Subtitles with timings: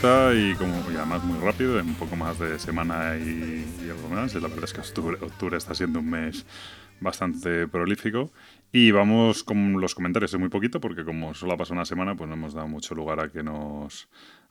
[0.00, 4.32] y como además muy rápido, en un poco más de semana y, algo más.
[4.34, 6.46] la verdad es que octubre, está siendo un mes
[7.00, 8.30] bastante prolífico.
[8.70, 12.14] Y vamos con los comentarios de muy poquito, porque como solo ha pasado una semana,
[12.14, 14.08] pues no hemos dado mucho lugar a que nos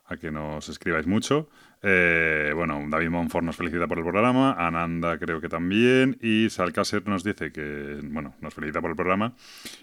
[0.08, 1.50] a que nos escribáis mucho.
[1.84, 7.08] Eh, bueno, David Monfort nos felicita por el programa, Ananda creo que también, y Salcaser
[7.08, 9.36] nos dice que, bueno, nos felicita por el programa,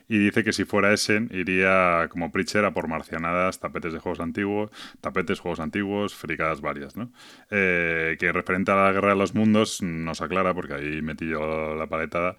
[0.08, 4.18] y dice que si fuera Essen iría como Preacher a por marcianadas, tapetes de juegos
[4.18, 7.12] antiguos, tapetes, juegos antiguos, fricadas varias, ¿no?
[7.50, 11.76] Eh, que referente a la Guerra de los Mundos nos aclara, porque ahí metí yo
[11.76, 12.36] la paletada,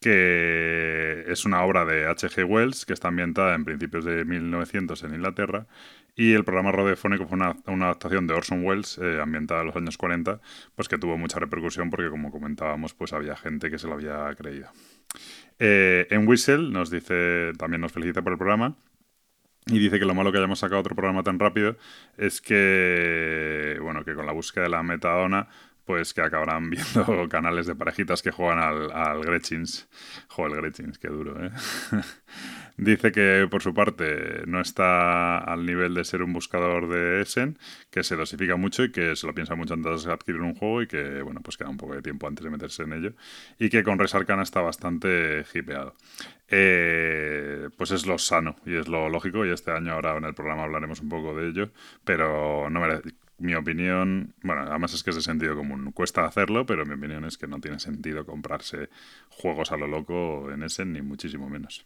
[0.00, 2.44] que es una obra de H.G.
[2.44, 5.66] Wells que está ambientada en principios de 1900 en Inglaterra
[6.16, 9.96] y el programa radiofónico fue una, adaptación de Orson Welles eh, ambientada en los años
[9.96, 10.40] 40,
[10.74, 14.32] pues que tuvo mucha repercusión porque como comentábamos pues había gente que se lo había
[14.36, 14.68] creído.
[15.58, 18.76] Eh, en Whistle nos dice, también nos felicita por el programa
[19.66, 21.76] y dice que lo malo que hayamos sacado otro programa tan rápido
[22.18, 25.48] es que, bueno, que con la búsqueda de la metadona
[25.84, 29.88] pues que acabarán viendo canales de parejitas que juegan al, al Gretchins.
[30.28, 31.50] Joder, el Gretchins, qué duro, ¿eh?
[32.76, 37.56] Dice que por su parte no está al nivel de ser un buscador de Essen,
[37.90, 40.82] que se dosifica mucho y que se lo piensa mucho antes de adquirir un juego
[40.82, 43.12] y que, bueno, pues queda un poco de tiempo antes de meterse en ello.
[43.60, 45.94] Y que con Resarcana está bastante hipeado.
[46.48, 50.34] Eh, pues es lo sano y es lo lógico y este año ahora en el
[50.34, 51.70] programa hablaremos un poco de ello,
[52.04, 56.64] pero no merece, mi opinión, bueno, además es que es de sentido común, cuesta hacerlo,
[56.64, 58.88] pero mi opinión es que no tiene sentido comprarse
[59.28, 61.84] juegos a lo loco en ese, ni muchísimo menos.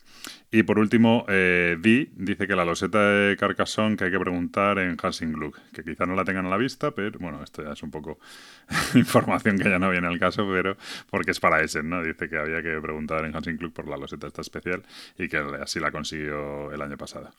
[0.52, 4.78] Y por último, eh, Di dice que la loseta de Carcassonne que hay que preguntar
[4.78, 4.96] en
[5.32, 7.90] Gluck, que quizá no la tengan a la vista, pero bueno, esto ya es un
[7.90, 8.20] poco
[8.94, 10.76] información que ya no viene al caso, pero
[11.10, 12.04] porque es para ese, ¿no?
[12.04, 14.84] Dice que había que preguntar en Gluck por la loseta esta especial
[15.18, 17.32] y que así la consiguió el año pasado.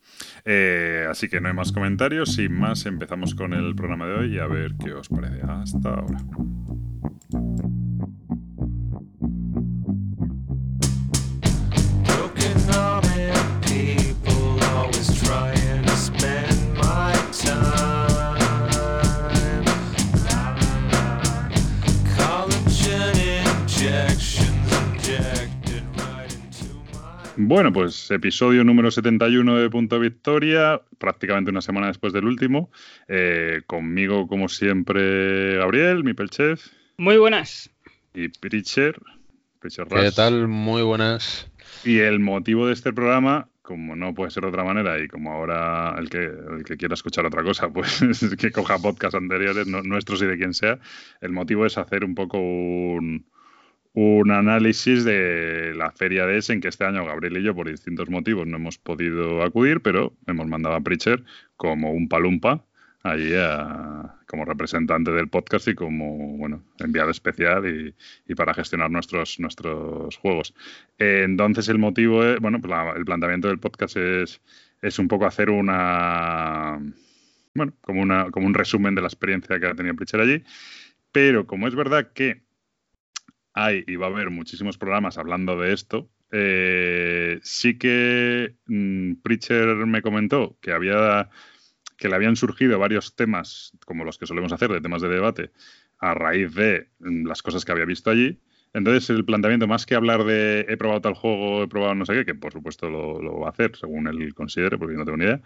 [0.44, 4.36] Eh, así que no hay más comentarios, sin más empezamos con el programa de hoy
[4.36, 5.42] y a ver qué os parece.
[5.42, 6.18] Hasta ahora.
[27.42, 32.70] Bueno, pues episodio número 71 de Punto Victoria, prácticamente una semana después del último.
[33.08, 36.62] Eh, conmigo, como siempre, Gabriel, mi pelchef.
[36.98, 37.70] Muy buenas.
[38.14, 39.00] Y Pritcher.
[39.62, 40.50] ¿Qué tal?
[40.50, 41.50] Muy buenas.
[41.86, 45.32] Y el motivo de este programa, como no puede ser de otra manera, y como
[45.32, 48.02] ahora el que, el que quiera escuchar otra cosa, pues
[48.38, 50.78] que coja podcasts anteriores, nuestros y de quien sea,
[51.22, 53.26] el motivo es hacer un poco un
[53.94, 58.10] un análisis de la feria de Essen, que este año Gabriel y yo, por distintos
[58.10, 61.24] motivos, no hemos podido acudir, pero hemos mandado a Preacher
[61.58, 62.66] como un palumpa,
[63.04, 63.32] ahí
[64.28, 67.94] como representante del podcast y como bueno enviado especial
[68.28, 70.54] y, para gestionar nuestros nuestros juegos.
[70.98, 74.42] entonces el motivo es, bueno, pues el planteamiento del podcast es,
[74.82, 76.80] es un poco hacer una
[77.54, 80.44] bueno, como una como un resumen de la experiencia que ha tenido Preacher allí,
[81.12, 82.42] pero como es verdad que
[83.66, 86.10] hay y va a haber muchísimos programas hablando de esto.
[86.32, 91.30] Eh, sí que mm, Preacher me comentó que había
[91.98, 95.52] que le habían surgido varios temas, como los que solemos hacer, de temas de debate,
[96.00, 98.40] a raíz de mm, las cosas que había visto allí.
[98.74, 102.14] Entonces, el planteamiento, más que hablar de he probado tal juego, he probado no sé
[102.14, 105.18] qué, que por supuesto lo, lo va a hacer según él considere, porque no tengo
[105.18, 105.42] ni idea,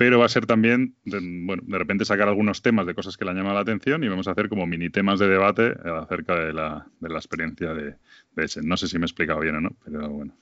[0.00, 3.32] pero va a ser también, bueno, de repente sacar algunos temas de cosas que le
[3.32, 6.54] han llamado la atención y vamos a hacer como mini temas de debate acerca de
[6.54, 7.96] la, de la experiencia de,
[8.34, 8.62] de, ese.
[8.62, 10.32] No sé si me he explicado bien o no, pero bueno.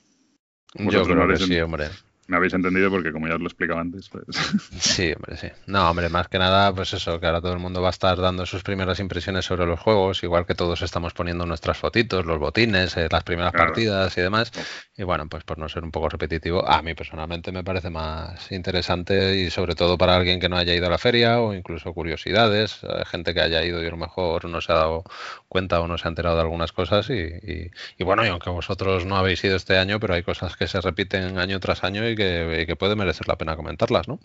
[0.75, 1.87] Yo creo que sí, hombre
[2.29, 4.23] me habéis entendido porque como ya os lo explicaba antes, pues...
[4.79, 5.47] Sí, hombre, sí.
[5.65, 8.17] No, hombre, más que nada, pues eso, que ahora todo el mundo va a estar
[8.17, 12.37] dando sus primeras impresiones sobre los juegos, igual que todos estamos poniendo nuestras fotitos, los
[12.37, 14.51] botines, eh, las primeras partidas y demás.
[14.95, 18.51] Y bueno, pues por no ser un poco repetitivo, a mí personalmente me parece más
[18.51, 21.93] interesante y sobre todo para alguien que no haya ido a la feria o incluso
[21.93, 25.03] curiosidades, eh, gente que haya ido y a lo mejor no se ha dado
[25.47, 29.05] cuenta o no se ha enterado de algunas cosas y, y bueno, y aunque vosotros
[29.05, 32.18] no habéis ido este año, pero hay cosas que se repiten año tras año y
[32.19, 34.19] que, puede merecer la pena comentarlas, ¿no?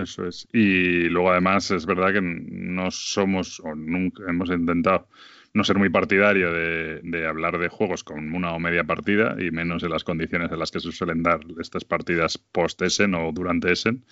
[0.00, 0.48] Eso es.
[0.52, 5.08] Y luego además es verdad que no somos o nunca hemos intentado
[5.54, 9.82] no ser muy partidario de, hablar de juegos con una o media partida y menos
[9.84, 14.04] en las condiciones en las que se suelen dar estas partidas post-Essen o durante Essen.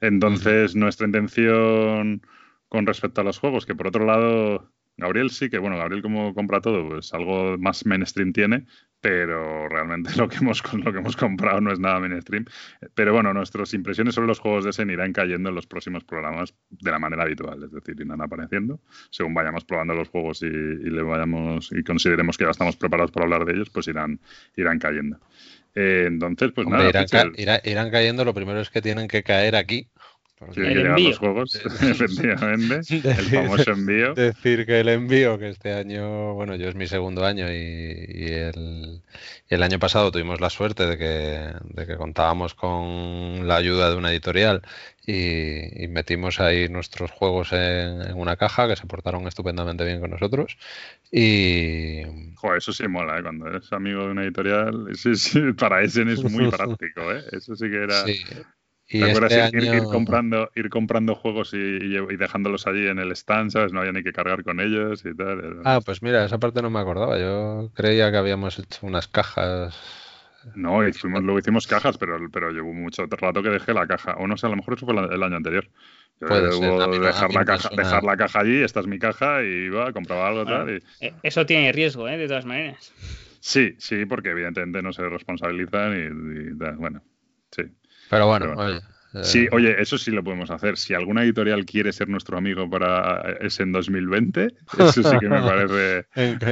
[0.00, 2.22] Entonces, nuestra intención
[2.68, 4.70] con respecto a los juegos, que por otro lado,
[5.02, 8.66] Gabriel sí que, bueno, Gabriel como compra todo, pues algo más mainstream tiene,
[9.00, 12.46] pero realmente lo que hemos lo que hemos comprado no es nada mainstream.
[12.94, 16.54] Pero bueno, nuestras impresiones sobre los juegos de Essen irán cayendo en los próximos programas
[16.70, 21.02] de la manera habitual, es decir, irán apareciendo según vayamos probando los juegos y, le
[21.02, 24.20] vayamos y consideremos que ya estamos preparados para hablar de ellos, pues irán
[24.56, 25.18] irán cayendo.
[25.74, 26.90] Eh, entonces, pues nada.
[27.64, 28.24] irán, cayendo.
[28.24, 29.88] Lo primero es que tienen que caer aquí
[30.50, 32.80] que llegar los juegos, efectivamente.
[32.90, 34.14] el famoso envío.
[34.14, 38.32] Decir que el envío, que este año, bueno, yo es mi segundo año y,
[39.48, 43.96] el, año pasado tuvimos la suerte de que, de que contábamos con la ayuda de
[43.96, 44.62] una editorial
[45.06, 50.56] y, metimos ahí nuestros juegos en, una caja que se portaron estupendamente bien con nosotros.
[51.10, 52.02] Y.
[52.36, 53.22] Joder, eso sí mola, ¿eh?
[53.22, 57.24] Cuando eres amigo de una editorial, sí, sí, para ese es muy práctico, ¿eh?
[57.32, 58.04] Eso sí que era.
[58.92, 61.78] Y este ir, comprando, ir comprando juegos y,
[62.16, 63.72] dejándolos allí en el stand, ¿sabes?
[63.72, 65.62] No había ni que cargar con ellos y tal.
[65.64, 67.18] Ah, pues mira, esa parte no me acordaba.
[67.18, 69.74] Yo creía que habíamos hecho unas cajas.
[70.54, 74.16] No, hicimos, luego hicimos cajas, pero, pero llevo mucho rato que dejé la caja.
[74.18, 75.66] O no sé, a lo mejor eso fue el año anterior.
[76.18, 76.50] Puede
[77.00, 80.44] dejar, la caja, dejar la caja allí, esta es mi caja, y iba, compraba algo
[80.44, 80.82] tal.
[81.00, 82.18] Eh, eso tiene riesgo, ¿eh?
[82.18, 82.92] De todas maneras.
[83.40, 87.02] Sí, sí, porque evidentemente no se responsabilizan y bueno,
[87.50, 87.62] sí.
[88.12, 88.91] Pero bueno, oye.
[89.22, 90.76] Sí, eh, oye, eso sí lo podemos hacer.
[90.76, 95.40] Si alguna editorial quiere ser nuestro amigo para ese en 2020, eso sí que me
[95.40, 96.06] parece.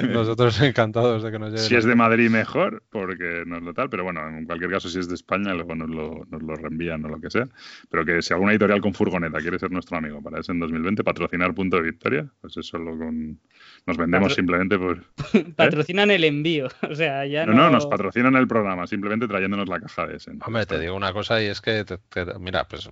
[0.08, 1.62] Nosotros encantados de que nos llegue.
[1.62, 3.88] Si es de Madrid, mejor, porque no es lo tal.
[3.88, 7.04] Pero bueno, en cualquier caso, si es de España, luego nos lo, nos lo reenvían
[7.04, 7.48] o lo que sea.
[7.90, 11.02] Pero que si alguna editorial con furgoneta quiere ser nuestro amigo para ese en 2020,
[11.04, 13.38] patrocinar punto de victoria, pues eso lo con.
[13.86, 15.04] Nos vendemos simplemente por.
[15.34, 15.44] ¿eh?
[15.56, 16.68] Patrocinan el envío.
[16.90, 17.70] O sea, ya no, no.
[17.70, 20.32] nos patrocinan el programa, simplemente trayéndonos la caja de ese.
[20.44, 21.84] Hombre, te digo una cosa y es que,
[22.50, 22.88] mira, pues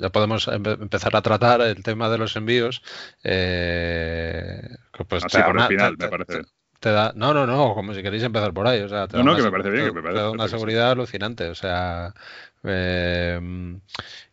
[0.00, 2.82] ya podemos empezar a tratar el tema de los envíos.
[3.24, 4.62] Eh,
[5.08, 6.42] pues, final, me parece.
[6.78, 8.80] Te da, no, no, no, como si queréis empezar por ahí.
[8.82, 9.86] O sea, no, no, que me parece bien.
[9.86, 11.48] Que me parece da una seguridad alucinante.
[11.48, 12.14] O sea,
[12.62, 13.40] eh,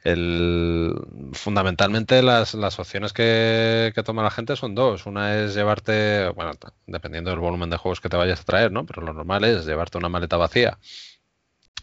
[0.04, 0.96] el,
[1.34, 5.08] fundamentalmente las, las opciones que, que, toma la gente son dos.
[5.08, 6.52] Una es llevarte, bueno,
[6.86, 8.86] dependiendo del volumen de juegos que te vayas a traer, ¿no?
[8.86, 10.78] Pero lo normal es llevarte una maleta vacía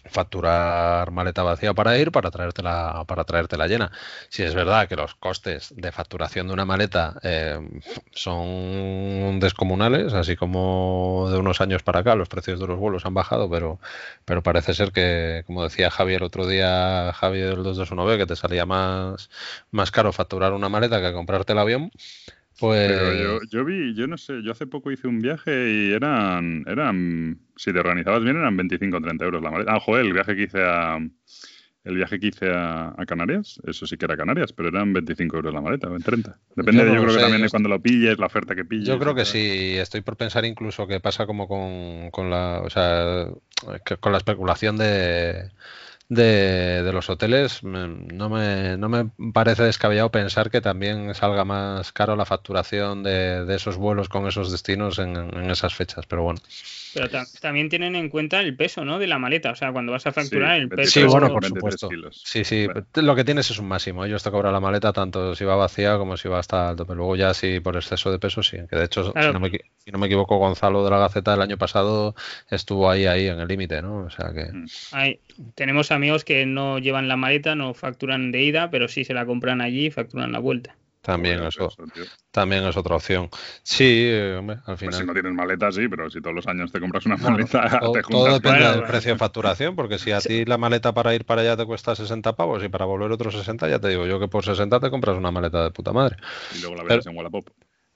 [0.05, 3.93] facturar maleta vacía para ir para traértela para traértela llena.
[4.29, 7.59] Si es verdad que los costes de facturación de una maleta eh,
[8.13, 13.15] son descomunales así como de unos años para acá los precios de los vuelos han
[13.15, 13.81] bajado pero
[14.25, 18.67] pero parece ser que como decía Javier otro día Javier del 221B que te salía
[18.67, 19.31] más
[19.71, 21.93] más caro facturar una maleta que comprarte el avión
[22.63, 22.93] pues...
[22.93, 27.41] Pero yo, vi, yo no sé, yo hace poco hice un viaje y eran, eran,
[27.57, 29.75] si te organizabas bien, eran 25 o 30 euros la maleta.
[29.75, 30.97] Ah, joder, el viaje que hice a,
[31.83, 35.53] el viaje que hice a, Canarias, eso sí que era Canarias, pero eran 25 euros
[35.53, 36.39] la maleta, o 30.
[36.55, 38.87] Depende, yo, creo que también de cuando lo pilles, la oferta que pilles.
[38.87, 42.71] Yo creo que sí, estoy por pensar incluso que pasa como con, con la, o
[42.71, 43.27] sea,
[43.99, 45.51] con la especulación de
[46.15, 52.17] de, los hoteles, no me, no me parece descabellado pensar que también salga más caro
[52.17, 56.41] la facturación de, de esos vuelos con esos destinos en esas fechas, pero bueno.
[56.95, 57.09] Pero
[57.41, 58.99] también tienen en cuenta el peso, ¿no?
[58.99, 59.53] De la maleta.
[59.53, 61.01] O sea, cuando vas a facturar el peso.
[61.01, 61.89] Sí, bueno, por supuesto.
[62.11, 62.67] Sí, sí.
[62.95, 64.05] Lo que tienes es un máximo.
[64.05, 66.87] Ellos te cobran la maleta tanto si va vacía como si va hasta alto.
[66.87, 68.59] Pero luego ya sí, por exceso de peso, sí.
[68.69, 71.43] Que de hecho, si, no me, si, no me, equivoco, Gonzalo de la Gaceta el
[71.43, 72.15] año pasado
[72.51, 74.05] estuvo ahí, ahí, en el límite, ¿no?
[74.05, 74.53] O sea que.
[74.53, 75.53] Mm.
[75.55, 79.27] tenemos amigos que no llevan la maleta, no facturan de ida, pero sí se la
[79.27, 80.77] compran allí y facturan la vuelta.
[81.03, 81.69] También, eso,
[82.31, 83.29] también es otra opción.
[83.65, 84.91] Sí, hombre, al final.
[84.91, 87.69] Pues si no tienes maleta, sí, pero si todos los años te compras una maleta,
[87.81, 91.13] todo, te todo depende del precio de facturación, porque si a ti la maleta para
[91.13, 94.07] ir para allá te cuesta 60 pavos y para volver otros 60, ya te digo
[94.07, 96.17] yo que por 60 te compras una maleta de puta madre.
[96.57, 97.49] Y luego la ves en Wallapop.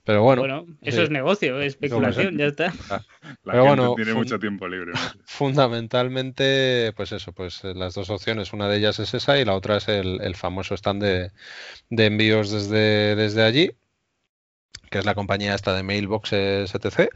[0.06, 2.72] Pero bueno, eso es negocio, especulación, ya está.
[3.42, 4.92] La Pero bueno, tiene mucho tiempo libre.
[5.24, 9.56] Fundamentalmente, pues eso, pues eh, las dos opciones, una de ellas es esa y la
[9.56, 11.32] otra es el, famoso stand de,
[11.90, 13.72] de envíos desde, desde allí
[14.90, 17.10] que es la compañía esta de Mailbox STC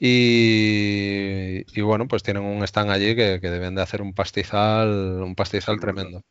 [0.00, 4.88] y, bueno, pues tienen un stand allí que, deben de hacer un pastizal,
[5.22, 6.22] un pastizal tremendo.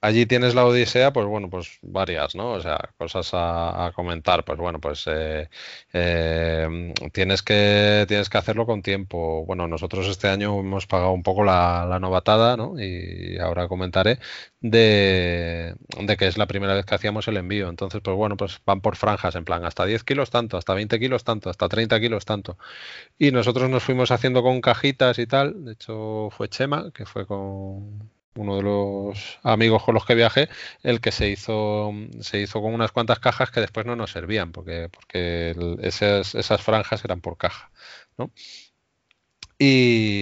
[0.00, 2.50] Allí tienes la Odisea, pues bueno, pues varias, ¿no?
[2.52, 4.44] O sea, cosas a, comentar.
[4.44, 5.48] Pues bueno, pues eh,
[5.92, 9.44] eh, tienes que tienes que hacerlo con tiempo.
[9.46, 12.74] Bueno, nosotros este año hemos pagado un poco la, la novatada, ¿no?
[12.80, 14.18] Y ahora comentaré
[14.64, 17.68] de, de, que es la primera vez que hacíamos el envío.
[17.68, 20.98] Entonces, pues bueno, pues van por franjas, en plan, hasta 10 kilos tanto, hasta 20
[20.98, 22.56] kilos tanto, hasta 30 kilos tanto.
[23.18, 25.64] Y nosotros nos fuimos haciendo con cajitas y tal.
[25.64, 30.48] De hecho, fue Chema, que fue con uno de los amigos con los que viajé,
[30.82, 34.52] el que se hizo, se hizo con unas cuantas cajas que después no nos servían,
[34.52, 37.70] porque, porque esas, esas franjas eran por caja.
[38.18, 38.32] ¿no?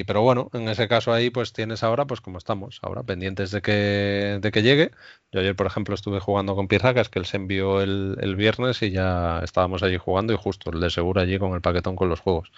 [0.06, 3.62] Pero bueno, en ese caso ahí pues tienes ahora, pues como estamos, ahora pendientes de
[3.62, 4.90] que, de que llegue.
[5.32, 8.82] Yo ayer, por ejemplo, estuve jugando con Pirracas, que él se envió el, el, viernes
[8.82, 12.08] y ya estábamos allí jugando y justo el de seguro allí con el paquetón con
[12.08, 12.52] los juegos.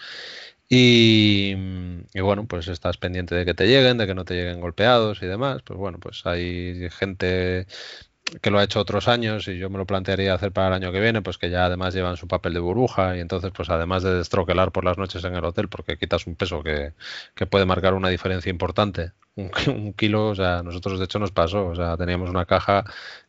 [0.69, 1.55] Y,
[2.21, 5.27] bueno, pues estás pendiente de que te lleguen, de que no te lleguen golpeados y
[5.27, 5.63] demás.
[5.63, 7.67] Pues bueno, pues hay gente
[8.41, 10.93] que lo ha hecho otros años y yo me lo plantearía hacer para el año
[10.93, 14.03] que viene, pues que ya además llevan su papel de burbuja y entonces pues además
[14.03, 16.95] de destroquelar por las noches en el hotel porque quitas un peso que,
[17.35, 19.13] que puede marcar una diferencia importante.
[19.37, 19.51] Un,
[19.97, 22.85] kilo, o sea, nosotros de hecho nos pasó, o sea, teníamos una caja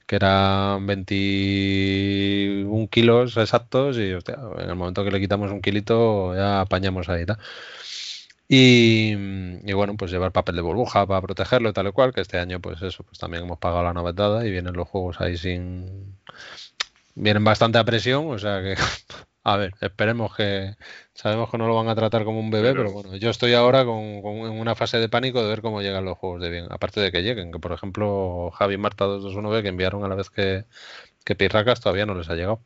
[0.06, 6.62] que era 21 kilos exactos y en el momento que le quitamos un kilito ya
[6.62, 7.26] apañamos ahí.
[7.26, 7.40] ¿tá?
[8.48, 9.14] Y,
[9.66, 12.38] y, bueno, pues llevar papel de burbuja para protegerlo y tal y cual, que este
[12.38, 16.16] año pues eso, pues también hemos pagado la novedad y vienen los juegos ahí sin...
[17.16, 18.76] Vienen bastante a presión, o sea que...
[19.48, 20.76] A ver, esperemos que...
[21.14, 23.86] Sabemos que no lo van a tratar como un bebé, pero, bueno, yo estoy ahora
[23.86, 26.66] con, con, en una fase de pánico de ver cómo llegan los juegos de bien.
[26.72, 30.32] Aparte de que lleguen, que por ejemplo Javi Marta 221 que enviaron a la vez
[30.32, 30.66] que,
[31.24, 32.62] que Pirracas todavía no les ha llegado.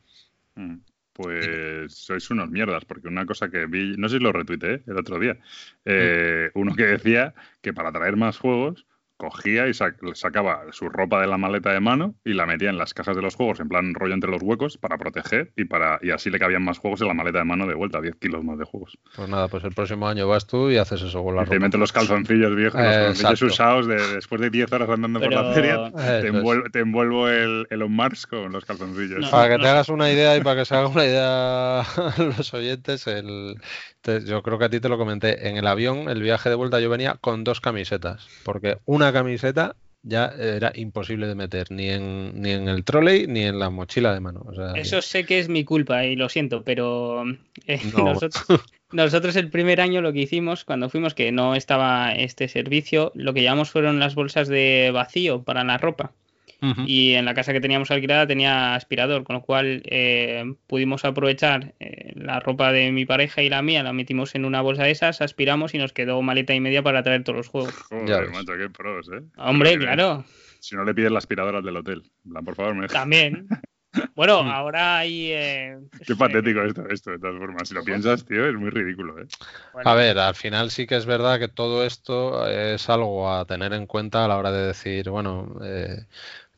[0.54, 0.89] Mm
[1.22, 4.96] pues sois unos mierdas, porque una cosa que vi, no sé si lo retuiteé el
[4.96, 5.38] otro día,
[5.84, 8.86] eh, uno que decía que para traer más juegos
[9.20, 12.94] cogía y sacaba su ropa de la maleta de mano y la metía en las
[12.94, 16.10] cajas de los juegos, en plan rollo entre los huecos, para proteger y para y
[16.10, 18.58] así le cabían más juegos en la maleta de mano de vuelta, 10 kilos más
[18.58, 18.98] de juegos.
[19.14, 21.54] Pues nada, pues el próximo año vas tú y haces eso con la y ropa.
[21.54, 25.36] Te metes los calzoncillos viejos, los calzoncillos usados de, después de 10 horas andando Pero...
[25.36, 29.20] por la feria, te, envuelvo, te envuelvo el Elon Musk con los calzoncillos.
[29.20, 29.64] No, para que no.
[29.64, 31.82] te hagas una idea y para que se hagan una idea
[32.16, 33.56] los oyentes, el,
[34.00, 36.54] te, yo creo que a ti te lo comenté, en el avión, el viaje de
[36.54, 41.90] vuelta yo venía con dos camisetas, porque una camiseta ya era imposible de meter ni
[41.90, 44.42] en, ni en el trolley ni en la mochila de mano.
[44.46, 47.24] O sea, Eso sé que es mi culpa y lo siento, pero
[47.66, 48.04] eh, no.
[48.14, 48.44] nosotros,
[48.92, 53.34] nosotros, el primer año lo que hicimos cuando fuimos, que no estaba este servicio, lo
[53.34, 56.12] que llevamos fueron las bolsas de vacío para la ropa.
[56.60, 56.84] Uh -huh.
[56.86, 61.74] Y en la casa que teníamos alquilada tenía aspirador, con lo cual eh, pudimos aprovechar
[61.80, 64.90] eh, la ropa de mi pareja y la mía, la metimos en una bolsa de
[64.90, 67.74] esas, aspiramos y nos quedó maleta y media para traer todos los juegos.
[67.74, 69.22] Joder, macho, qué pros, ¿eh?
[69.36, 70.24] Hombre, claro.
[70.60, 72.02] Si no le pides la aspiradora del hotel,
[72.44, 73.48] por favor, me También.
[74.14, 75.32] Bueno, ahora hay.
[75.32, 77.68] Eh, Qué patético esto, esto, de todas formas.
[77.68, 79.20] Si lo piensas, tío, es muy ridículo.
[79.20, 79.26] ¿eh?
[79.72, 79.90] Bueno.
[79.90, 83.72] A ver, al final sí que es verdad que todo esto es algo a tener
[83.72, 86.04] en cuenta a la hora de decir, bueno, eh,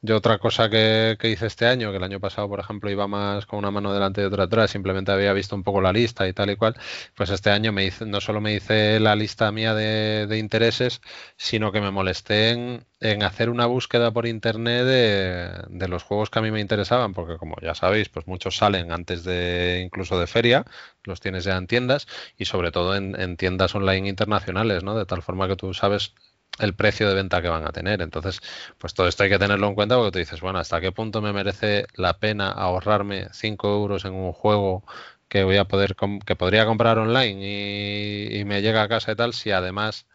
[0.03, 3.47] yo otra cosa que, hice este año, que el año pasado, por ejemplo, iba más
[3.47, 6.33] con una mano delante y otra atrás, simplemente había visto un poco la lista y
[6.33, 6.75] tal y cual,
[7.15, 11.01] pues este año me hice, no solo me hice la lista mía de, de intereses,
[11.37, 16.39] sino que me molesté en, hacer una búsqueda por internet de, de, los juegos que
[16.41, 20.27] a mí me interesaban, porque como ya sabéis, pues muchos salen antes de incluso de
[20.27, 20.65] feria,
[21.05, 22.07] los tienes ya en tiendas
[22.37, 24.97] y sobre todo en, en tiendas online internacionales, ¿no?
[24.97, 26.15] De tal forma que tú sabes
[26.59, 28.03] el precio de venta que van a tener.
[28.03, 28.41] Entonces,
[28.79, 31.23] pues todo esto hay que tenerlo en cuenta porque tú dices, bueno, ¿hasta qué punto
[31.23, 34.85] me merece la pena ahorrarme 5 euros en un juego
[35.29, 39.17] que voy a poder que podría comprar online y, y, me llega a casa y
[39.17, 40.07] tal si además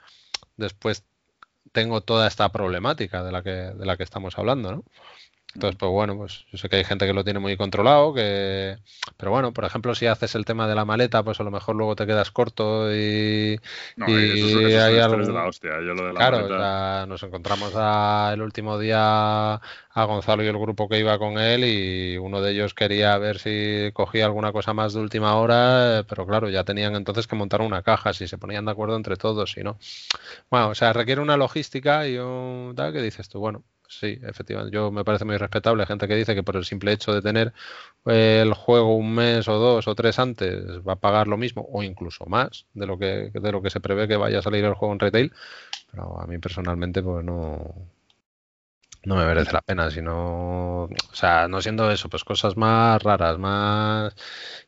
[0.57, 1.05] después
[1.71, 4.83] tengo toda esta problemática de la que de la que estamos hablando, ¿no?
[5.57, 8.77] Entonces, pues bueno, pues yo sé que hay gente que lo tiene muy controlado, que
[9.17, 11.75] pero bueno, por ejemplo, si haces el tema de la maleta, pues a lo mejor
[11.75, 13.59] luego te quedas corto y,
[13.95, 15.25] no, y eso, eso hay algo...
[15.25, 15.71] de la hostia.
[15.77, 17.05] Yo lo de la claro, maleta...
[17.07, 21.63] nos encontramos a, el último día a Gonzalo y el grupo que iba con él
[21.63, 26.27] y uno de ellos quería ver si cogía alguna cosa más de última hora, pero
[26.27, 29.57] claro, ya tenían entonces que montar una caja, si se ponían de acuerdo entre todos,
[29.57, 29.79] y no.
[30.51, 34.73] Bueno, o sea, requiere una logística y un tal que dices tú, bueno, sí, efectivamente.
[34.73, 37.53] Yo me parece muy respetable gente que dice que por el simple hecho de tener
[38.05, 41.83] el juego un mes o dos o tres antes va a pagar lo mismo o
[41.83, 44.73] incluso más de lo que de lo que se prevé que vaya a salir el
[44.73, 45.33] juego en retail.
[45.91, 47.75] Pero a mí personalmente pues no
[49.07, 53.37] no me merece la pena, sino, o sea, no siendo eso, pues cosas más raras,
[53.39, 54.13] más,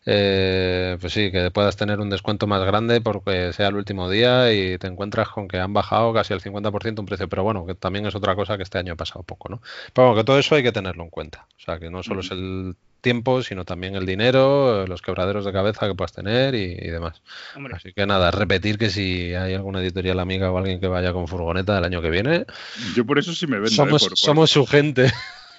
[0.05, 4.53] eh, pues sí, que puedas tener un descuento más grande porque sea el último día
[4.53, 7.75] y te encuentras con que han bajado casi el 50% un precio, pero bueno, que
[7.75, 9.61] también es otra cosa que este año ha pasado poco, ¿no?
[9.93, 12.21] Pero bueno, que todo eso hay que tenerlo en cuenta, o sea, que no solo
[12.21, 16.77] es el tiempo, sino también el dinero, los quebraderos de cabeza que puedas tener y,
[16.79, 17.21] y demás.
[17.55, 17.75] Hombre.
[17.75, 21.27] Así que nada, repetir que si hay alguna editorial amiga o alguien que vaya con
[21.27, 22.45] furgoneta el año que viene,
[22.95, 23.69] yo por eso sí me vendo.
[23.69, 24.09] Somos, ¿eh?
[24.09, 25.11] por, somos su gente.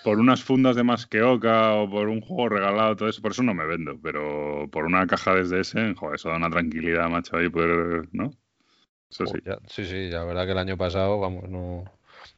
[0.02, 3.52] Por unas fundas de masqueoca o por un juego regalado, todo eso, por eso no
[3.52, 3.98] me vendo.
[4.02, 8.32] Pero por una caja desde ese, joder, eso da una tranquilidad, macho, ahí poder, ¿no?
[9.10, 9.34] Eso sí.
[9.36, 11.84] Oh, ya, sí, sí, la verdad que el año pasado, vamos, no,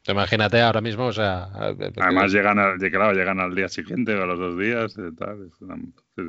[0.08, 1.44] Imagínate ahora mismo, o sea.
[1.54, 4.94] Además, llegan, al, claro, llegan al día siguiente o a los dos días.
[5.16, 5.50] Tal,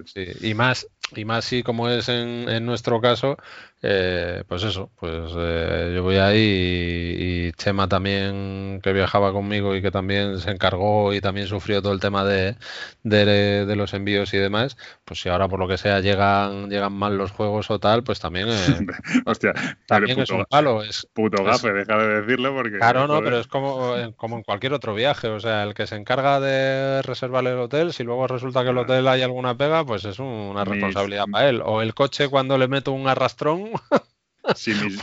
[0.06, 3.38] sí, y más, y más si como es en, en nuestro caso,
[3.86, 9.82] eh, pues eso, pues eh, yo voy ahí y, Chema también, que viajaba conmigo y
[9.82, 12.56] que también se encargó y también sufrió todo el tema de,
[13.04, 17.18] de, los envíos y demás, pues si ahora por lo que sea llegan llegan mal
[17.18, 18.54] los juegos o tal, pues también, eh,
[19.26, 19.54] Hostia,
[19.86, 20.82] también es un palo.
[20.82, 22.78] Es, puto gafe, deja de decirlo porque...
[22.78, 25.98] Claro, no, pero es como, como en cualquier otro viaje, o sea, el que se
[25.98, 30.06] encarga de reservar el hotel, si luego resulta que el hotel hay alguna pega, pues
[30.06, 31.62] es una responsabilidad para él.
[31.66, 33.73] O el coche cuando le meto un arrastrón
[34.56, 35.02] si, mis,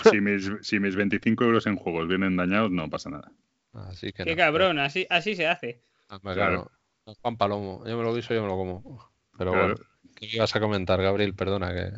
[0.63, 3.33] si, mis, 25 euros en juegos vienen dañados, no pasa nada.
[3.73, 5.83] Así que Qué cabrón, así, así se hace.
[6.09, 6.71] Ah, claro.
[7.05, 9.11] Juan Palomo, yo me lo guiso, yo me lo como.
[9.39, 9.75] Pero bueno,
[10.17, 11.35] ¿qué ibas a comentar, Gabriel?
[11.35, 11.93] Perdona, que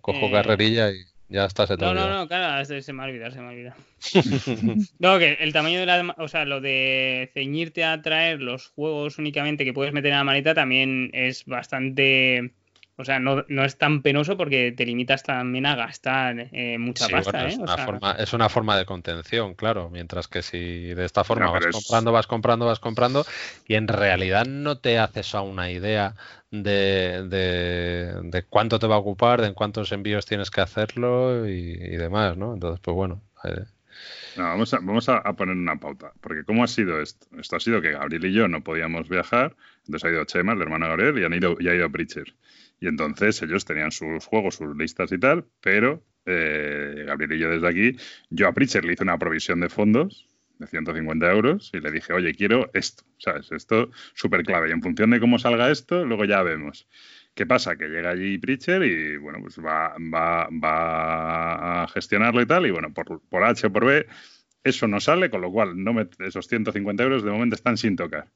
[0.00, 3.32] cojo eh, carrerilla y ya está, se No, no, no, claro, se me ha olvidado,
[3.32, 3.76] se me ha olvidado.
[4.98, 6.14] no, que el tamaño de la.
[6.18, 10.24] O sea, lo de ceñirte a traer los juegos únicamente que puedes meter en la
[10.24, 12.52] maleta también es bastante
[12.98, 17.08] o sea, no, no, es tan penoso porque te limitas también a gastar eh, mucha
[17.08, 17.44] pasta.
[17.44, 17.48] ¿eh?
[17.48, 19.90] es, una forma, es, una forma, de contención, claro.
[19.90, 23.26] Mientras que si de esta forma vas comprando, vas comprando, vas comprando,
[23.68, 26.14] y en realidad no te haces a una idea
[26.50, 31.96] de, de, cuánto te va a ocupar, de en cuántos envíos tienes que hacerlo y,
[31.96, 32.54] demás, ¿no?
[32.54, 33.20] Entonces, pues bueno.
[33.44, 33.64] Eh.
[34.38, 37.26] vamos a, vamos a, poner una pauta, porque ¿cómo ha sido esto?
[37.38, 40.62] Esto ha sido que Gabriel y yo no podíamos viajar, entonces ha ido Chema, el
[40.62, 42.34] hermano de Gabriel, y, han ido, y ha ido Preacher.
[42.80, 47.50] Y entonces ellos tenían sus juegos, sus listas y tal, pero eh, Gabriel y yo
[47.50, 47.96] desde aquí,
[48.30, 50.26] yo a Pritcher le hice una provisión de fondos
[50.58, 53.52] de 150 euros y le dije, oye, quiero esto, ¿sabes?
[53.52, 54.68] Esto súper clave.
[54.68, 56.88] Y en función de cómo salga esto, luego ya vemos.
[57.34, 57.76] ¿Qué pasa?
[57.76, 62.70] Que llega allí Pritcher y, bueno, pues va, va, va a gestionarlo y tal, y
[62.70, 64.06] bueno, por, por H o por B,
[64.64, 67.94] eso no sale, con lo cual no me, esos 150 euros de momento están sin
[67.94, 68.32] tocar.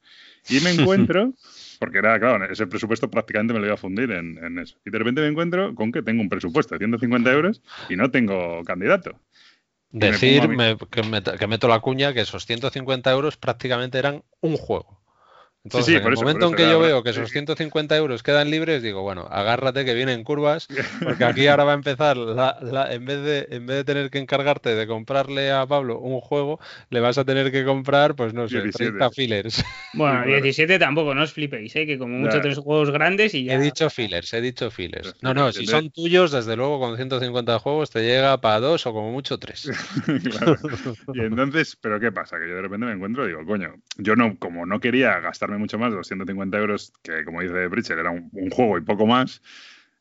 [0.48, 1.34] Y me encuentro
[1.80, 4.76] porque era, claro, ese presupuesto prácticamente me lo iba a fundir en, eso.
[4.84, 8.10] Y de repente me encuentro con que tengo un presupuesto de 150 euros y no
[8.10, 9.18] tengo candidato.
[9.90, 10.42] Decir
[10.90, 14.99] que meto la cuña que esos 150 euros prácticamente eran un jugo.
[15.62, 19.02] Entonces, en el momento en que yo veo que esos 150 euros quedan libres, digo,
[19.02, 20.66] bueno, agárrate que vienen curvas,
[21.04, 24.18] porque aquí ahora va a empezar, la, en, vez de, en vez de tener que
[24.18, 28.48] encargarte de comprarle a Pablo un juego, le vas a tener que comprar, pues no
[28.48, 29.62] sé, 30 fillers.
[29.92, 31.84] Bueno, 17 tampoco, no os flipéis, ¿eh?
[31.84, 33.56] que como mucho tres juegos grandes y ya.
[33.56, 35.14] He dicho fillers, he dicho fillers.
[35.20, 38.94] No, no, si son tuyos, desde luego con 150 juegos te llega para dos o
[38.94, 39.70] como mucho tres.
[40.24, 40.56] claro.
[41.12, 42.38] Y entonces, ¿pero qué pasa?
[42.38, 45.49] Que yo de repente me encuentro y digo, coño, yo no, como no quería gastar
[45.58, 49.42] mucho más, los 150 euros, que como dice Bridger, era un, juego y poco más,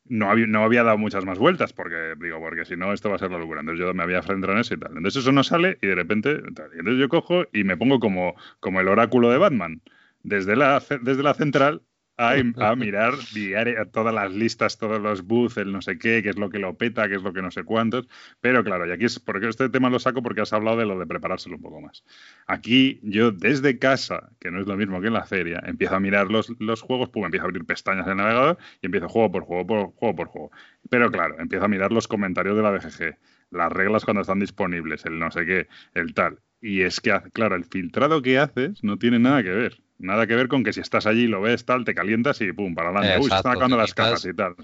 [0.04, 3.16] no había, no había dado muchas más vueltas, porque digo, porque si no, esto va
[3.16, 3.60] a ser la locura.
[3.60, 4.96] Entonces yo me había frente en eso y tal.
[4.96, 8.80] Entonces eso no sale y de repente, entonces yo cojo y me pongo como, como
[8.80, 9.80] el oráculo de Batman.
[10.22, 11.82] Desde la, desde la central
[12.20, 16.38] a, mirar diario, todas las listas, todos los booths, el no sé qué, qué es
[16.38, 18.08] lo que lo peta, qué es lo que no sé cuántos.
[18.40, 20.98] Pero claro, y aquí es porque este tema lo saco porque has hablado de lo
[20.98, 22.04] de preparárselo un poco más.
[22.46, 26.00] Aquí yo desde casa, que no es lo mismo que en la feria, empiezo a
[26.00, 29.32] mirar los, los juegos, pum, empiezo a abrir pestañas en el navegador y empiezo juego
[29.32, 30.50] por juego, por juego por juego.
[30.90, 33.18] Pero claro, empiezo a mirar los comentarios de la BGG,
[33.50, 36.40] las reglas cuando están disponibles, el no sé qué, el tal.
[36.60, 39.82] Y es que, claro, el filtrado que haces no tiene nada que ver.
[40.00, 42.74] Nada que ver con que si estás allí, lo ves, tal, te calientas y pum,
[42.74, 43.18] para adelante.
[43.18, 44.54] Uy, se están acabando las cajas y tal.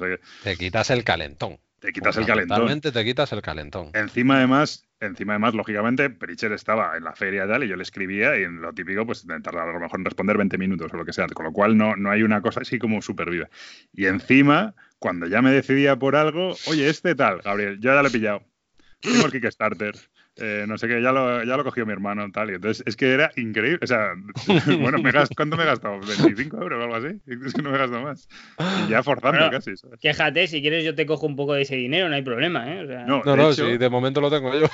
[0.43, 1.59] te quitas el calentón.
[1.79, 2.57] Te quitas el calentón.
[2.57, 3.91] Totalmente te quitas el calentón.
[3.93, 7.83] Encima, además, encima además, lógicamente, Pritcher estaba en la feria y tal, y yo le
[7.83, 10.97] escribía, y en lo típico, pues tardaba a lo mejor en responder 20 minutos o
[10.97, 11.27] lo que sea.
[11.29, 13.51] Con lo cual no, no hay una cosa así como súper viva.
[13.93, 18.09] Y encima, cuando ya me decidía por algo, oye, este tal, Gabriel, yo ya lo
[18.09, 18.43] he pillado.
[19.01, 19.95] Tengo el Kickstarter.
[20.39, 22.51] Eh, no sé qué, ya lo, ya lo cogió mi hermano tal.
[22.51, 23.81] Y entonces es que era increíble.
[23.83, 24.13] O sea,
[24.81, 25.99] bueno, me ¿cuánto me he gastado?
[26.01, 27.21] ¿25 euros o algo así?
[27.47, 28.29] Es que no me he gastado más.
[28.87, 29.73] Y ya forzando casi.
[30.01, 32.85] Quéjate, si quieres yo te cojo un poco de ese dinero, no hay problema, ¿eh?
[33.07, 34.67] no, no, sí, de momento lo tengo yo.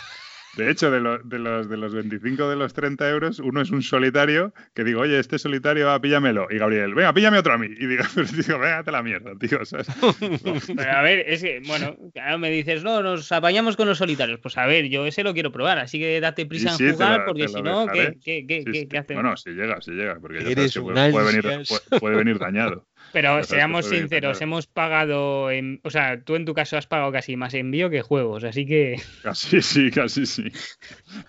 [0.56, 3.82] De hecho, de, de, los, de los 25 de los 30 euros, uno es un
[3.82, 6.46] solitario que digo, oye, este solitario, va, píllamelo.
[6.50, 7.68] Y Gabriel, venga, píllame otro a mí.
[7.68, 8.04] Y digo,
[8.36, 9.64] digo venga, te la mierda, tío.
[9.64, 9.86] ¿sabes?
[10.76, 11.96] Pero a ver, es que, bueno,
[12.38, 14.40] me dices, no, nos apañamos con los solitarios.
[14.40, 17.48] Pues a ver, yo ese lo quiero probar, así que date prisa en jugar, porque
[17.48, 19.22] si no, ¿qué, qué, qué, qué, hacemos?
[19.22, 21.66] Bueno, si llega, si llega, porque ya sabes que puede, venir,
[21.98, 22.86] puede venir dañado.
[23.12, 27.36] Pero seamos sinceros, hemos pagado, en, o sea, tú en tu caso has pagado casi
[27.36, 28.96] más envío que juegos, así que...
[29.22, 30.44] Casi sí, casi sí.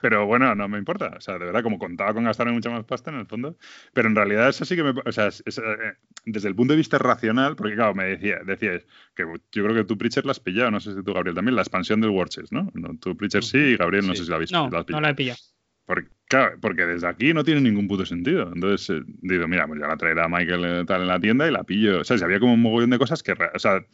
[0.02, 2.86] Pero bueno, no me importa, o sea, de verdad, como contaba con gastarme mucha más
[2.86, 3.58] pasta en el fondo,
[3.94, 4.94] pero en realidad eso sí que me...
[5.06, 5.94] O sea, eh,
[6.26, 9.84] desde el punto de vista racional, porque claro, me decía, decías que yo creo que
[9.84, 12.52] tú, Preacher, la has pillado, no sé si tú, Gabriel, también, la expansión del Watches,
[12.52, 12.72] ¿no?
[12.74, 15.16] no tú, Preacher, sí, y Gabriel, no sé si la habéis no, No, la he
[15.16, 15.40] pillado.
[15.86, 18.52] Porque, claro, porque desde aquí no tiene ningún puto sentido.
[18.54, 21.52] Entonces, eh, digo, mira, pues ya la traerá Michael eh, tal en la tienda y
[21.52, 22.02] la pillo.
[22.02, 23.86] O sea, si había como un mogollón de cosas que, o sea,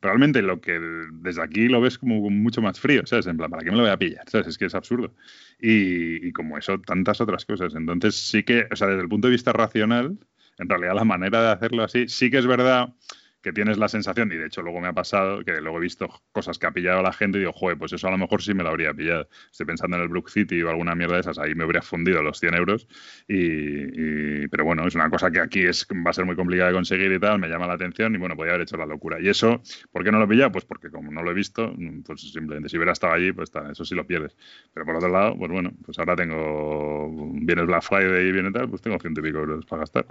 [0.00, 0.80] realmente lo que
[1.12, 3.26] desde aquí lo ves como mucho más frío, ¿sabes?
[3.26, 4.28] En plan, ¿para qué me lo voy a pillar?
[4.28, 4.48] ¿Sabes?
[4.48, 5.14] Es que es absurdo.
[5.60, 7.74] Y, y como eso, tantas otras cosas.
[7.74, 10.18] Entonces sí que, o sea, desde el punto de vista racional,
[10.58, 12.94] en realidad la manera de hacerlo así, sí que es verdad
[13.42, 16.08] que tienes la sensación, y de hecho luego me ha pasado, que luego he visto
[16.30, 18.54] cosas que ha pillado la gente y digo, joder, pues eso a lo mejor sí
[18.54, 19.28] me lo habría pillado.
[19.50, 22.22] Estoy pensando en el Brook City o alguna mierda de esas, ahí me habría fundido
[22.22, 22.86] los 100 euros.
[23.26, 26.74] Y, pero bueno, es una cosa que aquí es, va a ser muy complicada de
[26.74, 29.20] conseguir y tal, me llama la atención y bueno, podría haber hecho la locura.
[29.20, 30.52] Y eso, ¿por qué no lo he pillado?
[30.52, 31.74] Pues porque como no lo he visto,
[32.06, 34.36] pues simplemente si hubiera estado allí, pues eso sí lo pierdes.
[34.72, 38.68] Pero por otro lado, pues bueno, pues ahora tengo, viene Black Friday y viene tal,
[38.68, 40.06] pues tengo ciento y pico euros para gastar.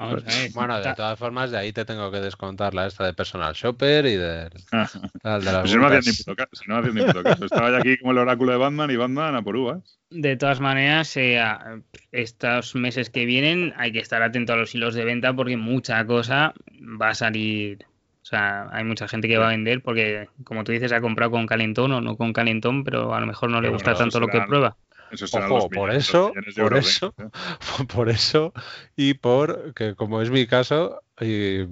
[0.54, 4.06] Bueno, de todas formas, de ahí te tengo que descontar la esta de personal shopper
[4.08, 4.92] y de, las
[5.70, 7.46] si no me ni puto caso, no ni puto caso.
[7.46, 10.00] Estaba aquí como el oráculo de Batman y Batman a por uvas.
[10.10, 11.40] De todas maneras, eh,
[12.12, 16.04] estos meses que vienen hay que estar atento a los hilos de venta porque mucha
[16.06, 16.54] cosa
[17.00, 17.86] va a salir.
[18.24, 21.32] O sea, hay mucha gente que va a vender porque, como tú dices, ha comprado
[21.32, 24.28] con calentón o no con calentón, pero a lo mejor no le gusta tanto lo
[24.28, 24.78] que prueba.
[25.34, 27.14] Ojo, por eso, por eso,
[27.94, 28.54] por eso
[28.96, 31.66] y por que como es mi caso, y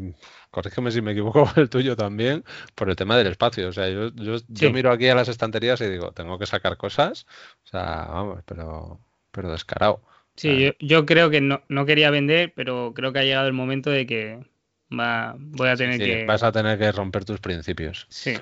[0.51, 2.43] corrígeme si me equivoco con el tuyo también,
[2.75, 3.69] por el tema del espacio.
[3.69, 7.25] O sea, yo, yo, miro aquí a las estanterías y digo, tengo que sacar cosas.
[7.65, 8.99] O sea, vamos, pero,
[9.31, 10.01] pero descarado.
[10.35, 13.89] Sí, yo, creo que no, no, quería vender, pero creo que ha llegado el momento
[13.89, 14.39] de que
[14.97, 16.25] va, voy a tener que.
[16.25, 18.07] Vas a tener que romper tus principios.
[18.09, 18.35] Sí.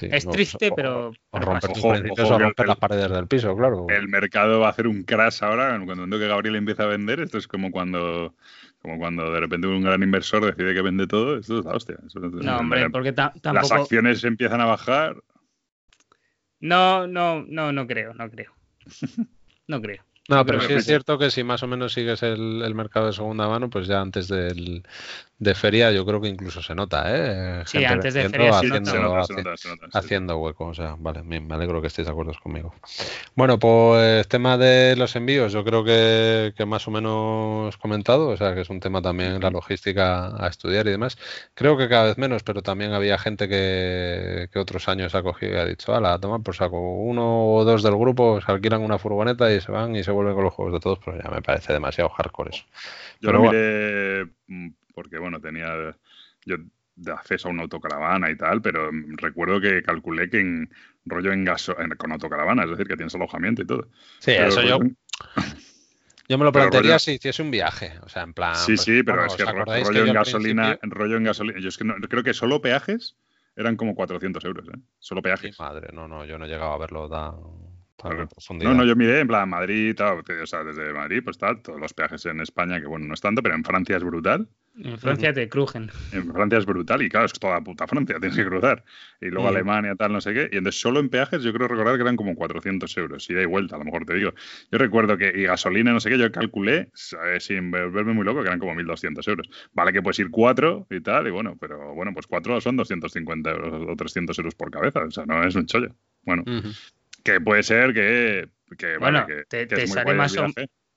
[0.00, 1.12] es triste, pero.
[1.30, 3.86] O, romper tus principios o romper las paredes del piso, claro.
[3.90, 5.78] El mercado va a hacer un crash ahora.
[5.84, 8.34] Cuando que Gabriel empieza a vender, esto es como cuando
[8.80, 11.98] como cuando de repente un gran inversor decide que vende todo, esto es la hostia.
[12.14, 13.52] no, hombre, porque tampoco...
[13.52, 15.16] Las acciones empiezan a bajar.
[16.60, 18.52] No, no, no, no creo, no creo.
[19.66, 20.02] No creo.
[20.28, 23.48] No, pero sí es cierto que si más o menos sigues el, mercado de segunda
[23.48, 24.82] mano, pues ya antes del,
[25.38, 27.62] de feria yo creo que incluso se nota, ¿eh?
[27.64, 31.86] sí, antes de feria haciendo, se nota, haciendo hueco, o sea, vale, me alegro que
[31.86, 32.74] estéis de acuerdo conmigo.
[33.36, 38.36] Bueno, pues tema de los envíos, yo creo que, que, más o menos comentado, o
[38.36, 41.16] sea, que es un tema también la logística a estudiar y demás.
[41.54, 45.54] Creo que cada vez menos, pero también había gente que, que otros años ha cogido
[45.54, 48.98] y ha dicho, ala, toma por saco, uno o dos del grupo se alquilan una
[48.98, 51.42] furgoneta y se van y se vuelven con los juegos de todos, pero ya me
[51.42, 52.64] parece demasiado hardcore eso.
[53.20, 55.94] Yo lo miré mm, porque, bueno, tenía
[56.44, 56.56] yo
[56.96, 60.70] de acceso a una autocaravana y tal, pero recuerdo que calculé que en
[61.04, 63.86] rollo en gaso con autocaravana, es decir, que tienes alojamiento y todo.
[64.18, 64.80] Sí, eso yo.
[66.28, 68.56] Yo me lo plantearía si hiciese un viaje, o sea, en plan.
[68.56, 71.60] Sí, pues, sí, pero es que rollo en gasolina, rollo en gasolina.
[71.60, 73.16] Yo es que no, creo que solo peajes
[73.54, 74.78] eran como 400 euros, ¿eh?
[74.98, 75.58] Solo peajes.
[75.60, 77.36] madre, no, no, yo no he llegado a verlo tan.
[78.60, 81.80] No, no, yo miré en plan Madrid, tal, o sea, desde Madrid, pues tal, todos
[81.80, 84.48] los peajes en España, que bueno, no es tanto, pero en Francia es brutal.
[84.82, 85.90] En Francia te crujen.
[86.12, 88.84] En Francia es brutal y claro, es toda puta Francia, tienes que cruzar.
[89.20, 90.48] Y luego Alemania, tal, no sé qué.
[90.52, 93.46] Y entonces solo en peajes yo creo recordar que eran como 400 euros, ida y
[93.46, 94.32] vuelta, a lo mejor te digo.
[94.70, 96.90] Yo recuerdo que, y gasolina, no sé qué, yo calculé,
[97.38, 99.48] sin verme muy loco, que eran como 1.200 euros.
[99.72, 103.50] Vale que puedes ir cuatro y tal, y bueno, pero bueno, pues cuatro son 250
[103.50, 105.94] euros o 300 euros por cabeza, o sea, no es un chollo.
[106.22, 106.44] Bueno,
[107.24, 108.48] que puede ser que,
[108.98, 110.46] bueno, te, sale más o,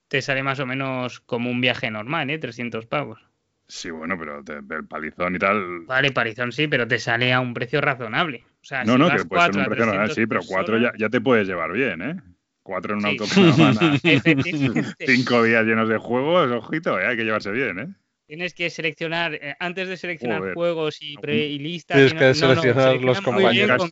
[0.08, 2.38] te, sale más o, menos como un viaje normal, ¿eh?
[2.38, 3.31] 300 pavos.
[3.72, 5.86] Sí, bueno, pero el palizón y tal.
[5.86, 8.44] Vale, palizón sí, pero te sale a un precio razonable.
[8.62, 11.08] O sea, no, no, que puede ser un precio razonable, sí, pero cuatro ya, ya,
[11.08, 12.16] te puedes llevar bien, ¿eh?
[12.64, 13.98] Cuatro en una autocaravana.
[15.00, 17.08] cinco días llenos de juegos, ojito, ¿eh?
[17.08, 17.88] hay que llevarse bien, ¿eh?
[18.28, 21.96] Tienes que seleccionar, eh, antes de seleccionar juegos y, pre, y listas.
[21.96, 23.90] Tienes que, seleccionar los compañeros.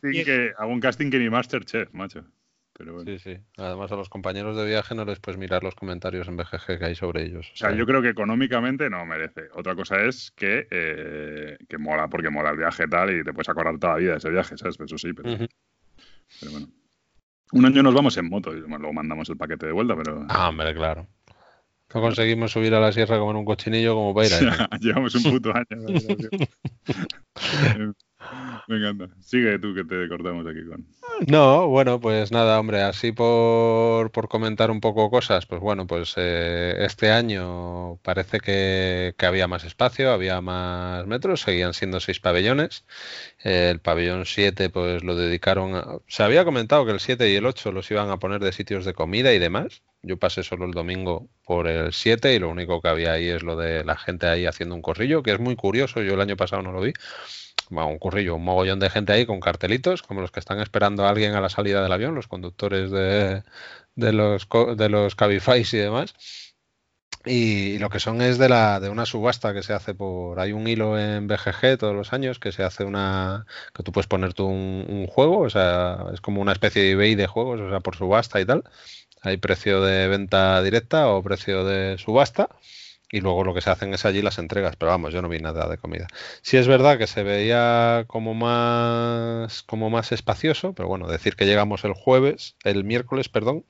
[0.58, 2.26] Hago un casting que ni Masterchef, macho.
[2.80, 3.36] Pero Sí, sí.
[3.58, 6.84] Además, a los compañeros de viaje no les puedes mirar los comentarios en BGG que
[6.86, 7.50] hay sobre ellos.
[7.52, 9.50] O sea, yo creo que económicamente no merece.
[9.52, 13.50] Otra cosa es que, eh, que mola, porque mola el viaje tal y te puedes
[13.50, 14.80] acordar toda la vida de ese viaje, ¿sabes?
[14.80, 15.46] Eso sí, pero,
[16.40, 16.68] pero bueno.
[17.52, 20.24] Un año nos vamos en moto y luego mandamos el paquete de vuelta, pero.
[20.30, 21.06] Ah, hombre, claro.
[21.92, 24.40] No conseguimos subir a la sierra como en un cochinillo como para ir ahí.
[24.80, 25.66] Llevamos un puto año.
[28.68, 29.08] Me encanta.
[29.20, 30.86] Sigue tú que te cortamos aquí con.
[31.26, 36.14] No, bueno, pues nada, hombre, así por, por comentar un poco cosas, pues bueno, pues
[36.16, 42.84] eh, este año parece que, había más espacio, había más metros, seguían siendo seis pabellones.
[43.42, 45.98] el pabellón 7, pues lo dedicaron a...
[46.06, 48.84] Se había comentado que el 7 y el 8 los iban a poner de sitios
[48.84, 49.82] de comida y demás.
[50.02, 53.42] Yo pasé solo el domingo por el 7 y lo único que había ahí es
[53.42, 56.36] lo de la gente ahí haciendo un corrillo, que es muy curioso, yo el año
[56.36, 56.92] pasado no lo vi
[57.70, 61.10] un currillo, un mogollón de gente ahí con cartelitos, como los que están esperando a
[61.10, 63.42] alguien a la salida del avión, los conductores de,
[63.96, 66.14] los, de los Cabify y demás.
[67.26, 70.52] Y lo que son es de la de una subasta que se hace por hay
[70.52, 74.32] un hilo en BGG todos los años que se hace una que tú puedes poner
[74.32, 77.80] tú un, juego, o sea, es como una especie de eBay de juegos, o sea,
[77.80, 78.64] por subasta y tal.
[79.22, 82.48] Hay precio de venta directa o precio de subasta
[83.12, 85.38] y luego lo que se hacen es allí las entregas, pero vamos, yo no vi
[85.40, 86.06] nada de comida.
[86.42, 91.46] Sí es verdad que se veía como más como más espacioso, pero bueno, decir que
[91.46, 93.64] llegamos el jueves, el miércoles, perdón,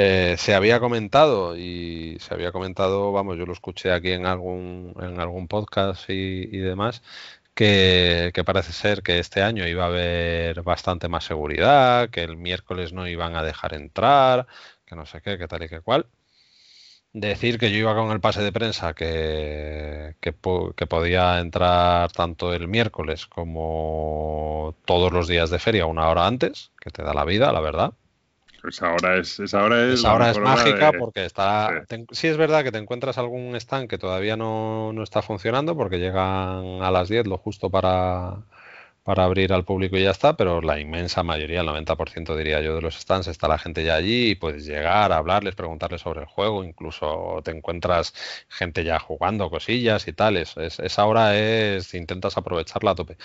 [0.00, 4.94] eh, se había comentado y se había comentado, vamos, yo lo escuché aquí en algún,
[5.00, 7.02] en algún podcast y, demás,
[7.54, 12.92] que, parece ser que este año iba a haber bastante más seguridad, que el miércoles
[12.92, 14.46] no iban a dejar entrar,
[14.86, 16.06] que no sé qué, qué tal y qué cual.
[17.20, 20.32] Decir que yo iba con el pase de prensa que, que,
[20.76, 26.70] que, podía entrar tanto el miércoles como todos los días de feria una hora antes,
[26.80, 27.92] que te da la vida, la verdad.
[28.68, 31.84] Esa hora es, esa hora es, es mágica porque está.
[32.12, 32.28] Sí.
[32.28, 36.82] es verdad que te encuentras algún stand que todavía no, no está funcionando porque llegan
[36.82, 38.36] a las 10 lo justo para,
[39.08, 42.74] para abrir al público y ya está, pero la inmensa mayoría, el 90% diría yo
[42.74, 46.20] de los stands, está la gente ya allí y puedes llegar a hablarles, preguntarles sobre
[46.20, 48.12] el juego, incluso te encuentras
[48.50, 50.58] gente ya jugando cosillas y tales.
[50.58, 53.16] Es, esa hora es, intentas aprovecharla a tope.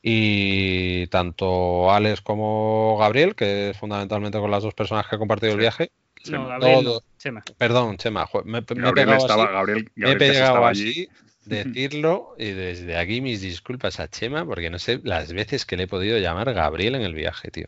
[0.00, 5.54] Y tanto Alex como Gabriel, que es fundamentalmente con las dos personas que he compartido
[5.54, 5.90] el viaje,
[6.30, 7.42] no, Gabriel, Chema.
[7.58, 8.28] Perdón, Chema.
[8.44, 11.08] Me, Gabriel estaba, Gabriel, he pegado allí
[11.44, 15.84] decirlo y desde aquí mis disculpas a Chema porque no sé las veces que le
[15.84, 17.66] he podido llamar Gabriel en el viaje, tío.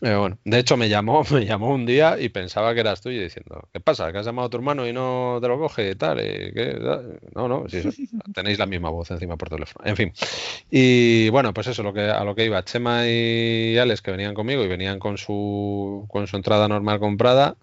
[0.00, 3.18] bueno, de hecho me llamó, me llamó un día y pensaba que eras tú y
[3.18, 4.10] diciendo, ¿qué pasa?
[4.12, 6.18] ¿Que has llamado a tu hermano y no te lo coge tal?
[7.34, 7.66] No, no,
[8.34, 9.84] tenéis la misma voz encima por teléfono.
[9.86, 10.12] En fin.
[10.70, 12.64] Y bueno, pues eso, lo que, a lo que iba.
[12.64, 17.56] Chema y Alex que venían conmigo y venían con su, con su entrada normal comprada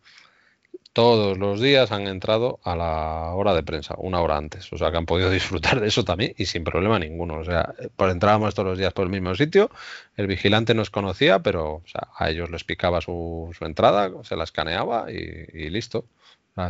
[0.98, 4.74] todos los días han entrado a la hora de prensa, una hora antes.
[4.74, 7.36] O sea, que han podido disfrutar de eso también y sin problema ninguno.
[7.36, 9.70] O sea, pues entrábamos todos los días por el mismo sitio,
[10.16, 11.84] el vigilante nos conocía, pero
[12.16, 16.06] a ellos les picaba su, entrada, se la escaneaba y, listo.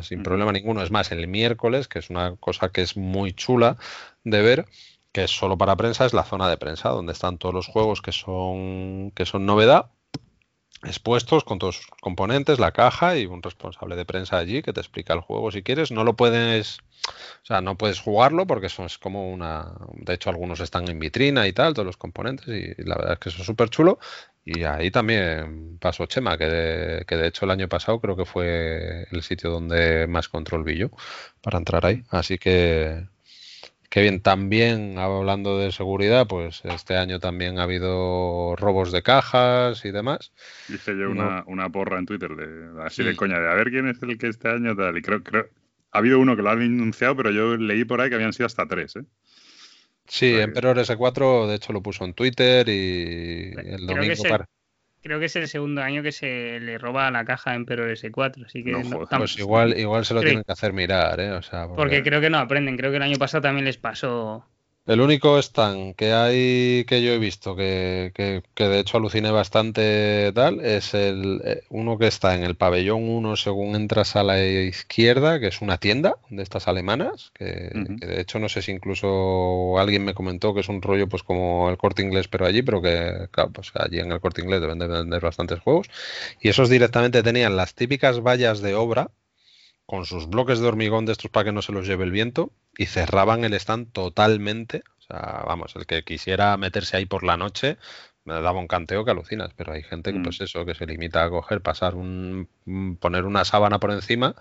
[0.01, 0.83] sin problema ninguno.
[0.83, 3.77] Es más, el miércoles, que es una cosa que es muy chula
[4.25, 4.65] de ver,
[5.13, 8.01] que es solo para prensa, es la zona de prensa, donde están todos los juegos
[8.01, 9.89] que son, que son novedad
[10.83, 14.79] expuestos con todos sus componentes, la caja y un responsable de prensa allí que te
[14.79, 15.91] explica el juego si quieres.
[15.91, 16.79] No lo puedes,
[17.43, 20.99] o sea, no puedes jugarlo porque eso es como una, de hecho algunos están en
[20.99, 23.99] vitrina y tal, todos los componentes y, la verdad es que eso es súper chulo.
[24.45, 28.25] Y ahí también pasó Chema, que de, que de hecho el año pasado creo que
[28.25, 30.89] fue el sitio donde más control vi yo
[31.41, 32.03] para entrar ahí.
[32.09, 33.07] Así que
[33.89, 39.85] Qué bien, también hablando de seguridad, pues este año también ha habido robos de cajas
[39.85, 40.33] y demás.
[40.67, 43.87] Hice yo una, una porra en Twitter, de, así de coña, de a ver quién
[43.87, 44.97] es el que este año tal.
[44.97, 45.47] Y creo, creo,
[45.91, 48.45] ha habido uno que lo han anunciado, pero yo leí por ahí que habían sido
[48.45, 49.03] hasta tres, ¿eh?
[50.09, 54.47] Sí, Emperor S4 de hecho lo puso en Twitter y el domingo para
[55.07, 58.45] creo que es el segundo año que se le roba la caja en Emperor S4,
[58.45, 58.73] así que
[59.17, 61.39] pues igual, igual se lo tienen que hacer mirar, ¿eh?
[61.75, 62.03] porque...
[62.03, 64.45] creo que no aprenden, creo que el año pasado también les pasó
[64.87, 68.11] el único stand que hay que yo he visto que,
[68.55, 73.35] de hecho aluciné bastante tal es el eh, uno que está en el pabellón 1
[73.35, 78.39] según entras a la izquierda, que es una tienda de estas alemanas, que, de hecho
[78.39, 82.01] no sé si incluso alguien me comentó que es un rollo pues como el corte
[82.01, 85.21] inglés pero allí, pero que claro, pues allí en el corte inglés deben de vender
[85.21, 85.89] bastantes juegos.
[86.39, 89.11] Y esos directamente tenían las típicas vallas de obra
[89.87, 92.51] con sus bloques de hormigón de estos para que no se los lleve el viento
[92.77, 94.83] y cerraban el stand totalmente.
[94.99, 97.77] O sea, vamos, el que quisiera meterse ahí por la noche
[98.25, 100.23] me daba un canteo que alucinas, pero hay gente que, mm.
[100.23, 102.49] pues eso, que se limita a coger, pasar un.
[102.99, 104.35] poner una sábana por encima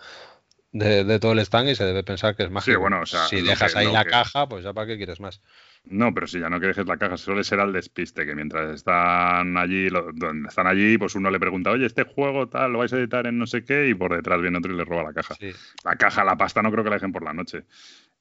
[0.72, 2.74] de, todo el stand y se debe pensar que es mágico.
[2.74, 5.40] Sí, bueno, o sea, si dejas ahí la caja, pues ya para qué quieres más.
[5.88, 8.74] No, pero si ya no que dejes la caja, suele ser al despiste, que mientras
[8.74, 12.92] están allí, donde están allí, pues uno le pregunta, oye, este juego tal, lo vais
[12.92, 15.12] a editar en no sé qué, y por detrás viene otro y le roba la
[15.12, 15.36] caja.
[15.84, 17.64] La caja, la pasta, no creo que la dejen por la noche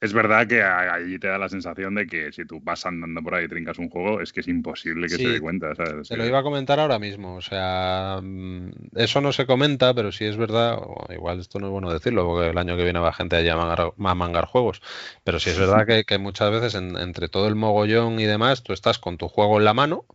[0.02, 3.34] es verdad que allí te da la sensación de que si tú vas andando por
[3.34, 5.74] ahí y trincas un juego, es que es imposible que se dé cuenta.
[5.74, 6.08] ¿sabes?
[6.08, 7.36] Se lo iba a comentar ahora mismo.
[7.36, 10.78] O sea, mm, eso no se comenta, pero sí es verdad,
[11.10, 14.16] igual esto no es bueno decirlo, porque el año que viene va gente allá a
[14.16, 14.82] mangar, juegos.
[15.24, 19.00] Pero sí es verdad que, muchas veces entre todo el mogollón y demás, tú estás
[19.00, 20.06] con tu juego en la mano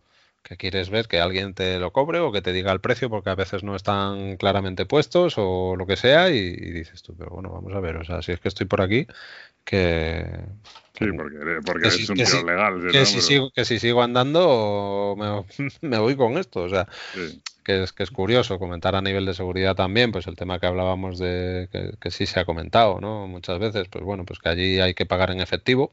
[0.43, 3.29] que quieres ver que alguien te lo cobre o que te diga el precio porque
[3.29, 7.49] a veces no están claramente puestos o lo que sea y, dices tú, pero bueno,
[7.49, 9.07] vamos a ver, o sea, si es que estoy por aquí,
[9.63, 10.25] que...
[10.97, 12.91] Sí, porque, porque es un tío legal.
[12.91, 16.87] Que, si sigo, que si sigo andando me, me, voy con esto, o sea...
[17.63, 20.65] que es, que es curioso comentar a nivel de seguridad también, pues el tema que
[20.65, 23.27] hablábamos de que, que sí se ha comentado, ¿no?
[23.27, 25.91] Muchas veces, pues bueno, pues que allí hay que pagar en efectivo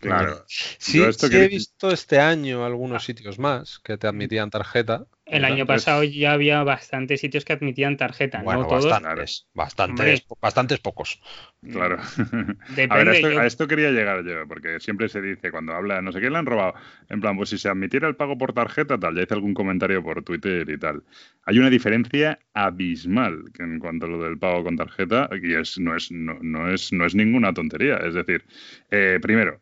[0.00, 0.44] Claro.
[0.46, 5.06] Sí, he visto este año algunos sitios más que te admitían tarjeta.
[5.30, 10.78] El año pasado ya había bastantes sitios que admitían tarjeta, bueno, no bastantes, bastantes, bastantes
[10.78, 11.20] pocos.
[11.70, 11.98] Claro.
[12.88, 13.08] a ver,
[13.38, 16.38] a esto, quería llegar yo, porque siempre se dice cuando habla, no sé qué le
[16.38, 16.74] han robado,
[17.10, 20.02] en plan, pues si se admitiera el pago por tarjeta, tal, ya hice algún comentario
[20.02, 21.02] por Twitter y tal.
[21.44, 25.94] Hay una diferencia abismal en cuanto a lo del pago con tarjeta, y es, no,
[25.94, 27.96] es, no, es, no es ninguna tontería.
[27.98, 28.44] Es decir,
[28.90, 29.60] eh, primero,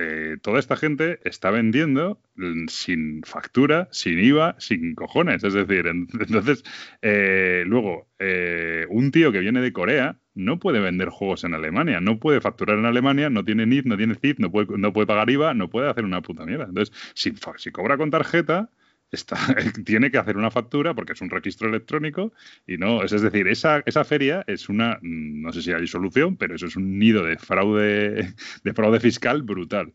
[0.00, 2.20] eh, toda esta gente está vendiendo
[2.68, 5.44] sin factura, sin IVA, sin cojones.
[5.44, 5.86] Es decir,
[6.20, 6.64] entonces,
[7.02, 12.00] eh, luego, eh, un tío que viene de Corea no puede vender juegos en Alemania,
[12.00, 15.06] no puede facturar en Alemania, no tiene NIF, no tiene CIF, no puede, no puede
[15.06, 16.64] pagar IVA, no puede hacer una puta mierda.
[16.64, 18.70] Entonces, si cobra con tarjeta,
[19.84, 22.32] Tiene que hacer una factura porque es un registro electrónico
[22.66, 26.36] y no, es, decir, esa, esa feria es una, mm, no sé si hay solución,
[26.36, 29.92] pero eso es un nido de fraude, de fraude fiscal brutal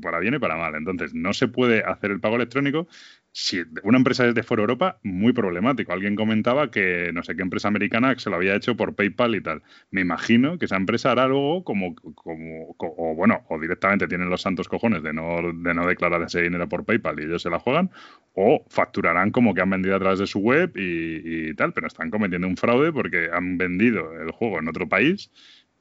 [0.00, 0.74] para bien y para mal.
[0.74, 2.88] Entonces, no se puede hacer el pago electrónico.
[3.34, 5.92] Si una empresa es de Foro Europa, muy problemático.
[5.92, 9.40] Alguien comentaba que no sé qué empresa americana se lo había hecho por PayPal y
[9.40, 9.62] tal.
[9.90, 14.42] Me imagino que esa empresa hará algo como, como, o bueno, o directamente tienen los
[14.42, 17.58] santos cojones de no, de no declarar ese dinero por PayPal y ellos se la
[17.58, 17.90] juegan,
[18.34, 21.86] o facturarán como que han vendido a través de su web y, y tal, pero
[21.86, 25.30] están cometiendo un fraude porque han vendido el juego en otro país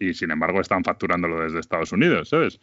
[0.01, 2.59] y sin embargo están facturándolo desde Estados Unidos, ¿sabes?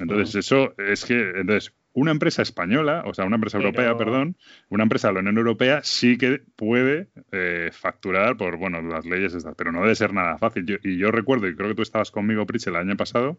[0.00, 4.36] Entonces, eso es que, entonces, una empresa española, o sea, una empresa europea, perdón,
[4.68, 9.34] una empresa de la Unión Europea sí que puede eh, facturar por, bueno, las leyes
[9.34, 10.80] estas, pero no debe ser nada fácil.
[10.82, 13.36] y yo recuerdo, y creo que tú estabas conmigo, Pritch, el año pasado,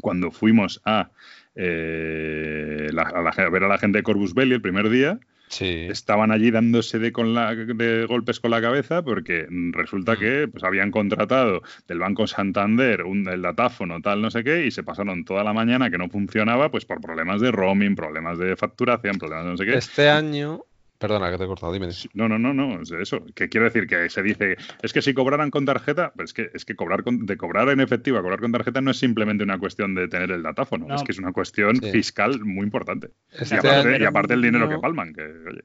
[0.00, 1.10] cuando fuimos a,
[1.54, 5.18] eh, a, ver a la gente de Corvus Belli el primer día,
[5.60, 10.64] Estaban allí dándose de, con la, de golpes con la cabeza porque resulta que pues,
[10.64, 15.24] habían contratado del Banco Santander un, el datáfono, tal, no sé qué, y se pasaron
[15.24, 19.44] toda la mañana que no funcionaba pues por problemas de roaming, problemas de facturación, problemas
[19.44, 19.76] de no sé qué.
[19.76, 20.64] Este año
[21.02, 21.88] Perdona que te he cortado, dime.
[22.14, 23.24] No, no, no, no, eso.
[23.34, 26.50] Que quiero decir que se dice, es que si cobraran con tarjeta, pues es que,
[26.54, 29.58] es que cobrar de cobrar en efectivo a cobrar con tarjeta no es simplemente una
[29.58, 33.10] cuestión de tener el datáfono, es que es una cuestión fiscal muy importante.
[33.32, 35.64] y, aparte, el dinero que palman, que oye.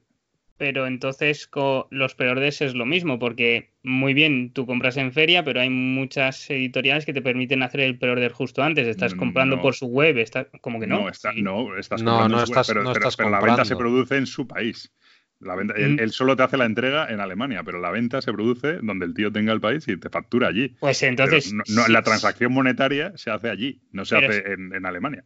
[0.56, 5.44] Pero entonces con los peores es lo mismo, porque muy bien, tú compras en feria,
[5.44, 8.88] pero hay muchas editoriales que te permiten hacer el pre-order justo antes.
[8.88, 10.98] Estás mm, comprando por su web, está, como que no.
[10.98, 14.92] No, no estás comprando pero la venta se produce en su país.
[15.40, 16.00] La venta, mm.
[16.00, 19.14] él, solo te hace la entrega en Alemania, pero la venta se produce donde el
[19.14, 20.74] tío tenga el país y te factura allí.
[20.80, 21.52] Pues entonces.
[21.52, 25.24] No, La transacción monetaria se hace allí, no se hace en, Alemania.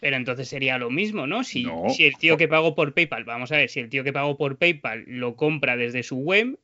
[0.00, 1.42] Pero entonces sería lo mismo, ¿no?
[1.42, 4.12] Si, si el tío que pagó por PayPal, vamos a ver, si el tío que
[4.12, 6.56] pagó por PayPal lo compra desde su web,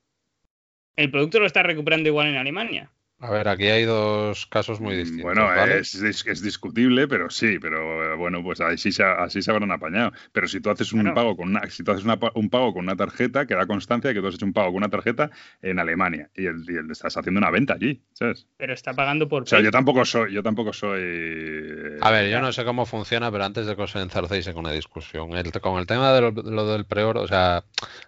[0.94, 2.90] el producto lo está recuperando igual en Alemania.
[3.20, 5.22] A ver, aquí hay dos casos muy mm, distintos.
[5.24, 9.70] Bueno, es, es, discutible, pero sí, pero eh, bueno, pues así se, así se habrán
[9.70, 10.12] apañado.
[10.32, 12.96] Pero si tú haces un pago con una, si tú haces un pago con una
[12.96, 15.30] tarjeta, que da constancia de que tú has hecho un pago con una tarjeta
[15.62, 18.46] en Alemania y, el, y estás haciendo una venta allí, ¿sabes?
[18.56, 19.44] Pero está pagando por.
[19.44, 21.98] O sea, yo tampoco soy, yo tampoco soy.
[22.00, 24.72] A ver, yo no sé cómo funciona, pero antes de que os enzarcéis en una
[24.72, 25.30] discusión,
[25.62, 27.64] con el tema de lo, lo del preorder, o sea,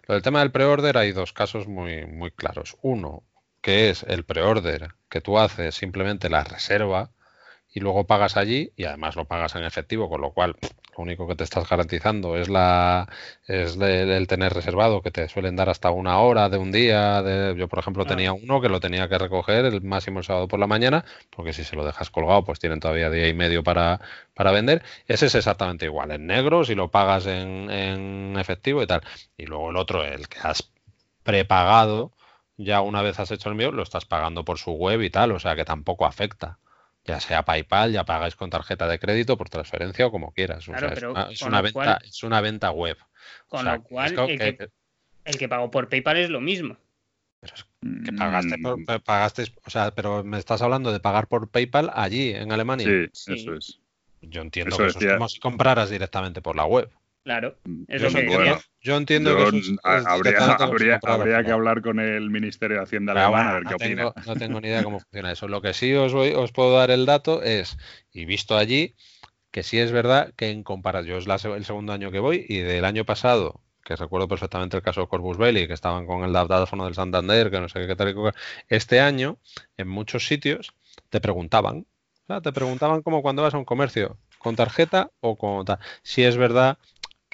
[0.08, 2.76] lo del tema del preorder hay dos casos muy, muy claros.
[2.82, 3.22] Uno,
[3.66, 7.10] que es el preorder, que tú haces simplemente la reserva
[7.68, 10.54] y luego pagas allí y además lo pagas en efectivo, con lo cual
[10.96, 13.08] lo único que te estás garantizando es la
[13.48, 17.24] es el, tener reservado, que te suelen dar hasta una hora de un día.
[17.24, 20.46] De, yo, por ejemplo, tenía uno que lo tenía que recoger el máximo el sábado
[20.46, 23.64] por la mañana, porque si se lo dejas colgado, pues tienen todavía día y medio
[23.64, 24.00] para,
[24.32, 24.84] para vender.
[25.08, 29.02] Ese es exactamente igual, en negro, si lo pagas en, en efectivo y tal.
[29.36, 30.70] Y luego el otro, el que has
[31.24, 32.12] prepagado,
[32.56, 35.32] ya una vez has hecho el envío, lo estás pagando por su web y tal,
[35.32, 36.58] o sea que tampoco afecta.
[37.04, 40.66] Ya sea PayPal, ya pagáis con tarjeta de crédito, por transferencia o como quieras.
[40.66, 42.96] es, una, venta, es una venta web.
[43.46, 44.12] Con lo cual,
[45.24, 46.76] el, que, pagó por PayPal es lo mismo.
[47.40, 47.66] Pero es
[48.04, 48.84] que pagaste, mm.
[49.04, 53.08] pagaste, o sea, pero me estás hablando de pagar por PayPal allí, en Alemania.
[53.12, 53.78] Sí, eso es.
[54.22, 56.90] Yo entiendo que eso es como si compraras directamente por la web.
[57.26, 59.42] Claro, mm, es lo que Yo entiendo que
[59.82, 64.12] habría, que hablar con el Ministerio de Hacienda alemán a ver qué opina.
[64.24, 65.48] No tengo ni idea cómo funciona eso.
[65.48, 67.78] Lo que sí os, os puedo dar el dato es,
[68.12, 68.94] y visto allí,
[69.50, 72.58] que sí es verdad que en comparación, yo es el segundo año que voy y
[72.58, 76.32] del año pasado, que recuerdo perfectamente el caso de Corbus Belli, que estaban con el
[76.32, 78.14] datáfono del Santander, que no sé qué tal,
[78.68, 79.38] este año
[79.76, 80.74] en muchos sitios
[81.10, 84.16] te preguntaban, o sea, te preguntaban como cuando vas a un comercio,
[84.46, 85.80] con tarjeta o con tal.
[86.04, 86.78] Si es verdad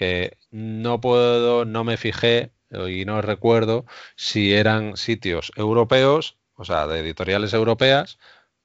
[0.03, 2.51] que no puedo, no me fijé
[2.89, 3.85] y no recuerdo
[4.17, 8.19] si eran sitios europeos, o sea, de editoriales europeas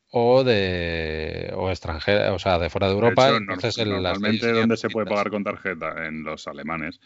[0.10, 3.30] o de o extranjeras, o sea, de fuera de Europa.
[3.38, 6.08] entonces, normalmente, ¿dónde se puede pagar con tarjeta?
[6.08, 7.00] En los alemanes.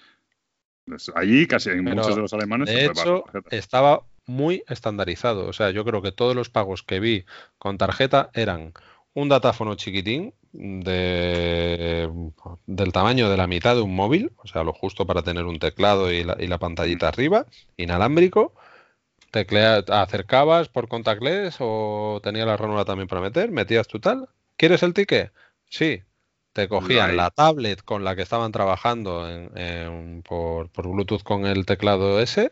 [0.85, 5.45] Pues allí, casi en muchos de los alemanes, de hecho, estaba muy estandarizado.
[5.45, 7.25] O sea, yo creo que todos los pagos que vi
[7.57, 8.71] con tarjeta eran
[9.13, 12.09] un datáfono chiquitín de,
[12.65, 15.59] del tamaño de la mitad de un móvil, o sea, lo justo para tener un
[15.59, 17.45] teclado y la, y la pantallita arriba,
[17.77, 18.53] inalámbrico.
[19.31, 24.27] Teclea, acercabas por contactless o tenía la ranura también para meter, metías tu tal.
[24.57, 25.31] ¿Quieres el ticket?
[25.69, 26.01] Sí.
[26.53, 29.25] Te cogían la tablet con la que estaban trabajando
[30.27, 32.51] por, por Bluetooth con el teclado ese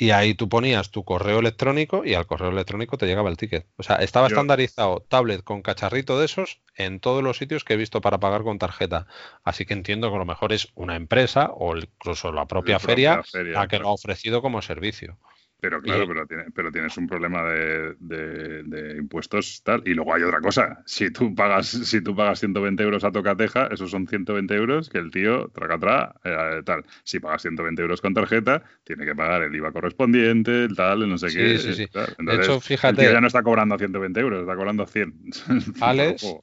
[0.00, 3.66] y ahí tú ponías tu correo electrónico y al correo electrónico te llegaba el ticket.
[3.76, 7.76] O sea, estaba estandarizado tablet con cacharrito de esos en todos los sitios que he
[7.76, 9.08] visto para pagar con tarjeta.
[9.42, 13.22] Así que entiendo que a lo mejor es una empresa o incluso la propia, feria,
[13.32, 15.18] la que lo ha ofrecido como servicio.
[15.60, 19.82] Pero claro, pero, pero tienes un problema de, impuestos tal.
[19.84, 20.82] Y luego hay otra cosa.
[20.86, 24.98] Si tú pagas, si tú pagas 120 euros a Tocateja, esos son 120 euros que
[24.98, 26.84] el tío traga atrás, eh, tal.
[27.02, 31.18] Si pagas 120 euros con tarjeta, tiene que pagar el IVA correspondiente, el tal, no
[31.18, 31.58] sé qué.
[31.58, 31.88] Sí, sí.
[32.18, 33.00] de hecho, fíjate.
[33.00, 35.14] El tío ya no está cobrando 120 euros, está cobrando 100.
[35.80, 36.36] Alex,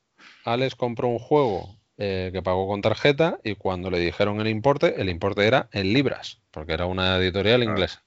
[0.44, 5.02] Alex compró un juego eh, que pagó con tarjeta y cuando le dijeron el importe,
[5.02, 8.05] el importe era en libras, porque era una editorial inglesa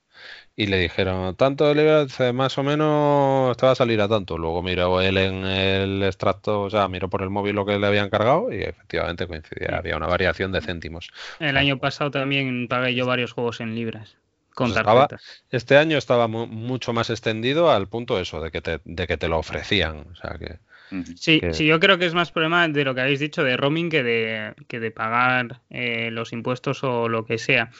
[0.60, 4.36] y le dijeron, tanto de más o menos te va a salir a tanto.
[4.36, 7.86] Luego miró él en el extracto, o sea, miró por el móvil lo que le
[7.86, 11.12] habían cargado y efectivamente coincidía, había una variación de céntimos.
[11.38, 14.16] El año pasado también pagué yo varios juegos en libras.
[14.52, 15.20] Con pues
[15.52, 19.28] este año estaba mucho más extendido al punto eso, de que te, de que te
[19.28, 20.06] lo ofrecían.
[20.10, 20.58] O sea que,
[21.14, 23.90] sí, sí, yo creo que es más problema de lo que habéis dicho de roaming
[23.90, 27.70] que de, que de pagar eh, los impuestos o lo que sea.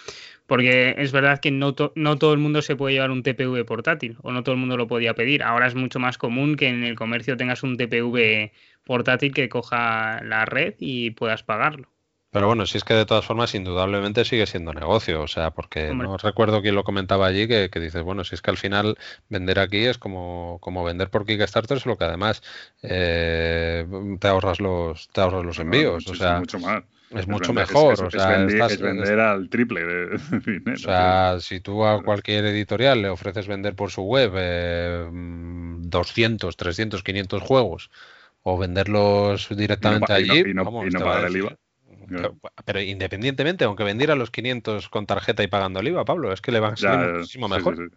[0.49, 4.17] Porque es verdad que no, no todo el mundo se puede llevar un TPV portátil
[4.23, 5.43] o no todo el mundo lo podía pedir.
[5.43, 8.51] Ahora es mucho más común que en el comercio tengas un TPV
[8.83, 11.91] portátil que coja la red y puedas pagarlo.
[12.31, 15.95] Pero bueno, si es que de todas formas indudablemente sigue siendo negocio, o sea, porque
[15.95, 18.97] no recuerdo quién lo comentaba allí que, que, dices, bueno, si es que al final
[19.29, 22.43] vender aquí es como, como vender por Kickstarter, lo que además
[22.83, 23.87] eh,
[24.19, 26.85] te ahorras los te ahorras los envíos, o sea, mucho más.
[27.11, 27.95] Es mucho mejor.
[27.95, 30.75] Es, o sea, vender, al triple de dinero.
[30.75, 37.03] O sea, si tú a cualquier editorial le ofreces vender por su web 200, 300,
[37.03, 37.91] 500 juegos
[38.43, 40.51] o venderlos directamente allí.
[40.51, 41.57] Y no, pagar el IVA.
[42.65, 46.53] Pero, independientemente, aunque vendiera los 500 con tarjeta y pagando el IVA, Pablo, es que
[46.53, 47.91] le van a salir muchísimo mejor.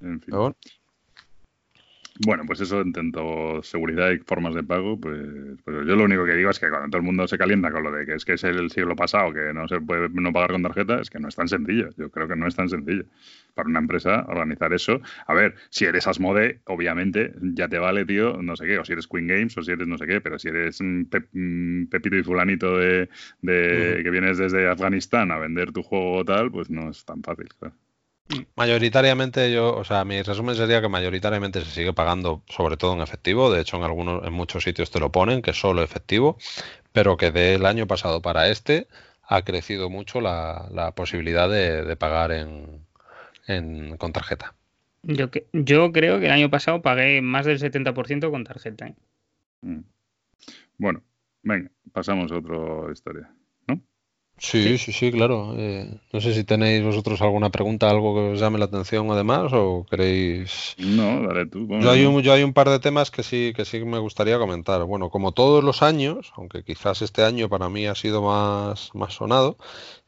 [0.00, 0.34] En fin.
[2.24, 5.20] Bueno, pues eso intento seguridad y formas de pago, pues,
[5.64, 7.82] pues, yo lo único que digo es que cuando todo el mundo se calienta con
[7.82, 10.52] lo de que es que es el siglo pasado, que no se puede no pagar
[10.52, 11.90] con tarjeta, es que no es tan sencillo.
[11.96, 13.04] Yo creo que no es tan sencillo
[13.54, 15.00] para una empresa organizar eso.
[15.26, 18.92] A ver, si eres Asmode, obviamente ya te vale, tío, no sé qué, o si
[18.92, 20.78] eres Queen Games, o si eres no sé qué, pero si eres
[21.90, 23.08] Pepito y Fulanito de,
[23.42, 27.48] que vienes desde Afganistán a vender tu juego o tal, pues no es tan fácil,
[27.58, 27.74] claro.
[28.56, 33.00] Mayoritariamente yo, o sea, mi resumen sería que mayoritariamente se sigue pagando sobre todo en
[33.00, 36.36] efectivo, de hecho en algunos, en muchos sitios te lo ponen, que es solo efectivo,
[36.92, 38.88] pero que del año pasado para este
[39.22, 44.54] ha crecido mucho la, posibilidad de, pagar en, con tarjeta.
[45.02, 48.88] Yo, que, yo creo que el año pasado pagué más del 70% con tarjeta.
[48.88, 48.94] ¿eh?
[49.60, 49.80] Mm.
[50.78, 51.02] Bueno,
[51.42, 53.30] venga, pasamos a otra historia.
[54.38, 55.54] Sí, sí, sí, claro.
[55.56, 59.50] Eh, no sé si tenéis vosotros alguna pregunta, algo que os llame la atención además
[59.54, 60.74] o queréis...
[60.76, 61.66] No, dale tú.
[61.80, 64.38] yo, hay un, yo hay un par de temas que sí, que sí me gustaría
[64.38, 64.84] comentar.
[64.84, 69.14] Bueno, como todos los años, aunque quizás este año para mí ha sido más, más
[69.14, 69.56] sonado,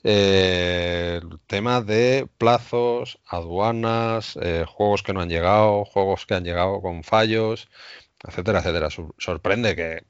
[0.04, 6.44] eh, el tema de plazos, aduanas, eh, juegos que no han llegado, juegos que han
[6.44, 7.68] llegado con fallos,
[8.22, 8.88] etcétera, etcétera.
[9.16, 10.02] sorprende que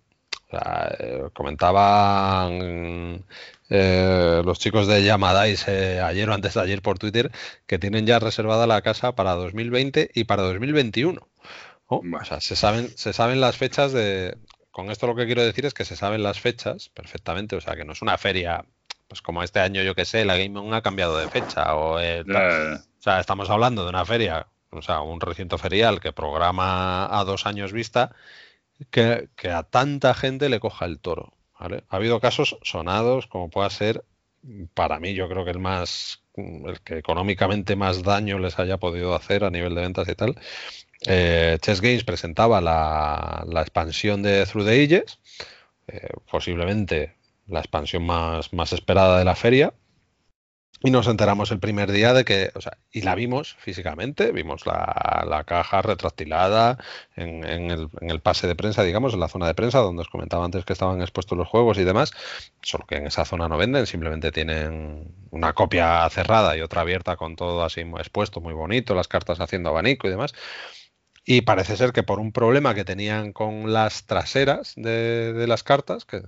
[1.35, 3.23] comentaban
[3.71, 7.31] eh, los chicos de Yamadais eh, ayer o antes de ayer por Twitter
[7.67, 11.29] que tienen ya reservada la casa para 2020 y para 2021.
[11.87, 14.37] O sea, se saben, se saben las fechas de...
[14.71, 17.75] Con esto lo que quiero decir es que se saben las fechas perfectamente, o sea,
[17.75, 18.65] que no es una feria,
[19.09, 21.99] pues como este año yo que sé, la Game On ha cambiado de fecha, o,
[21.99, 27.19] eh, o sea, estamos hablando de una feria, o sea, un recinto ferial que programa
[27.19, 28.15] a dos años vista,
[28.91, 31.38] que, que a tanta gente le coja el toro.
[31.59, 34.05] Ha habido casos sonados, como pueda ser,
[34.75, 39.15] para mí yo creo que el más, el que económicamente más daño les haya podido
[39.15, 40.37] hacer a nivel de ventas y tal.
[41.07, 45.19] Eh, Chess Games presentaba la, expansión de Through the Ages,
[45.89, 49.73] eh, posiblemente la expansión más, más esperada de la feria,
[50.81, 54.65] Y nos enteramos el primer día de que, o sea, y la vimos físicamente, vimos
[54.65, 56.79] la, caja retractilada
[57.17, 60.65] en, el, pase de prensa, digamos, en la zona de prensa, donde os comentaba antes
[60.65, 62.13] que estaban expuestos los juegos y demás,
[62.63, 67.17] solo que en esa zona no venden, simplemente tienen una copia cerrada y otra abierta
[67.17, 70.33] con todo así expuesto, muy bonito, las cartas haciendo abanico y demás.
[71.25, 75.63] Y parece ser que por un problema que tenían con las traseras de, de las
[75.63, 76.23] cartas, que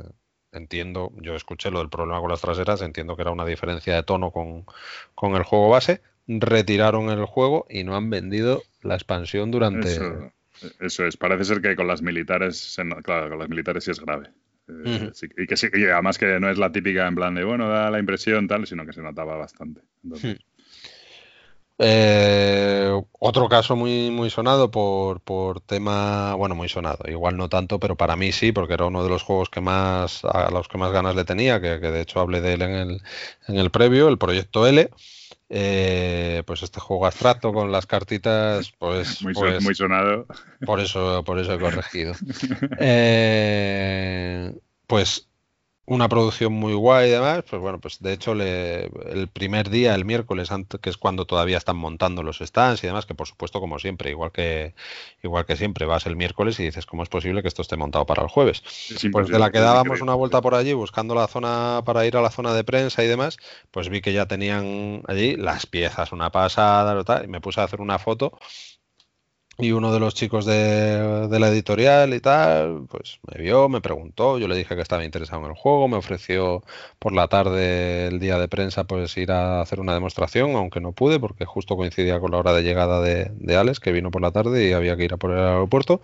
[0.52, 4.02] entiendo, yo escuché lo del problema con las traseras, entiendo que era una diferencia de
[4.02, 4.64] tono con,
[5.34, 9.98] el juego base, retiraron el juego y no han vendido la expansión durante...
[10.78, 14.28] Eso, es, parece ser que con las militares, claro, con las militares sí es grave.
[14.68, 17.68] Eh, y que sí, y además que no es la típica en plan de, bueno,
[17.68, 19.80] da la impresión tal, sino que se notaba bastante.
[20.04, 20.38] Entonces...
[21.82, 27.80] Eh, otro caso muy, muy sonado por, por, tema, bueno, muy sonado, igual no tanto,
[27.80, 30.76] pero para mí sí, porque era uno de los juegos que más, a los que
[30.76, 33.02] más ganas le tenía, que, de hecho hablé de él en el,
[33.48, 34.90] en el previo, el proyecto L.
[35.52, 40.26] Eh, pues este juego abstracto con las cartitas, pues muy, pues muy sonado.
[40.66, 42.14] Por eso, por eso he corregido.
[42.78, 44.52] Eh,
[44.86, 45.29] pues
[45.90, 50.04] una producción muy guay y demás, pues bueno, pues de hecho el primer día, el
[50.04, 50.48] miércoles,
[50.80, 54.10] que es cuando todavía están montando los stands y demás, que por supuesto como siempre,
[54.10, 54.72] igual que
[55.24, 58.06] igual que siempre, vas el miércoles y dices cómo es posible que esto esté montado
[58.06, 58.62] para el jueves.
[59.10, 62.22] pues de la que dábamos una vuelta por allí buscando la zona para ir a
[62.22, 63.36] la zona de prensa y demás,
[63.72, 67.80] pues vi que ya tenían allí las piezas, una pasada, y me puse a hacer
[67.80, 68.38] una foto
[69.58, 74.38] y uno de los chicos de, la editorial y tal, pues me vio, me preguntó,
[74.38, 76.62] yo le dije que estaba interesado en el juego, me ofreció
[76.98, 80.92] por la tarde, el día de prensa, pues ir a hacer una demostración, aunque no
[80.92, 84.22] pude porque justo coincidía con la hora de llegada de, de Alex, que vino por
[84.22, 86.00] la tarde y había que ir a por el aeropuerto.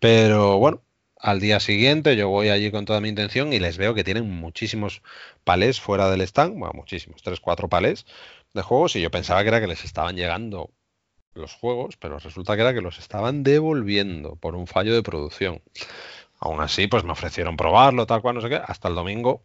[0.00, 0.82] Pero bueno,
[1.20, 4.30] al día siguiente yo voy allí con toda mi intención y les veo que tienen
[4.30, 5.02] muchísimos
[5.44, 8.06] palés fuera del stand, bueno, muchísimos, tres, cuatro palés
[8.54, 10.70] de juegos y yo pensaba que era que les estaban llegando
[11.38, 15.62] los juegos, pero resulta que era que los estaban devolviendo por un fallo de producción.
[16.40, 18.60] Aún así, pues me ofrecieron probarlo, tal cual, no sé qué.
[18.64, 19.42] Hasta el domingo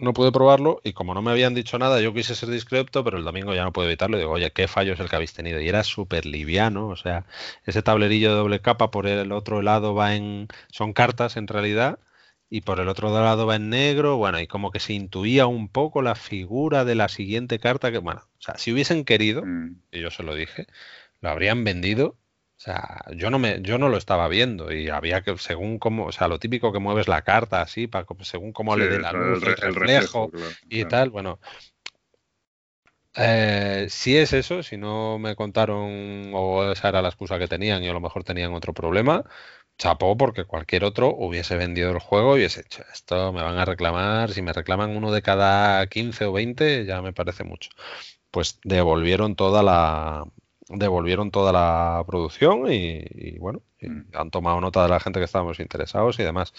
[0.00, 3.18] no pude probarlo y como no me habían dicho nada, yo quise ser discreto, pero
[3.18, 4.18] el domingo ya no puedo evitarlo.
[4.18, 5.60] digo, oye, ¿qué fallo es el que habéis tenido?
[5.60, 7.26] Y era súper liviano, o sea,
[7.66, 10.48] ese tablerillo de doble capa por el otro lado va en...
[10.70, 11.98] son cartas en realidad
[12.48, 15.68] y por el otro lado va en negro, bueno, y como que se intuía un
[15.68, 19.82] poco la figura de la siguiente carta que, bueno, o sea, si hubiesen querido, mm.
[19.92, 20.66] y yo se lo dije,
[21.20, 22.16] lo habrían vendido.
[22.60, 26.04] O sea, yo no me, yo no lo estaba viendo y había que, según cómo,
[26.04, 29.12] o sea, lo típico que mueves la carta así, para, según cómo le dé la
[29.12, 30.30] luz, el, reflejo,
[30.68, 31.40] y tal, bueno.
[33.16, 37.82] Eh, si es eso, si no me contaron o esa era la excusa que tenían
[37.82, 39.24] y a lo mejor tenían otro problema,
[39.78, 43.64] chapó porque cualquier otro hubiese vendido el juego y hubiese hecho esto, me van a
[43.64, 47.70] reclamar, si me reclaman uno de cada 15 o 20 ya me parece mucho.
[48.30, 50.24] Pues devolvieron toda la,
[50.70, 54.14] devolvieron toda la producción y, bueno, mm.
[54.14, 56.52] han tomado nota de la gente que estábamos interesados y demás.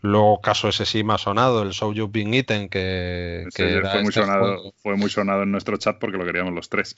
[0.00, 4.20] Luego, caso ese sí más sonado, el Show You Been Eaten, que, fue, muy este
[4.20, 6.94] sonado, fue muy sonado en nuestro chat porque lo queríamos los tres.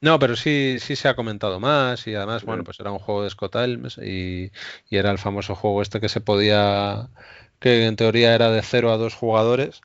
[0.00, 3.24] No, pero sí, sí se ha comentado más y además, bueno, pues era un juego
[3.24, 4.52] de Scott Helms y,
[4.90, 7.08] y, era el famoso juego este que se podía,
[7.58, 9.80] que en teoría era de 0 a 2 jugadores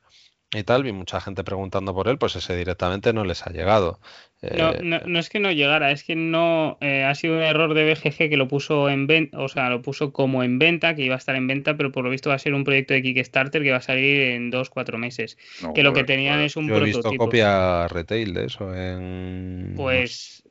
[0.52, 4.00] y tal, vi mucha gente preguntando por él, pues ese directamente no les ha llegado.
[4.42, 7.72] No, eh, no, es que no llegara, es que no eh, ha sido un error
[7.74, 11.02] de BGG que lo puso en venta, o sea, lo puso como en venta, que
[11.02, 13.02] iba a estar en venta, pero por lo visto va a ser un proyecto de
[13.02, 15.38] Kickstarter que va a salir en dos, cuatro meses.
[15.72, 19.74] que lo que tenían es un Yo he visto copia retail de eso en.
[19.76, 20.42] Pues.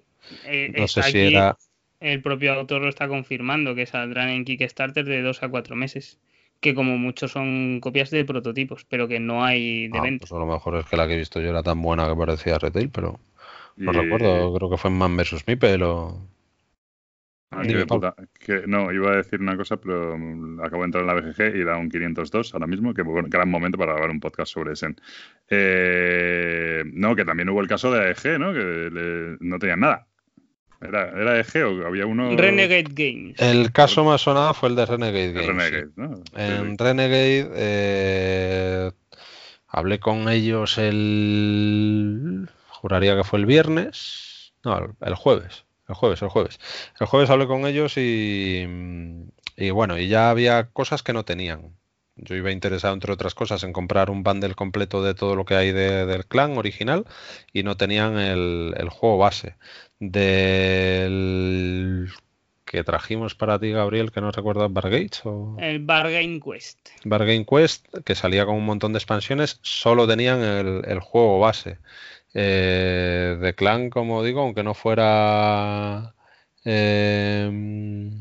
[0.45, 1.57] Eh, no sé si era.
[1.99, 6.19] El propio autor lo está confirmando que saldrán en Kickstarter de dos a cuatro meses
[6.60, 10.22] que como muchos son copias de prototipos, pero que no hay de ah, venta.
[10.22, 12.16] Pues a lo mejor es que la que he visto yo era tan buena que
[12.16, 13.20] parecía retail, pero
[13.78, 15.47] no recuerdo, creo que fue en Man vs.
[15.47, 16.28] Mipel o...
[17.51, 17.64] Ah,
[18.39, 20.14] que, no, iba a decir una cosa, pero
[20.64, 23.49] acabo de entrar en la BGG y da un 502 ahora mismo, que bueno, gran
[23.49, 24.95] momento para grabar un podcast sobre ese.
[25.49, 28.53] Eh, no, que también hubo el caso de AEG, ¿no?
[28.53, 30.09] Que no tenían nada.
[30.82, 32.36] ¿Era, ¿Era EG o había uno?
[32.38, 33.39] Renegade Games.
[33.39, 35.89] El caso más sonado fue el de Renegade Games.
[36.36, 38.91] En Renegade eh,
[39.67, 42.49] hablé con ellos el.
[42.69, 44.53] Juraría que fue el viernes.
[44.63, 45.65] No, el jueves.
[45.89, 46.59] El jueves, el jueves.
[46.99, 48.65] El jueves hablé con ellos y.
[49.57, 51.78] Y bueno, y ya había cosas que no tenían.
[52.22, 55.55] Yo iba interesado, entre otras cosas, en comprar un bundle completo de todo lo que
[55.55, 57.05] hay del clan original
[57.53, 59.55] y no tenían el, el juego base
[59.99, 60.49] del
[62.70, 65.57] que trajimos para ti, Gabriel, que no recuerdas, Bargates o...
[65.59, 66.78] El Bargain Quest.
[67.03, 71.80] Bargain Quest, que salía con un montón de expansiones, solo tenían el, juego base.
[72.36, 76.13] Eh, de Clan, como digo, aunque no fuera...
[76.63, 78.11] Eh,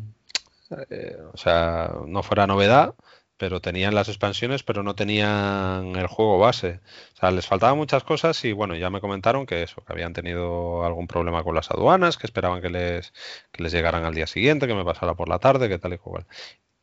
[0.89, 2.95] eh, o sea, no fuera novedad,
[3.39, 6.81] pero tenían las expansiones, pero no tenían el juego base.
[7.15, 10.13] O sea, les faltaban muchas cosas y bueno, ya me comentaron que eso, que habían
[10.13, 13.13] tenido algún problema con las aduanas, que esperaban que les,
[13.53, 15.99] que les llegaran al día siguiente, que me pasara por la tarde, que tal y
[15.99, 16.27] cual.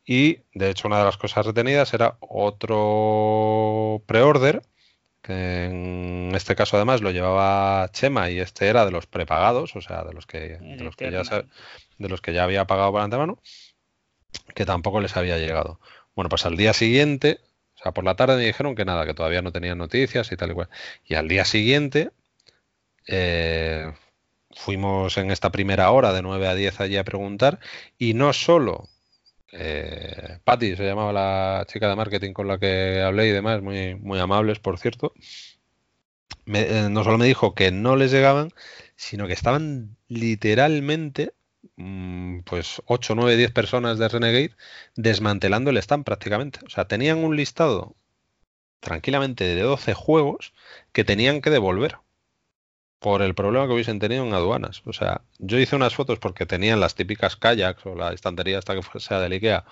[0.06, 4.62] Y de hecho, una de las cosas retenidas era otro pre-order,
[5.20, 9.80] que en este caso además lo llevaba Chema y este era de los prepagados, o
[9.82, 11.22] sea, de los que, de los que, ya,
[11.98, 13.42] de los que ya había pagado por antemano,
[14.54, 15.80] que tampoco les había llegado.
[16.16, 17.40] Bueno, pues al día siguiente,
[17.76, 20.36] o sea, por la tarde me dijeron que nada, que todavía no tenían noticias y
[20.36, 20.68] tal y cual.
[21.04, 22.10] Y al día siguiente
[23.06, 23.92] eh,
[24.52, 27.60] fuimos en esta primera hora de 9 a 10 allí a preguntar
[27.98, 28.88] y no solo
[29.52, 33.94] eh, Patty se llamaba la chica de marketing con la que hablé y demás, muy,
[33.96, 35.12] muy amables, por cierto.
[36.46, 38.50] Eh, no solo me dijo que no les llegaban,
[38.96, 41.34] sino que estaban literalmente
[41.76, 44.56] pues 8, 9, 10 personas de Renegade
[44.94, 46.60] desmantelando el stand prácticamente.
[46.66, 47.96] O sea, tenían un listado
[48.80, 50.54] tranquilamente de 12 juegos
[50.92, 51.98] que tenían que devolver
[52.98, 54.82] por el problema que hubiesen tenido en aduanas.
[54.86, 58.74] O sea, yo hice unas fotos porque tenían las típicas kayaks o la estantería hasta
[58.74, 59.64] que sea del IKEA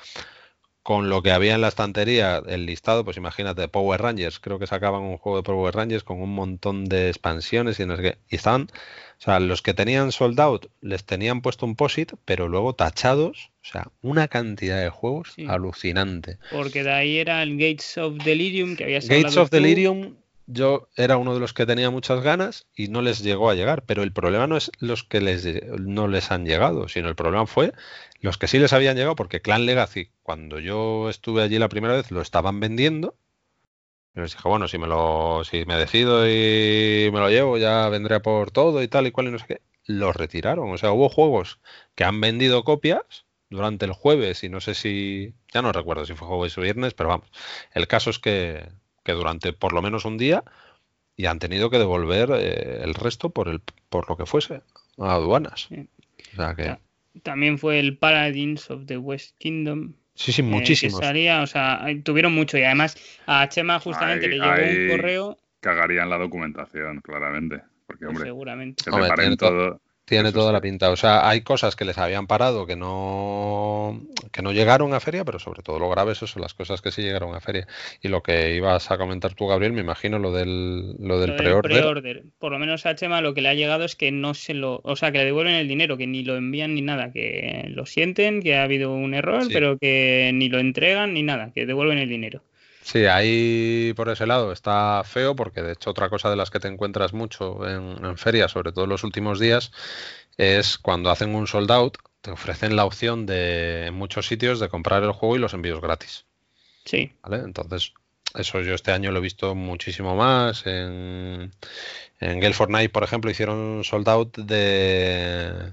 [0.85, 4.67] con lo que había en la estantería, el listado, pues imagínate, Power Rangers, creo que
[4.67, 8.19] sacaban un juego de Power Rangers con un montón de expansiones y no sé qué.
[8.29, 8.69] Y estaban,
[9.19, 13.51] o sea, los que tenían sold out les tenían puesto un POSIT, pero luego tachados,
[13.63, 16.37] o sea, una cantidad de juegos alucinante.
[16.53, 20.17] Porque de ahí era el Gates of Delirium que había Gates of Delirium
[20.47, 23.83] yo era uno de los que tenía muchas ganas y no les llegó a llegar,
[23.87, 25.47] pero el problema no es los que les,
[25.81, 27.73] no les han llegado, sino el problema fue
[28.25, 31.93] los que sí les habían llegado, porque Clan Legacy, cuando yo estuve allí la primera
[31.93, 33.19] vez, lo estaban vendiendo.
[34.17, 37.87] Y les dije, bueno, si me lo, si me decido y me lo llevo, ya
[37.91, 39.63] vendré por todo y tal y cual y no sé qué.
[39.85, 40.73] Los retiraron.
[40.73, 41.61] O sea, hubo juegos
[41.95, 46.15] que han vendido copias durante el jueves y no sé si, ya no recuerdo si
[46.15, 47.29] fue jueves o viernes, pero vamos.
[47.75, 48.67] El caso es que,
[49.03, 50.45] que durante por lo menos un día
[51.15, 53.61] y han tenido que devolver eh, el resto por el
[53.91, 54.63] por lo que fuese
[54.97, 55.69] a aduanas.
[56.33, 56.79] O sea que
[57.23, 59.95] también fue el Paladins of the West Kingdom.
[60.15, 61.01] Sí, sí, muchísimo.
[61.03, 62.97] Eh, o sea, tuvieron mucho y además
[63.27, 65.39] a Chema justamente le llegó un correo.
[65.61, 67.63] Cagarían la documentación, claramente.
[67.87, 68.85] Porque, hombre, seguramente.
[68.85, 69.81] que te todo.
[70.07, 70.91] Tiene toda la pinta.
[70.91, 74.03] O sea, hay cosas que les habían parado que no,
[74.33, 76.91] que no llegaron a feria, pero sobre todo lo grave eso son las cosas que
[76.91, 77.67] sí llegaron a feria.
[78.03, 82.25] Y lo que ibas a comentar tú, Gabriel, me imagino lo del, lo del pre-order.
[82.39, 84.83] Por lo menos a Chema lo que le ha llegado es que no se lo,
[84.85, 87.87] o sea, que le devuelven el dinero, que ni lo envían ni nada, que lo
[87.87, 91.97] sienten, que ha habido un error, pero que ni lo entregan ni nada, que devuelven
[91.97, 92.43] el dinero.
[92.85, 96.61] Sí, ahí por ese lado está feo porque de hecho otra cosa de las que
[96.61, 99.73] te encuentras mucho en, en ferias, sobre todo en los últimos días,
[100.37, 104.69] es cuando hacen un sold out, te ofrecen la opción de en muchos sitios de
[104.69, 106.27] comprar el juego y los envíos gratis.
[106.85, 107.11] Sí.
[107.23, 107.39] ¿Vale?
[107.43, 107.95] Entonces,
[108.35, 110.67] eso yo este año lo he visto muchísimo más.
[110.67, 111.53] En,
[112.21, 115.73] en Gale Fortnite, por ejemplo, hicieron sold out de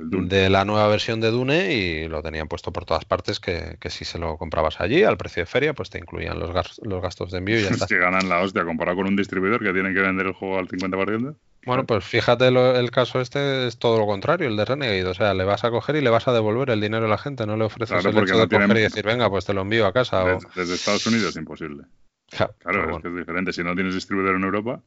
[0.00, 4.04] de la nueva versión de Dune y lo tenían puesto por todas partes que, si
[4.04, 6.50] se lo comprabas allí al precio de feria pues te incluían los,
[6.82, 7.86] los gastos de envío y ya está.
[7.86, 10.68] que ganan la hostia comparado con un distribuidor que tiene que vender el juego al
[10.68, 11.36] 50%.
[11.66, 15.06] Bueno, pues fíjate el caso este es todo lo contrario, el de Renegade.
[15.06, 17.16] O sea, le vas a coger y le vas a devolver el dinero a la
[17.16, 19.86] gente, no le ofreces el hecho de coger y decir, venga, pues te lo envío
[19.86, 20.24] a casa.
[20.24, 21.84] Desde, desde Estados Unidos es imposible.
[22.58, 23.52] claro, es que es diferente.
[23.52, 24.82] Si no tienes distribuidor en Europa,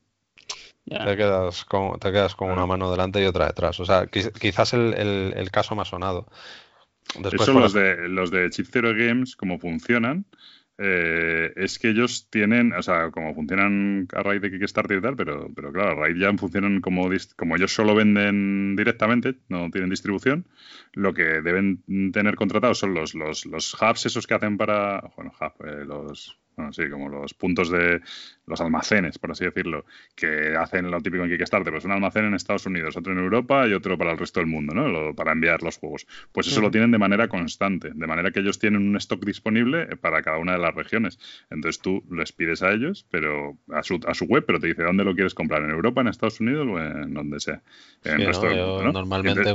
[0.88, 3.79] te quedas con, te quedas con una mano delante y otra detrás.
[3.79, 6.27] O sea, quizás el, caso más sonado.
[7.19, 10.25] Después, Eso los, de, los de Chip Zero Games, como funcionan,
[10.77, 15.15] eh, es que ellos tienen, o sea, como funcionan a raíz de Kickstarter y tal,
[15.15, 19.89] pero, pero claro, a raíz ya funcionan como, como ellos solo venden directamente, no tienen
[19.89, 20.45] distribución,
[20.93, 25.31] lo que deben tener contratados son los, los, los hubs esos que hacen para, bueno,
[25.39, 28.01] hub, eh, los bueno, sí, como los puntos de
[28.47, 29.85] los almacenes, por así decirlo,
[30.15, 33.67] que hacen lo típico en Kickstarter, pues un almacén en Estados Unidos, otro en Europa
[33.67, 35.13] y otro para el resto del mundo, ¿no?
[35.13, 36.07] para enviar los juegos.
[36.31, 39.85] Pues eso lo tienen de manera constante, de manera que ellos tienen un stock disponible
[39.97, 41.19] para cada una de las regiones.
[41.51, 44.83] Entonces tú les pides a ellos, pero a su, a su web, pero te dice
[44.83, 47.61] dónde lo quieres comprar, en Europa, en Estados Unidos o en donde sea,
[48.03, 49.53] en el resto del mundo, Normalmente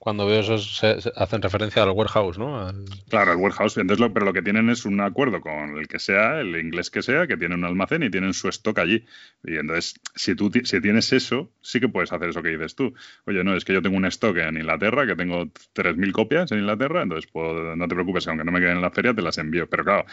[0.00, 2.72] cuando veo eso, se, hacen referencia al warehouse, ¿no?
[3.10, 3.76] Claro, el warehouse.
[3.76, 7.02] Entonces, pero lo que tienen es un acuerdo con el que sea, el inglés que
[7.02, 9.04] sea, que tienen un almacén y tienen su stock allí.
[9.44, 12.94] Y entonces, si tú si tienes eso, sí que puedes hacer eso que dices tú.
[13.26, 15.44] Oye, no, es que yo tengo un stock en Inglaterra, que tengo
[15.74, 19.12] 3.000 copias en Inglaterra, entonces no te preocupes, aunque no me queden en la feria,
[19.12, 19.68] te las envío.
[19.68, 20.06] Pero claro,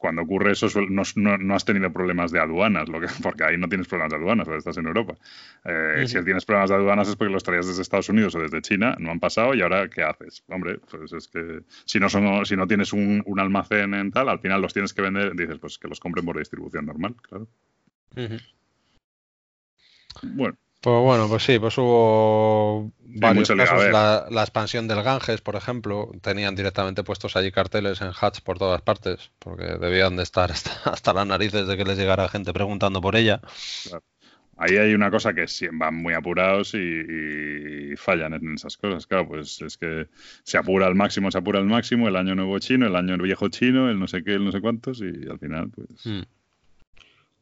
[0.00, 3.86] cuando ocurre eso no, has tenido problemas de aduanas, lo que, porque ahí no tienes
[3.86, 5.14] problemas de aduanas, porque estás en Europa.
[5.64, 8.62] Eh, si tienes problemas de aduanas es porque los traías desde Estados Unidos o desde
[8.62, 10.42] China, no han pasado y ahora ¿qué haces?
[10.48, 14.40] Hombre, pues es que si no, son, si no tienes un, almacén en tal, al
[14.40, 17.46] final los tienes que vender, dices, pues que los compren por distribución normal, claro.
[20.22, 20.56] Bueno.
[20.80, 23.90] Pues bueno, pues sí, pues hubo varios casos.
[23.90, 28.80] La, expansión del Ganges, por ejemplo, tenían directamente puestos allí carteles en hats por todas
[28.80, 30.50] partes, porque debían de estar
[30.84, 33.42] hasta, las narices de que les llegara gente preguntando por ella.
[34.56, 39.06] Ahí hay una cosa que van muy apurados y, fallan en esas cosas.
[39.06, 40.08] Claro, pues es que
[40.44, 43.50] se apura al máximo, se apura al máximo, el año nuevo chino, el año viejo
[43.50, 46.06] chino, el no sé qué, el no sé cuántos, y al final, pues.
[46.06, 46.22] Hmm.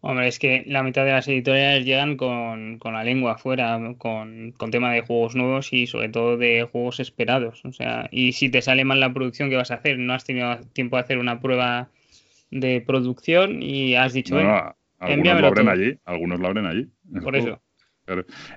[0.01, 4.71] Hombre, es que la mitad de las editoriales llegan con, la lengua afuera, con, con,
[4.71, 7.65] tema de juegos nuevos y sobre todo de juegos esperados.
[7.65, 9.99] O sea, y si te sale mal la producción, ¿qué vas a hacer?
[9.99, 11.91] No has tenido tiempo de hacer una prueba
[12.51, 16.89] de producción y has dicho, no, algunos lo abren allí, algunos lo abren allí.
[17.23, 17.61] Por eso.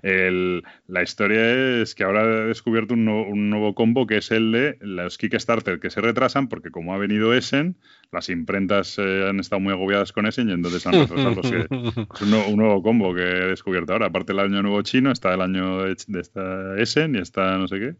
[0.01, 5.17] La historia es que ahora he descubierto un, nuevo combo que es el de los
[5.17, 7.77] Kickstarter que se retrasan porque como ha venido Essen,
[8.11, 11.59] las imprentas eh, han estado muy agobiadas con Essen y entonces han retrasado los que,
[12.15, 14.07] es un, nuevo combo que he descubierto ahora.
[14.07, 17.79] Aparte del año nuevo chino, está el año de, esta Essen y está no sé
[17.79, 17.95] qué.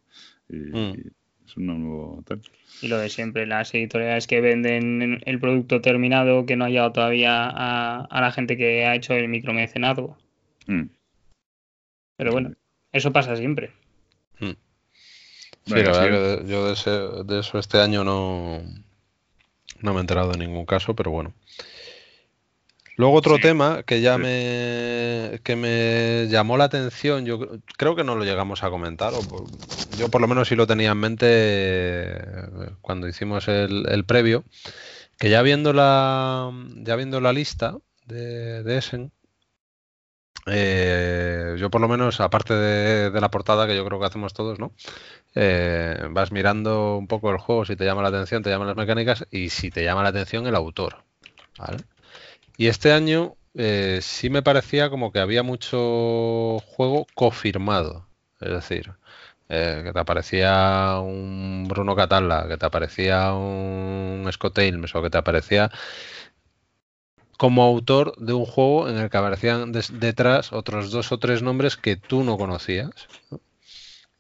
[0.50, 0.94] Y, mm.
[1.46, 2.24] es un nuevo
[2.82, 6.92] Y lo de siempre, las editoriales que venden el producto terminado que no ha llegado
[6.92, 10.18] todavía a, la gente que ha hecho el micromecenado.
[10.68, 10.84] Mm.
[12.22, 12.54] Pero bueno,
[12.92, 13.72] eso pasa siempre.
[14.40, 14.52] Hmm.
[15.66, 15.74] Sí,
[16.46, 18.62] yo de, eso este año no,
[19.80, 21.34] no me he enterado de ningún caso, pero bueno.
[22.96, 27.40] Luego otro tema que ya me, que me llamó la atención, yo
[27.76, 29.48] creo que no lo llegamos a comentar, o
[29.98, 34.44] yo por lo menos sí lo tenía en mente eh, cuando hicimos el, el previo,
[35.18, 36.52] que ya viendo la,
[36.84, 39.12] ya viendo la lista de, de Essen,
[40.48, 44.60] eh, yo por lo menos, aparte de, la portada que yo creo que hacemos todos,
[44.60, 44.74] ¿no?
[45.36, 48.78] Eh, vas mirando un poco el juego, si te llama la atención, te llaman las
[48.78, 51.04] mecánicas y si te llama la atención el autor.
[52.58, 58.08] Y este año eh, sí me parecía como que había mucho juego confirmado.
[58.40, 58.94] Es decir,
[59.48, 65.18] que te aparecía un Bruno Catalla, que te aparecía un Scott Ames o que te
[65.18, 65.70] aparecía
[67.42, 71.76] como autor de un juego en el que aparecían detrás otros dos o tres nombres
[71.76, 72.92] que tú no conocías.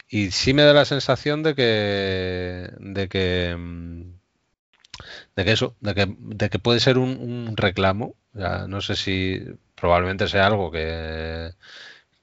[0.10, 2.72] Y sí me da la sensación de que.
[2.80, 3.56] de que.
[3.56, 4.14] Mm,
[5.36, 8.16] de que eso, de que, de que puede ser un, reclamo.
[8.68, 9.40] no sé si
[9.76, 11.52] probablemente sea algo que,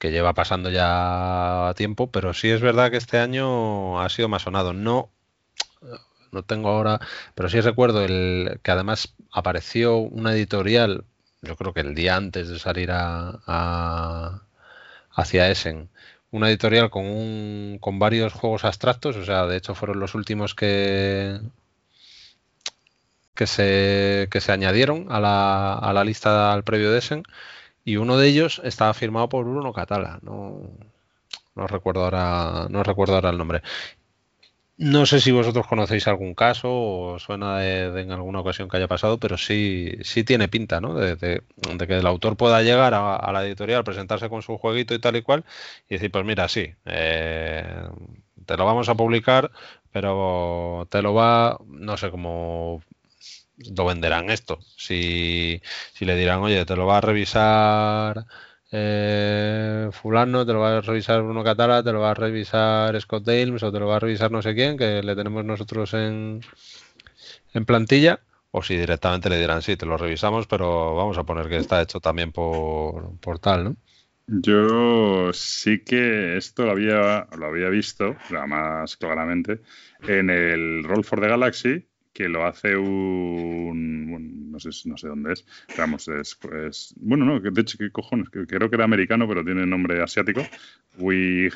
[0.00, 4.42] que lleva pasando ya tiempo, pero sí es verdad que este año ha sido más
[4.42, 4.72] sonado.
[4.72, 5.12] No
[6.32, 7.00] no tengo ahora,
[7.34, 11.04] pero sí recuerdo el que además apareció una editorial,
[11.42, 14.42] yo creo que el día antes de salir a,
[15.12, 15.88] hacia Essen,
[16.30, 20.54] una editorial con un, con varios juegos abstractos, o sea, de hecho fueron los últimos
[20.54, 21.40] que
[23.34, 27.22] que se, que se añadieron a la, a la lista al previo de Essen
[27.84, 30.60] y uno de ellos estaba firmado por Bruno Catala, no,
[31.54, 33.62] no recuerdo ahora, no recuerdo ahora el nombre.
[34.78, 38.86] No sé si vosotros conocéis algún caso o suena de, en alguna ocasión que haya
[38.86, 40.94] pasado, pero sí, sí tiene pinta, ¿no?
[40.94, 45.16] De, que el autor pueda llegar a, la editorial, presentarse con su jueguito y tal
[45.16, 45.44] y cual,
[45.88, 47.88] y decir, pues mira, sí, eh,
[48.46, 49.50] te lo vamos a publicar,
[49.90, 52.82] pero te lo va, no sé cómo
[53.76, 54.60] lo venderán esto.
[54.76, 55.60] Si,
[55.92, 58.26] si le dirán, oye, te lo va a revisar
[58.70, 63.24] eh, fulano, te lo va a revisar Bruno Catala, te lo va a revisar Scott
[63.24, 66.40] Dales o te lo va a revisar no sé quién, que le tenemos nosotros en,
[67.54, 71.48] en plantilla, o si directamente le dirán, sí, te lo revisamos, pero vamos a poner
[71.48, 73.76] que está hecho también por, por tal, ¿no?
[74.30, 78.14] Yo sí que esto lo había, lo había visto,
[78.46, 79.62] más claramente,
[80.02, 81.87] en el Roll for the Galaxy,
[82.18, 85.46] que lo hace un, no sé, no sé dónde es,
[85.78, 86.36] vamos, es,
[86.96, 88.28] bueno, no, de hecho, ¿qué cojones?
[88.28, 90.42] Creo que era americano, pero tiene nombre asiático,
[90.98, 91.48] Wei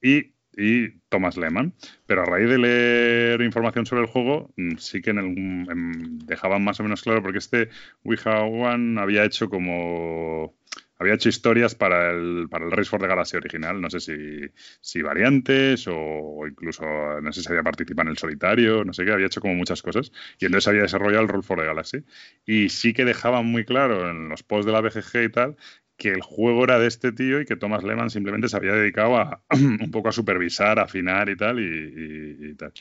[0.00, 1.74] y, y Thomas Lehman.
[2.06, 6.78] Pero a raíz de leer información sobre el juego, mm, sí que en dejaban más
[6.78, 7.70] o menos claro, porque este
[8.04, 10.55] Wei había hecho como
[10.98, 14.50] había hecho historias para el, para el Race for the Galaxy original, no sé si,
[14.80, 16.84] si variantes o, incluso,
[17.20, 19.82] no sé si había participado en el solitario, no sé qué, había hecho como muchas
[19.82, 20.12] cosas.
[20.38, 22.04] Y entonces había desarrollado el Roll for the Galaxy.
[22.46, 25.56] Y sí que dejaban muy claro en los posts de la BGG y tal
[25.96, 29.16] que el juego era de este tío y que Thomas Lehman simplemente se había dedicado
[29.16, 32.72] a un poco a supervisar, afinar y tal, y, tal.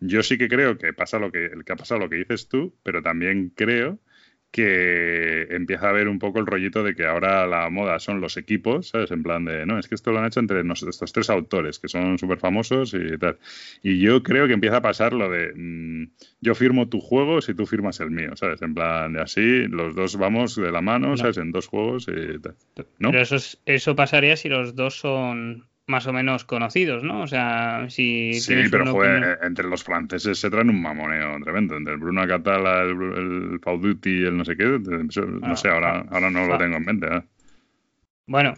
[0.00, 2.74] Yo sí que creo que pasa lo que, que ha pasado lo que dices tú,
[2.82, 3.98] pero también creo
[4.52, 8.36] que empieza a haber un poco el rollito de que ahora la moda son los
[8.36, 9.10] equipos, ¿sabes?
[9.10, 11.88] En plan de, no, es que esto lo han hecho entre estos tres autores que
[11.88, 13.38] son súper famosos y tal.
[13.82, 16.10] Y yo creo que empieza a pasar lo de, mm,
[16.42, 18.60] yo firmo tu juego si tú firmas el mío, ¿sabes?
[18.60, 21.38] En plan de así, los dos vamos de la mano, ¿sabes?
[21.38, 22.54] En dos juegos y tal.
[22.98, 23.10] ¿no?
[23.10, 27.22] Pero eso, eso pasaría si los dos son más o menos conocidos, ¿no?
[27.22, 28.34] O sea, si.
[28.34, 31.76] Sí, pero fue, entre los franceses se traen un mamoneo tremendo.
[31.76, 34.64] Entre el Bruno Catala, el, el Duty, el no sé qué.
[34.64, 37.06] No sé, ahora, ahora no lo tengo en mente.
[37.06, 37.22] ¿eh?
[38.26, 38.54] Bueno,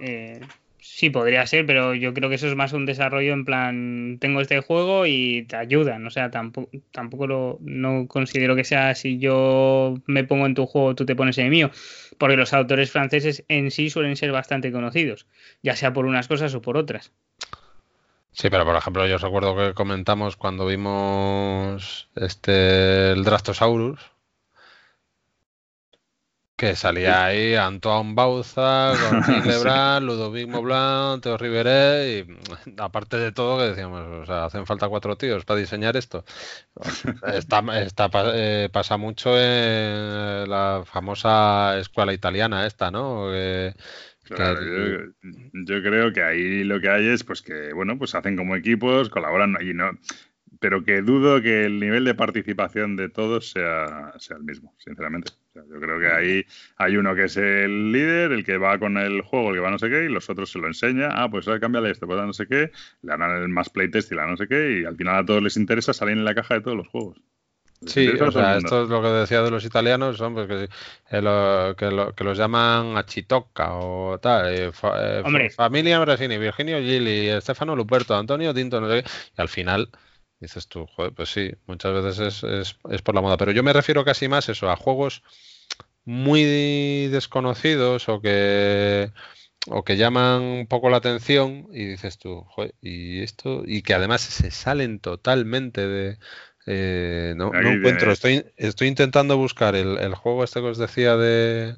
[0.00, 0.40] eh,
[0.86, 4.42] Sí, podría ser, pero yo creo que eso es más un desarrollo en plan, tengo
[4.42, 9.18] este juego y te ayudan, o sea, tampoco, tampoco lo, no considero que sea si
[9.18, 11.70] yo me pongo en tu juego, tú te pones en el mío,
[12.18, 15.26] porque los autores franceses en sí suelen ser bastante conocidos,
[15.62, 17.12] ya sea por unas cosas o por otras.
[18.32, 24.13] Sí, pero por ejemplo, yo recuerdo que comentamos cuando vimos este el Drastosaurus,
[26.56, 32.26] que salía ahí Antoine Bauza, con Lebrun, Ludovic Moblin, Teo Riveré y
[32.78, 36.24] aparte de todo que decíamos, o sea, hacen falta cuatro tíos para diseñar esto.
[37.26, 37.62] Está,
[38.34, 43.30] eh, pasa mucho en la famosa escuela italiana esta, ¿no?
[44.24, 45.12] Claro, yo,
[45.52, 49.10] yo, creo que ahí lo que hay es pues que, bueno, pues hacen como equipos,
[49.10, 49.90] colaboran y no,
[50.64, 55.32] pero que dudo que el nivel de participación de todos sea, sea el mismo, sinceramente.
[55.54, 56.46] yo creo que ahí
[56.78, 59.70] hay uno que es el líder, el que va con el juego, el que va
[59.70, 61.10] no sé qué, y los otros se lo enseña.
[61.12, 62.70] Ah, pues ahora cámbiale esto, pues no sé qué,
[63.02, 65.42] le harán el más playtest y la no sé qué, y al final a todos
[65.42, 67.20] les interesa salir en la caja de todos los juegos.
[67.84, 70.64] Sí, o sea, esto es lo que decía de los italianos, son pues que,
[71.10, 74.48] eh, que, los llaman Achitoca o tal.
[74.50, 79.10] Eh, eh, familia Brasini, Virginio Gili, Stefano Luperto, Antonio Tinto, no sé qué.
[79.36, 79.90] Y al final
[80.44, 83.38] Dices tú, joder, pues sí, muchas veces es, es, por la moda.
[83.38, 85.22] Pero yo me refiero casi más eso, a juegos
[86.04, 89.10] muy desconocidos o que
[89.68, 93.94] o que llaman un poco la atención y dices tú, joder, y esto, y que
[93.94, 96.18] además se salen totalmente de,
[96.66, 101.16] eh, no, no, encuentro, estoy, estoy intentando buscar el, el, juego este que os decía
[101.16, 101.76] de,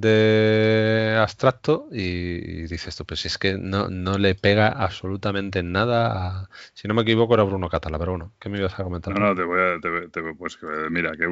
[0.00, 6.48] de abstracto y, dices tú, pues si es que no, no le pega absolutamente nada
[6.72, 9.18] Si no me equivoco era Bruno Catala, pero bueno, ¿qué me ibas a comentar?
[9.18, 9.80] No, no, te voy a...
[9.80, 10.58] Te, pues,
[10.90, 11.24] mira, que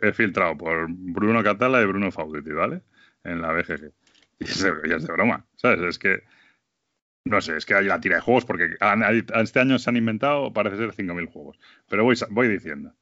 [0.00, 2.82] he, filtrado por Bruno Catala y Bruno Fauditi, ¿vale?
[3.24, 3.92] En la BGG.
[4.38, 5.80] Y es de, es de broma, ¿sabes?
[5.80, 6.22] Es que...
[7.24, 8.76] No sé, es que hay la tira de juegos porque
[9.42, 11.58] este año se han inventado, parece ser, 5.000 juegos.
[11.88, 12.92] Pero voy, voy diciendo.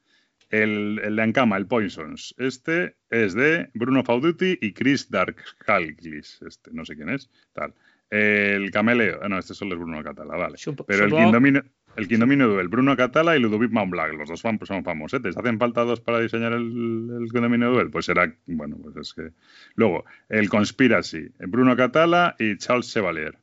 [0.53, 2.35] El, el de Ankama, el Poisons.
[2.37, 5.37] Este es de Bruno Fauduti y Chris Dark
[5.67, 7.27] Este, no sé quién es.
[7.53, 7.73] Tal.
[8.11, 9.17] El Cameleo.
[9.23, 10.57] Ah, no, este solo es Bruno Catala, vale.
[10.85, 11.63] Pero el Quindomino,
[11.95, 15.23] el Quindomino Duel, Bruno Catala y Ludovic Black, los dos son, son famosos.
[15.23, 17.89] ¿Te hacen falta dos para diseñar el, el Quindomino Duel?
[17.89, 19.31] Pues será, bueno, pues es que.
[19.73, 23.39] Luego, el Conspiracy, Bruno Catala y Charles Chevalier.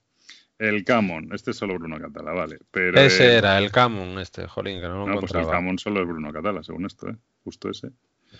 [0.61, 2.59] El Camon, este es solo Bruno Catala, vale.
[2.71, 5.47] Pero ese era el Camon, este, jolín, que no lo no, encontraba.
[5.47, 7.17] Pues el Camon solo es Bruno Catala, según esto, ¿eh?
[7.45, 7.89] Justo ese.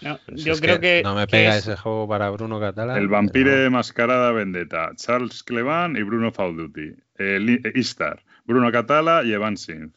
[0.03, 2.99] No, pues yo creo que, No me pega ese juego para Bruno Catala.
[2.99, 6.95] El Vampire Mascarada Vendetta, Charles Clevan y Bruno Fauduti.
[7.17, 9.95] El Istar, Bruno Catala y Evan Sinth.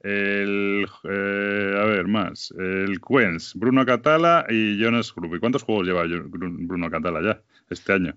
[0.00, 0.86] El.
[1.04, 2.50] Eh, a ver, más.
[2.58, 5.34] El Quens, Bruno Catala y Jonas Group.
[5.34, 8.16] ¿Y cuántos juegos lleva Bruno Catala ya este año?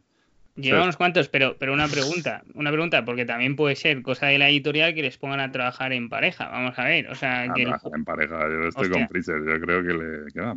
[0.55, 4.37] Lleva unos cuantos, pero, pero una pregunta, una pregunta, porque también puede ser cosa de
[4.37, 6.49] la editorial que les pongan a trabajar en pareja.
[6.49, 9.93] Vamos a ver, o sea, que en pareja, yo estoy con Freezer, yo creo que
[9.93, 10.53] le queda.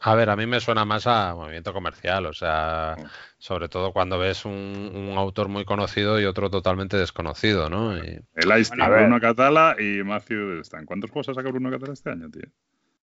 [0.00, 3.06] A ver, a mí me suena más a movimiento comercial, o sea, oh.
[3.38, 7.96] sobre todo cuando ves un, autor muy conocido y otro totalmente desconocido, ¿no?
[7.96, 10.84] El Ice Bruno Catala y Matthew Stan.
[10.84, 12.48] ¿Cuántos juegos ha sacado Bruno Catala este año, tío?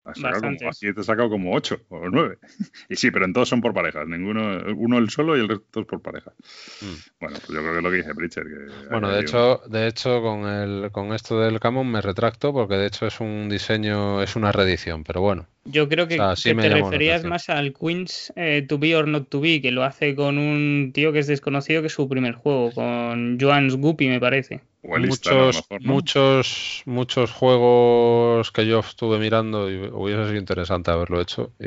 [0.07, 2.39] Aquí te he sacado como 8 o 9.
[2.89, 4.07] Y sí, pero en todos son por parejas.
[4.07, 6.33] Ninguno, uno el solo y el resto es por pareja.
[6.81, 6.95] Mm.
[7.21, 8.47] Bueno, pues yo creo que es lo que dice Pritchard.
[8.91, 12.87] bueno, de hecho, de hecho con, el, con esto del Camon me retracto porque de
[12.87, 15.47] hecho es un diseño, es una reedición, pero bueno.
[15.65, 19.61] Yo creo que, te referías más al Queens eh, To Be or Not To Be,
[19.61, 23.37] que lo hace con un tío que es desconocido, que es su primer juego, con
[23.41, 24.61] Joan Guppy, me parece.
[24.95, 31.67] Muchos, muchos, muchos juegos que yo estuve mirando y hubiese sido interesante haberlo hecho y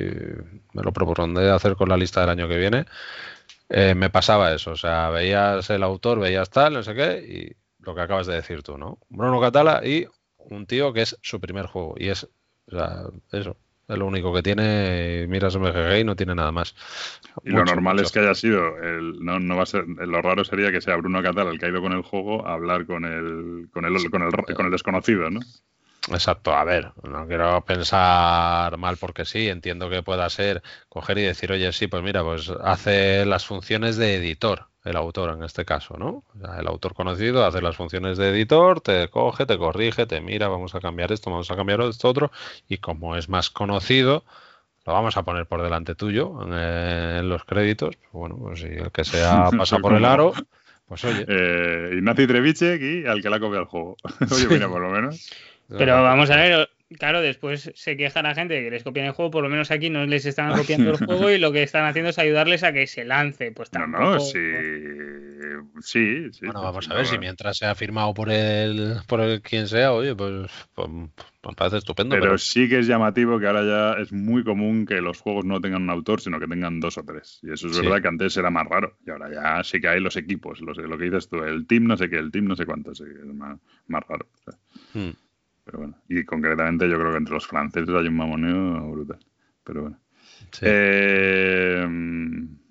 [0.73, 2.85] me lo propondré hacer con la lista del año que viene.
[3.69, 4.71] eh, me pasaba eso.
[4.71, 8.35] O sea, veías el autor, veías tal, no sé qué, y lo que acabas de
[8.35, 8.99] decir tú, ¿no?
[9.09, 10.07] Bruno Catala y
[10.37, 11.95] un tío que es su primer juego.
[11.97, 13.57] Y es, o sea, eso.
[13.89, 16.75] Es lo único que tiene, miras MGG y no tiene nada más.
[17.43, 20.43] Y lo normal es que haya sido, el, no, no va a ser, lo raro
[20.43, 23.03] sería que sea Bruno Catala el que ha ido con el juego a hablar con
[23.03, 25.39] el, con el, con el, con el desconocido, ¿no?
[26.07, 31.23] Exacto, a ver, no quiero pensar mal porque sí, entiendo que pueda ser coger y
[31.23, 35.65] decir, oye, sí, pues mira, pues hace las funciones de editor, el autor en este
[35.65, 36.23] caso, ¿no?
[36.57, 40.73] el autor conocido hace las funciones de editor, te coge, te corrige, te mira, vamos
[40.75, 42.31] a cambiar esto, vamos a cambiar esto otro,
[42.67, 44.23] y como es más conocido,
[44.85, 48.67] lo vamos a poner por delante tuyo en, eh, los créditos, pues bueno, pues si
[48.67, 50.33] el que sea pasa por el aro,
[50.87, 51.25] pues oye.
[51.27, 53.95] Eh, Ignacio Treviche y al que la copia el juego.
[54.31, 55.29] oye, mira, por lo menos.
[55.67, 59.11] Pero vamos a ver, claro, después se queja la gente de que les copian el
[59.11, 61.85] juego, por lo menos aquí no les están copiando el juego y lo que están
[61.85, 63.51] haciendo es ayudarles a que se lance.
[63.51, 64.03] Pues tampoco...
[64.03, 64.39] No, no, sí.
[65.81, 66.45] Sí, sí.
[66.45, 70.15] Bueno, vamos a ver, si mientras sea firmado por el, por el quien sea, oye,
[70.15, 70.89] pues, pues,
[71.41, 72.15] pues parece estupendo.
[72.19, 75.61] Pero, sí que es llamativo que ahora ya es muy común que los juegos no
[75.61, 77.39] tengan un autor, sino que tengan dos o tres.
[77.43, 78.97] Y eso es verdad que antes era más raro.
[79.05, 81.85] Y ahora ya sí que hay los equipos, los, lo que dices tú, el team
[81.85, 84.27] no sé qué, el team no sé cuánto, sí, es más, más raro.
[84.93, 85.11] Hmm.
[85.69, 89.19] Pero bueno, y concretamente yo creo que entre los franceses hay un mamoneo brutal.
[89.63, 89.99] Pero bueno.
[90.61, 91.85] Eh,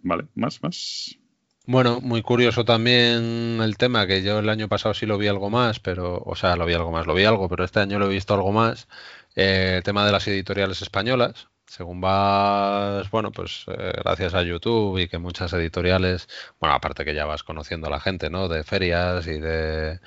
[0.03, 1.17] vale, más, más.
[1.65, 5.49] Bueno, muy curioso también el tema, que yo el año pasado sí lo vi algo
[5.49, 8.07] más, pero, o sea, lo vi algo más, lo vi algo, pero este año lo
[8.07, 8.89] he visto algo más.
[9.37, 14.99] Eh, el tema de las editoriales españolas, según vas, bueno, pues eh, gracias a YouTube
[14.99, 16.29] y que muchas editoriales,
[16.59, 18.49] bueno, aparte que ya vas conociendo a la gente, ¿no?
[18.49, 20.01] De ferias y de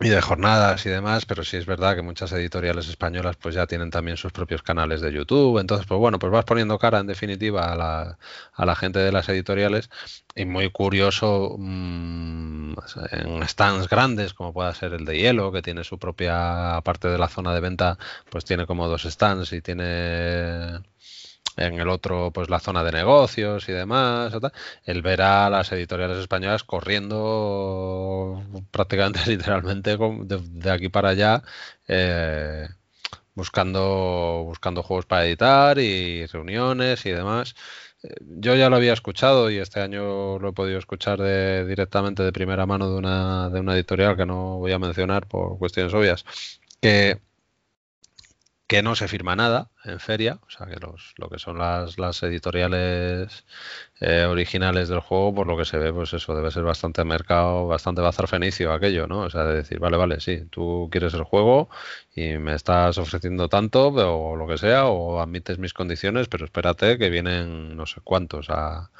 [0.00, 3.66] y de jornadas y demás, pero sí es verdad que muchas editoriales españolas pues ya
[3.66, 7.08] tienen también sus propios canales de YouTube, entonces pues bueno, pues vas poniendo cara en
[7.08, 8.18] definitiva a la,
[8.54, 9.90] a la gente de las editoriales.
[10.36, 12.74] Y muy curioso mmm,
[13.10, 17.18] en stands grandes como pueda ser el de hielo, que tiene su propia parte de
[17.18, 17.98] la zona de venta,
[18.30, 20.80] pues tiene como dos stands y tiene
[21.58, 24.32] en el otro pues la zona de negocios y demás,
[24.84, 31.42] el ver a las editoriales españolas corriendo prácticamente literalmente de, aquí para allá
[31.86, 32.68] eh,
[33.34, 37.54] buscando buscando juegos para editar y reuniones y demás.
[38.02, 42.22] Eh, yo ya lo había escuchado y este año lo he podido escuchar de, directamente
[42.22, 45.92] de primera mano de una, de una editorial que no voy a mencionar por cuestiones
[45.94, 46.24] obvias,
[46.80, 47.20] que
[48.68, 51.98] que no se firma nada en feria, o sea que los, lo que son las,
[51.98, 53.46] las editoriales
[54.00, 57.66] eh, originales del juego, por lo que se ve, pues eso debe ser bastante mercado,
[57.66, 59.20] bastante bazar fenicio aquello, ¿no?
[59.20, 61.70] O sea, de decir, vale, vale, sí, tú quieres el juego
[62.14, 66.98] y me estás ofreciendo tanto o lo que sea, o admites mis condiciones, pero espérate
[66.98, 68.90] que vienen no sé cuántos a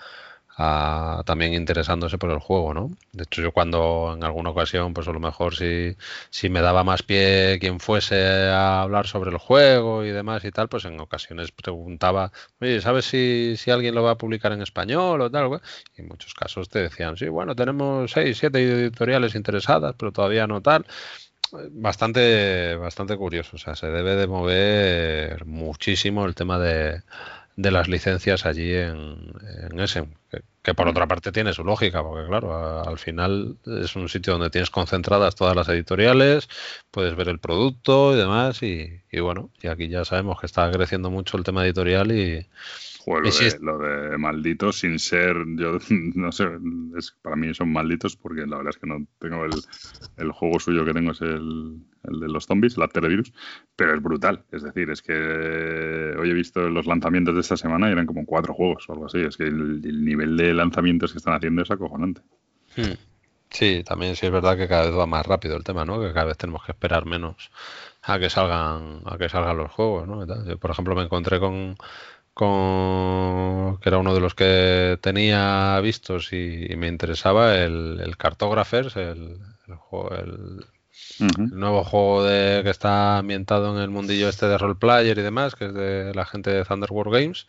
[1.24, 2.90] también interesándose por el juego, ¿no?
[3.12, 5.96] De hecho, yo cuando en alguna ocasión, pues a lo mejor si,
[6.30, 10.50] si me daba más pie quien fuese a hablar sobre el juego y demás y
[10.50, 14.62] tal, pues en ocasiones preguntaba, oye, ¿sabes si, si alguien lo va a publicar en
[14.62, 15.60] español o tal?
[15.96, 20.46] Y en muchos casos te decían, sí, bueno, tenemos seis, siete editoriales interesadas, pero todavía
[20.48, 20.84] no tal
[21.70, 23.56] bastante bastante curioso.
[23.56, 27.02] O sea, se debe de mover muchísimo el tema de,
[27.58, 29.32] de las licencias allí en,
[29.68, 30.04] en ese,
[30.62, 30.90] que, por mm.
[30.90, 35.34] otra parte tiene su lógica, porque claro, al final es un sitio donde tienes concentradas
[35.34, 36.48] todas las editoriales,
[36.92, 40.70] puedes ver el producto y demás, y, y bueno, y aquí ya sabemos que está
[40.70, 42.46] creciendo mucho el tema editorial y,
[43.60, 45.78] lo, de, malditos sin ser, yo
[46.14, 46.48] no sé,
[46.96, 49.52] es, para mí son malditos porque la verdad es que no tengo el,
[50.16, 53.32] el juego suyo que tengo es el, el, de los zombies, el After Virus,
[53.76, 54.44] pero es brutal.
[54.52, 55.12] Es decir, es que
[56.18, 59.06] hoy he visto los lanzamientos de esta semana y eran como cuatro juegos o algo
[59.06, 59.18] así.
[59.20, 62.20] Es que el, nivel de lanzamientos que están haciendo es acojonante.
[62.76, 62.94] Hmm.
[63.50, 66.00] Sí, también sí es verdad que cada vez va más rápido el tema, ¿no?
[66.00, 67.50] Que cada vez tenemos que esperar menos
[68.02, 70.24] a que salgan a que salgan los juegos, ¿no?
[70.58, 71.76] por ejemplo, me encontré con
[72.38, 78.94] con que era uno de los que tenía vistos y, me interesaba el, el Cartographers,
[78.94, 80.64] el, el,
[81.50, 85.66] nuevo juego de, que está ambientado en el mundillo este de roleplayer y demás, que
[85.66, 87.48] es de la gente de Thunderworld Games.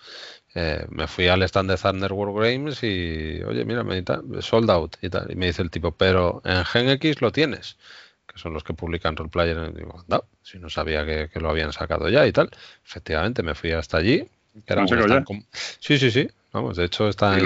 [0.56, 4.04] Eh, me fui al stand de Thunderworld Games y, oye, mira, me
[4.42, 5.30] sold out y tal.
[5.32, 7.78] Y me dice el tipo, pero en Gen X lo tienes
[8.26, 9.72] que son los que publican roleplayer.
[9.74, 12.50] Digo, no, si no sabía que, que, lo habían sacado ya y tal.
[12.86, 14.28] Efectivamente, me fui hasta allí
[15.80, 16.28] Sí, sí, sí.
[16.52, 17.46] Vamos, de hecho está en,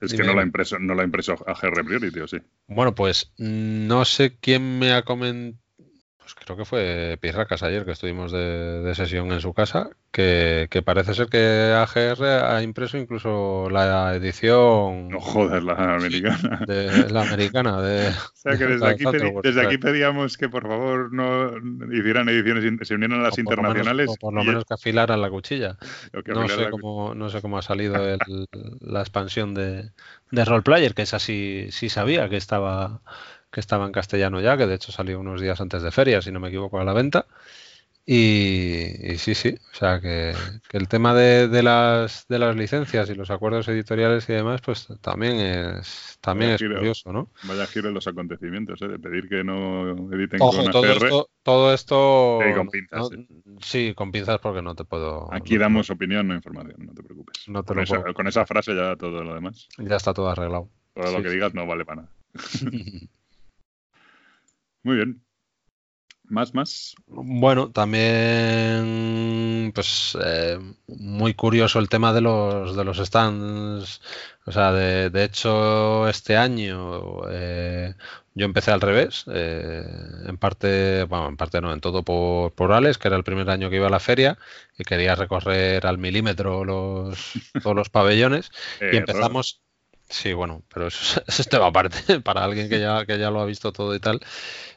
[0.00, 2.38] Es que no la, impreso, no la impreso a GR Priority, ¿o sí?
[2.66, 5.65] Bueno, pues no sé quién me ha comentado.
[6.26, 11.14] Pues creo que fue Pirracas ayer que estuvimos de, sesión en su casa, que, parece
[11.14, 15.06] ser que AGR ha impreso incluso la edición.
[15.06, 16.62] No joder, la americana.
[16.66, 17.80] De, la americana.
[17.80, 19.04] De, o sea que desde, aquí,
[19.40, 21.52] desde aquí, pedíamos que por favor no
[21.92, 24.08] hicieran ediciones, se unieran a las internacionales.
[24.08, 25.76] o por lo menos que afilaran la cuchilla.
[26.26, 27.94] No sé, cómo, no sé cómo ha salido
[28.80, 29.92] la expansión de,
[30.32, 33.00] de Roleplayer, que esa sí, sí sabía que estaba
[33.50, 36.32] que estaba en castellano ya, que de hecho salió unos días antes de feria, si
[36.32, 37.26] no me equivoco, a la venta.
[38.08, 40.32] Y, sí, sí, o sea que,
[40.70, 45.38] el tema de, las, de las licencias y los acuerdos editoriales y demás, pues también
[45.40, 47.32] es también es curioso, ¿no?
[47.42, 48.86] Vaya giro en los acontecimientos, ¿eh?
[48.86, 53.08] de pedir que no editen con todo esto, todo esto con pinzas,
[53.60, 53.92] sí.
[53.96, 55.28] con pinzas porque no te puedo.
[55.34, 57.44] Aquí damos opinión, no información, no te preocupes.
[57.66, 59.66] con, esa, con, esa, frase ya todo lo demás.
[59.78, 60.68] Ya está todo arreglado.
[60.94, 62.12] Todo lo que digas no vale para nada.
[64.86, 65.20] Muy bien.
[66.28, 66.94] ¿Más, más?
[67.08, 74.00] Bueno, también, pues, eh, muy curioso el tema de los, de los stands.
[74.44, 77.94] O sea, de, de hecho, este año eh,
[78.34, 79.24] yo empecé al revés.
[79.28, 79.82] Eh,
[80.28, 83.50] en parte, bueno, en parte no, en todo por, por Alex, que era el primer
[83.50, 84.38] año que iba a la feria
[84.78, 88.52] y quería recorrer al milímetro los, todos los pabellones.
[88.80, 89.65] y empezamos.
[90.08, 93.40] Sí, bueno, pero eso, eso es tema aparte, para alguien que ya, que ya lo
[93.40, 94.20] ha visto todo y tal.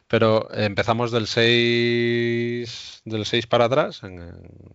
[0.07, 4.01] Pero empezamos del 6 del 6 para atrás,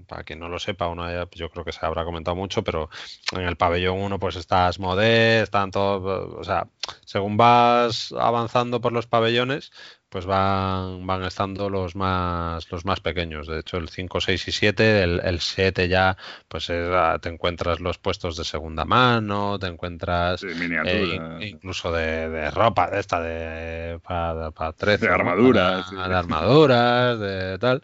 [0.07, 2.89] para quien no lo sepa, una, yo creo que se habrá comentado mucho, pero
[3.33, 6.69] en el pabellón 1 pues estás modé, están todos, o sea,
[7.05, 9.73] según vas avanzando por los pabellones,
[10.15, 13.49] pues van, van estando los más los más pequeños.
[13.49, 17.81] De hecho, el 5, 6 y 7, el, el 7 ya, pues ah, te encuentras
[17.81, 24.53] los puestos de segunda mano, te encuentras eh, incluso de, ropa, de esta, de para,
[24.53, 25.05] para 13.
[25.05, 25.91] De armaduras.
[25.91, 27.83] De armaduras, de tal.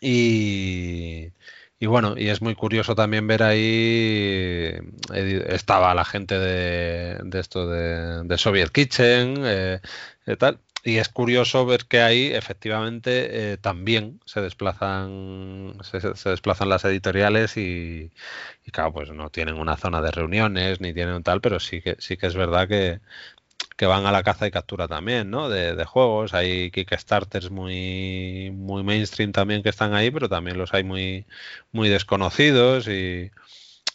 [0.00, 1.32] Y,
[1.80, 4.78] y bueno, y es muy curioso también ver ahí,
[5.12, 9.80] eh, estaba la gente de, de esto de, de Soviet Kitchen, eh,
[10.38, 16.84] tal, y es curioso ver que ahí efectivamente eh, también se desplazan se, desplazan las
[16.84, 18.12] editoriales y,
[18.70, 22.16] claro pues no tienen una zona de reuniones ni tienen tal pero sí que sí
[22.18, 23.00] que es verdad que,
[23.86, 26.32] van a la caza y captura también no de, juegos.
[26.34, 31.26] Hay kickstarters muy muy mainstream también que están ahí pero también los hay muy
[31.72, 33.30] muy desconocidos y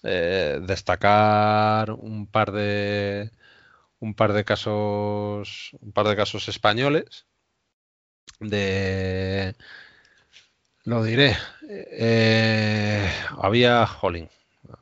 [0.03, 3.31] eh, destacar un par de
[3.99, 7.25] un par de casos, un par de casos españoles
[8.39, 9.55] de
[10.85, 11.35] lo diré.
[11.69, 13.07] Eh,
[13.41, 14.29] había Holling,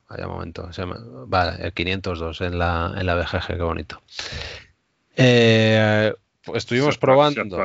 [0.09, 4.01] vaya momento, se el 502 en la, en la BGG, qué bonito.
[5.15, 6.13] Eh,
[6.53, 7.57] estuvimos probando.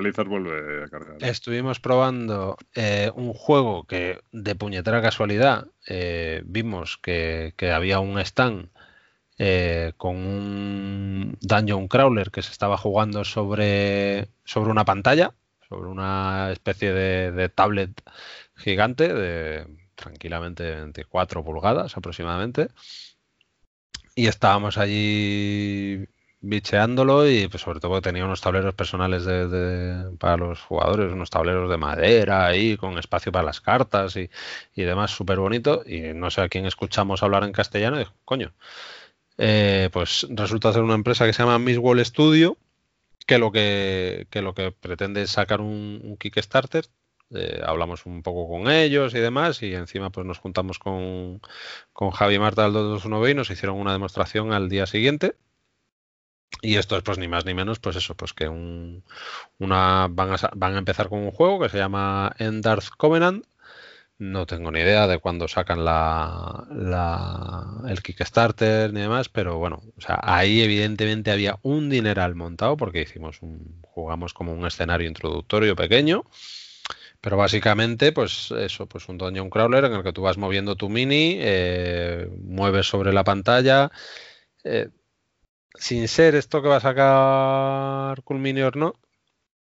[1.20, 5.66] Estuvimos probando eh, un juego que de puñetera casualidad
[6.44, 8.70] vimos que, que, había un stand
[9.38, 15.34] eh, con un dungeon crawler que se estaba jugando sobre, sobre una pantalla,
[15.68, 17.90] sobre una especie de, tablet
[18.56, 22.68] gigante de tranquilamente 24 pulgadas aproximadamente.
[24.14, 26.06] Y estábamos allí
[26.42, 31.70] bicheándolo y pues sobre todo tenía unos tableros personales de, para los jugadores, unos tableros
[31.70, 34.28] de madera ahí con espacio para las cartas y,
[34.74, 35.82] y demás, súper bonito.
[35.86, 38.52] Y no sé a quién escuchamos hablar en castellano y coño,
[39.45, 42.57] eh, pues resulta ser una empresa que se llama Miss Wall Studio,
[43.27, 46.86] que lo que, lo que pretende es sacar un, Kickstarter.
[47.35, 51.40] Eh, hablamos un poco con ellos y demás, y encima pues nos juntamos con,
[51.93, 55.35] con Javi y Marta del 221B y nos hicieron una demostración al día siguiente.
[56.60, 59.02] Y esto es pues ni más ni menos, pues eso, pues que un,
[59.59, 63.44] una, van, a, van a empezar con un juego que se llama Endarth Covenant,
[64.23, 66.65] no tengo ni idea de cuándo sacan la,
[67.89, 73.03] el Kickstarter ni demás, pero bueno, o sea, ahí evidentemente había un dineral montado porque
[73.03, 76.24] hicimos un, jugamos como un escenario introductorio pequeño,
[77.20, 80.89] pero básicamente, pues eso, pues un dungeon crawler en el que tú vas moviendo tu
[80.89, 83.90] mini, eh, mueves sobre la pantalla.
[84.62, 84.89] Eh,
[85.74, 88.43] sin ser esto que va a sacar Cool
[88.77, 88.94] no,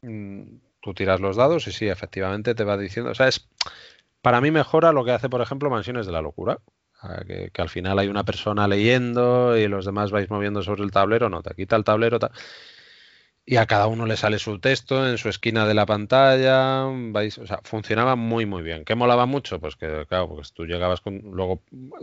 [0.01, 0.43] mm,
[0.81, 3.47] tú tiras los dados y sí, efectivamente te va diciendo, o sea, es
[4.27, 6.59] para mí mejora lo que hace, por ejemplo, Mansiones de la Locura.
[7.25, 11.29] Que, al final hay una persona leyendo y los demás vais moviendo sobre el tablero,
[11.29, 12.19] no, te quita el tablero
[13.45, 16.83] y a cada uno le sale su texto en su esquina de la pantalla,
[17.13, 18.83] vais, o sea, funcionaba muy muy bien.
[18.83, 19.61] ¿Qué molaba mucho?
[19.61, 21.61] Pues que claro, pues tú llegabas con luego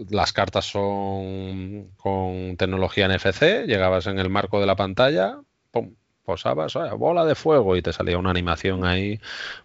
[0.09, 5.41] las cartas son con tecnología NFC, llegabas en el marco de la pantalla,
[5.71, 5.95] pum,
[6.25, 9.21] posabas, bola de fuego y te salía una animación ahí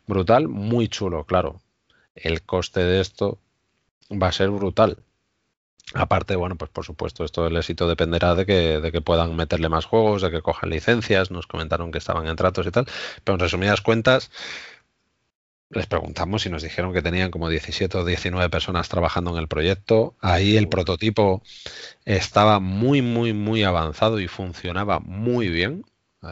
[0.06, 1.62] brutal, muy chulo, claro.
[2.24, 3.40] El coste de esto
[4.12, 4.98] va a ser brutal.
[5.94, 9.70] Aparte, bueno, pues por supuesto, esto el éxito dependerá de que, de que puedan meterle
[9.70, 12.86] más juegos, de que cojan licencias, nos comentaron que estaban en tratos y tal,
[13.24, 14.30] pero en resumidas cuentas,
[15.72, 19.48] les preguntamos y nos dijeron que tenían como 17 o 19 personas trabajando en el
[19.48, 20.16] proyecto.
[20.20, 21.44] Ahí el prototipo
[22.06, 25.86] estaba muy, muy, muy avanzado y funcionaba muy bien.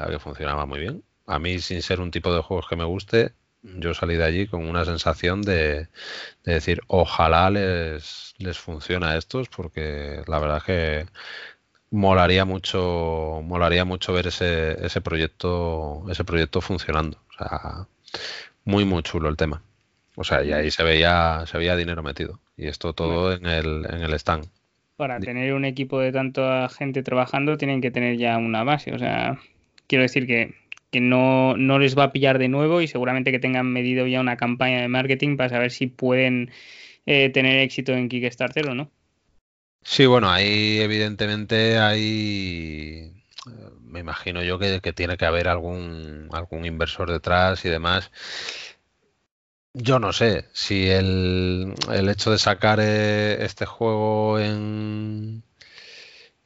[0.10, 1.04] Que funcionaba muy bien.
[1.28, 3.34] A mí, sin ser un tipo de juegos que me guste,
[3.76, 5.88] yo salí de allí con una sensación de,
[6.44, 11.06] decir, ojalá les, les funcione a estos, porque la verdad es que
[11.92, 17.18] molaría mucho, molaría mucho ver ese, ese proyecto, ese proyecto funcionando.
[17.30, 17.88] O sea,
[18.66, 19.62] muy, muy chulo el tema.
[20.16, 22.40] O sea, y ahí se veía, se veía dinero metido.
[22.58, 24.48] Y esto todo en el, en el stand.
[24.96, 28.94] Para tener un equipo de tanta gente trabajando, tienen que tener ya una base.
[28.94, 29.40] O sea,
[29.86, 30.56] quiero decir que,
[30.92, 34.20] que no, no les va a pillar de nuevo y seguramente que tengan medido ya
[34.20, 36.52] una campaña de marketing para saber si pueden
[37.06, 38.92] eh, tener éxito en Kickstarter o no.
[39.84, 43.14] Sí, bueno, ahí evidentemente hay
[43.98, 48.12] me imagino yo que, tiene que haber algún, algún inversor detrás y demás.
[49.74, 55.44] Yo no sé si el, el hecho de sacar eh, este juego en,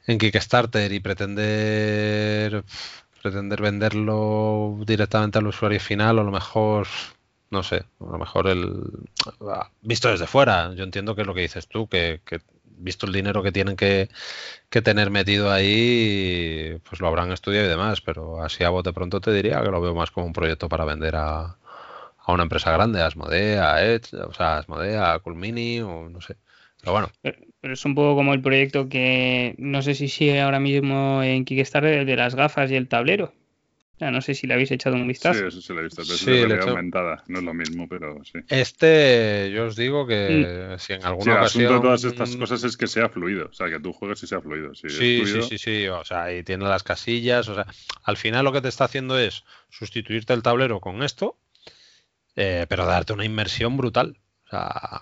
[0.06, 2.64] en Kickstarter y pretender
[3.22, 6.86] pretender venderlo directamente al usuario final, o a lo mejor,
[7.50, 8.82] no sé, a lo mejor el
[9.80, 13.12] visto desde fuera, yo entiendo que es lo que dices tú, que, que visto el
[13.12, 14.08] dinero que tienen que,
[14.70, 19.32] tener metido ahí, pues lo habrán estudiado y demás, pero así a bote pronto te
[19.32, 21.56] diría que lo veo más como un proyecto para vender a,
[22.18, 26.36] a una empresa grande, a Asmodea, a Edge, o sea, Asmodea, Culmini, o no sé.
[26.80, 27.08] Pero bueno.
[27.62, 31.44] Pero, es un poco como el proyecto que no sé si sigue ahora mismo en
[31.44, 33.32] Kickstarter, de las gafas y el tablero
[34.10, 35.38] no sé si le habéis echado un vistazo.
[35.38, 37.22] Sí, eso sí lo he visto, pero es realidad aumentada.
[37.28, 38.40] No es lo mismo, pero sí.
[38.48, 40.78] Este, yo os digo que mm.
[40.78, 41.64] si en alguna ocasión...
[41.64, 43.46] El asunto de todas estas cosas es que sea fluido.
[43.46, 44.74] O sea, que tú juegues y sea fluido.
[44.74, 45.88] sí, sí, sí, sí.
[45.88, 47.48] O sea, y tiene las casillas.
[47.48, 47.66] O sea,
[48.02, 51.38] al final lo que te está haciendo es sustituirte el tablero con esto,
[52.34, 54.18] eh, pero darte una inmersión brutal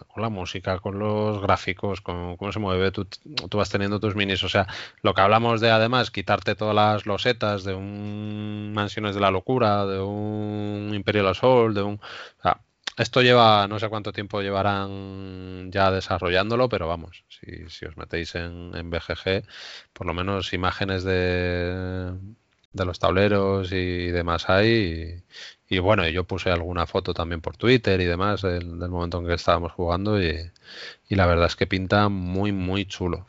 [0.08, 3.06] con la música, con los gráficos, con cómo se mueve, tú,
[3.52, 4.42] vas teniendo tus minis.
[4.44, 4.66] O sea,
[5.02, 9.86] lo que hablamos de además, quitarte todas las losetas de un Mansiones de la Locura,
[9.86, 11.94] de un Imperial Assault, de un.
[11.94, 12.60] O sea,
[12.96, 18.34] esto lleva, no sé cuánto tiempo llevarán ya desarrollándolo, pero vamos, si, si os metéis
[18.34, 19.44] en, en BGG,
[19.92, 22.12] por lo menos imágenes de,
[22.72, 25.22] de los tableros y demás hay.
[25.68, 29.26] Y, bueno, yo puse alguna foto también por Twitter y demás del, del momento en
[29.26, 30.50] que estábamos jugando y,
[31.08, 33.26] y, la verdad es que pinta muy, muy chulo.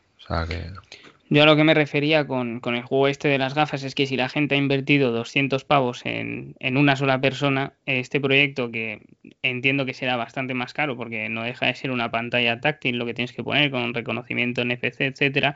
[1.33, 4.05] Yo a lo que me refería con, el juego este de las gafas es que
[4.05, 8.99] si la gente ha invertido 200 pavos en, una sola persona, este proyecto que
[9.41, 13.05] entiendo que será bastante más caro porque no deja de ser una pantalla táctil lo
[13.05, 15.55] que tienes que poner con reconocimiento NFC, etcétera,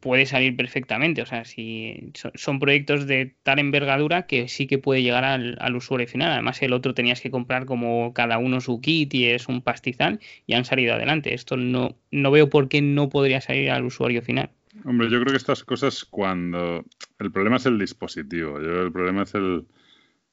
[0.00, 1.22] puede salir perfectamente.
[1.22, 5.76] O sea, si son, proyectos de tal envergadura que sí que puede llegar al, al,
[5.76, 6.30] usuario final.
[6.30, 10.20] Además, el otro tenías que comprar como cada uno su kit y es un pastizal
[10.46, 11.32] y han salido adelante.
[11.32, 14.50] Esto no, no veo por qué no podría salir al usuario final.
[14.84, 16.84] Hombre, yo creo que estas cosas cuando...
[17.18, 18.60] El problema es el dispositivo.
[18.60, 19.66] Yo, el problema es el...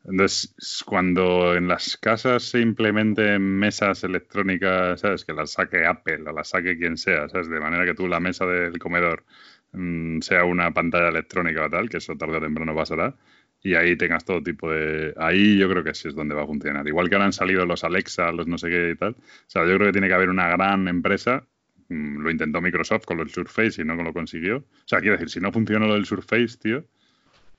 [0.05, 5.25] Entonces, cuando en las casas se implementen mesas electrónicas, ¿sabes?
[5.25, 7.49] Que las saque Apple o las saque quien sea, ¿sabes?
[7.49, 9.25] De manera que tú la mesa del comedor
[9.73, 13.15] mm, sea una pantalla electrónica o tal, que eso tarde o temprano pasará,
[13.61, 15.13] y ahí tengas todo tipo de...
[15.17, 16.87] Ahí yo creo que sí es donde va a funcionar.
[16.87, 19.13] Igual que ahora han salido los Alexa, los no sé qué y tal.
[19.13, 21.45] O sea, yo creo que tiene que haber una gran empresa
[21.89, 24.57] lo intentó Microsoft con el Surface y no lo consiguió.
[24.57, 26.83] O sea, quiero decir, si no funciona lo del Surface, tío.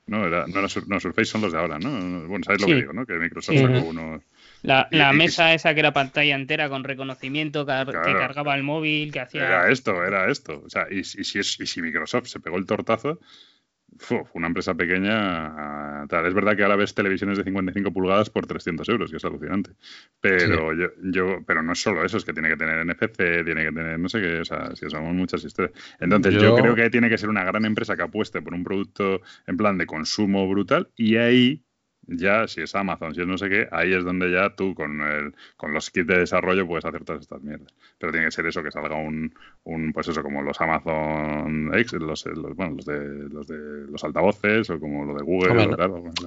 [0.07, 2.27] No, era, no, era, no, Surface son los de ahora, ¿no?
[2.27, 3.05] Bueno, ¿sabes lo que digo, no?
[3.05, 4.23] Que Microsoft sacó uno.
[4.63, 9.21] La, la mesa esa que era pantalla entera con reconocimiento, que, cargaba el móvil, que
[9.21, 9.47] hacía.
[9.47, 10.63] Era esto, era esto.
[10.65, 13.21] O sea, y, y si, es, y si Microsoft se pegó el tortazo,
[14.35, 16.07] una empresa pequeña.
[16.09, 16.27] Tal.
[16.27, 19.73] Es verdad que ahora ves televisiones de 55 pulgadas por 300 euros, que es alucinante.
[20.21, 23.65] Pero yo, yo, pero no es solo eso, es que tiene que tener NFC, tiene
[23.65, 25.73] que tener no sé qué, o sea, si son muchas historias.
[26.01, 26.57] Entonces, yo...
[26.57, 29.79] creo que tiene que ser una gran empresa que apueste por un producto en plan
[29.79, 31.65] de consumo brutal y ahí
[32.09, 35.01] ya si es Amazon, si es no sé qué, ahí es donde ya tú con,
[35.03, 37.73] el, con los kits de desarrollo puedes hacer todas estas mierdas.
[37.99, 41.93] Pero tiene que ser eso, que salga un, un pues eso, como los Amazon X,
[41.95, 42.25] los,
[42.55, 43.59] bueno, los de, los de
[43.91, 45.77] los altavoces o como lo de Google.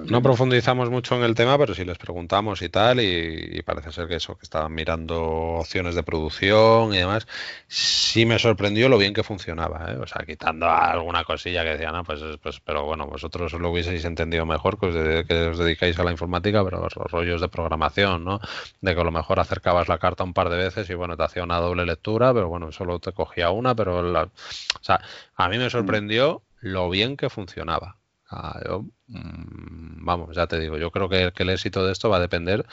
[0.08, 4.06] no, profundizamos mucho en el tema, pero si les preguntamos y tal, y, parece ser
[4.06, 7.26] que eso, que estaban mirando opciones de producción y demás,
[7.66, 9.92] sí me sorprendió lo bien que funcionaba.
[9.92, 9.96] ¿eh?
[9.96, 14.04] O sea, quitando alguna cosilla que decían, no, pues, pues, pero bueno, vosotros lo hubieseis
[14.04, 18.40] entendido mejor que que os dedicáis a la informática, pero los rollos de programación, ¿no?
[18.80, 21.24] De que a lo mejor acercabas la carta un par de veces y bueno, te
[21.24, 25.00] hacía una doble lectura, pero bueno, solo te cogía una, pero la, o sea,
[25.36, 25.70] a mí me mm.
[25.70, 27.96] sorprendió lo bien que funcionaba.
[29.08, 32.20] Mm, vamos, ya te digo, yo creo que, que, el éxito de esto va a
[32.20, 32.64] depender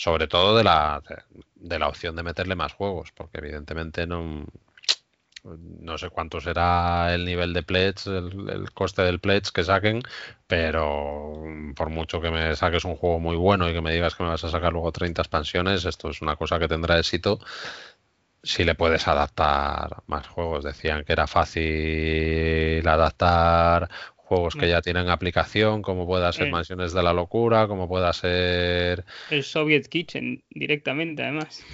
[0.00, 1.02] sobre todo de la,
[1.56, 4.46] de la opción de meterle más juegos, porque evidentemente no,
[5.44, 10.02] no sé cuánto será el nivel de pledge, el, coste del pledge que saquen,
[10.46, 11.42] pero
[11.74, 14.30] por mucho que me saques un juego muy bueno y que me digas que me
[14.30, 17.40] vas a sacar luego 30 expansiones, esto es una cosa que tendrá éxito
[18.42, 20.64] si le puedes adaptar más juegos.
[20.64, 24.70] Decían que era fácil adaptar juegos que mm.
[24.70, 29.04] ya tienen aplicación, como pueda ser Mansiones de la Locura, como pueda ser...
[29.30, 31.64] El Soviet Kitchen directamente, además.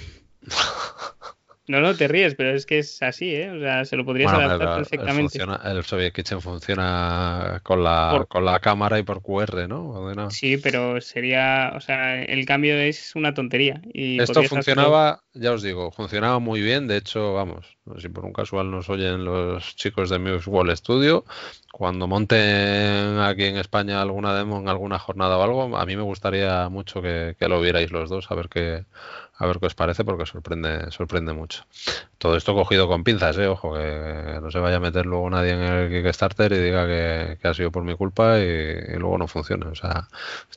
[1.69, 3.51] No, no, te ríes, pero es que es así, ¿eh?
[3.51, 5.39] O sea, se lo podrías adaptar perfectamente.
[5.65, 10.31] El, Soviet Kitchen funciona con la, con la cámara y por QR, ¿no?
[10.31, 13.81] Sí, pero sería, o sea, el cambio es una tontería.
[13.93, 16.87] Y Esto funcionaba, ya os digo, funcionaba muy bien.
[16.87, 21.25] De hecho, vamos, si por un casual nos oyen los chicos de Muse Wall Studio,
[21.73, 26.03] cuando monten aquí en España alguna demo en alguna jornada o algo, a mí me
[26.03, 28.85] gustaría mucho que, que lo vierais los dos, a ver qué
[29.39, 31.67] a ver qué os parece porque sorprende, sorprende mucho.
[32.19, 33.47] Todo esto cogido con pinzas, ¿eh?
[33.47, 37.47] ojo, que no se vaya a meter luego nadie en el Kickstarter y diga que,
[37.47, 39.67] ha sido por mi culpa y, luego no funcione.
[39.67, 40.09] O sea,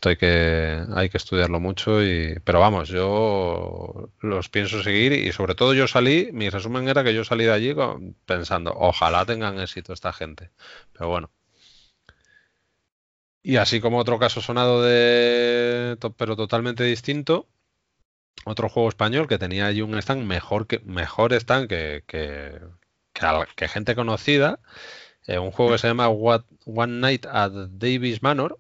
[0.06, 5.56] hay que, hay que estudiarlo mucho, y, pero vamos, yo los pienso seguir y sobre
[5.56, 7.76] todo yo salí, mi resumen era que yo salí de allí
[8.26, 10.52] pensando, ojalá tengan éxito esta gente.
[10.94, 11.32] Pero bueno,
[13.44, 17.48] y así como otro caso sonado de pero totalmente distinto,
[18.46, 22.60] otro juego español que tenía allí un stand mejor que mejor stand que, que,
[23.56, 24.60] que, gente conocida.
[25.28, 28.60] Eh, un juego que se llama One Night at Davis Manor,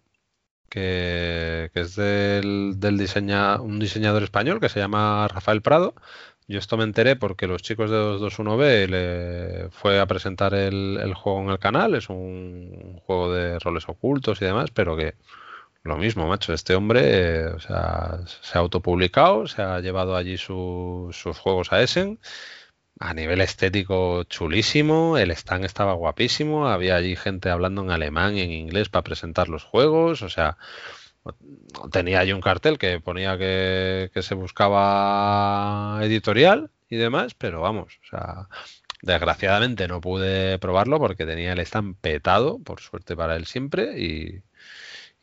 [0.70, 5.96] que, es del, del diseña, un diseñador español que se llama Rafael Prado.
[6.48, 11.14] Yo esto me enteré porque los chicos de 221B le fue a presentar el, el
[11.14, 11.96] juego en el canal.
[11.96, 15.16] Es un juego de roles ocultos y demás, pero que
[15.90, 16.54] lo mismo, macho.
[16.54, 22.20] Este hombre sea, se ha autopublicado, se ha llevado allí sus juegos a Essen.
[23.00, 25.18] A nivel estético, chulísimo.
[25.18, 26.68] El stand estaba guapísimo.
[26.68, 30.22] Había allí gente hablando en alemán y en inglés para presentar los juegos.
[30.22, 30.58] O sea,
[31.92, 38.00] tenía allí un cartel que ponía que, se buscaba editorial y demás, pero vamos,
[39.02, 44.42] desgraciadamente no pude probarlo porque tenía el stand petado, por suerte para él siempre, y,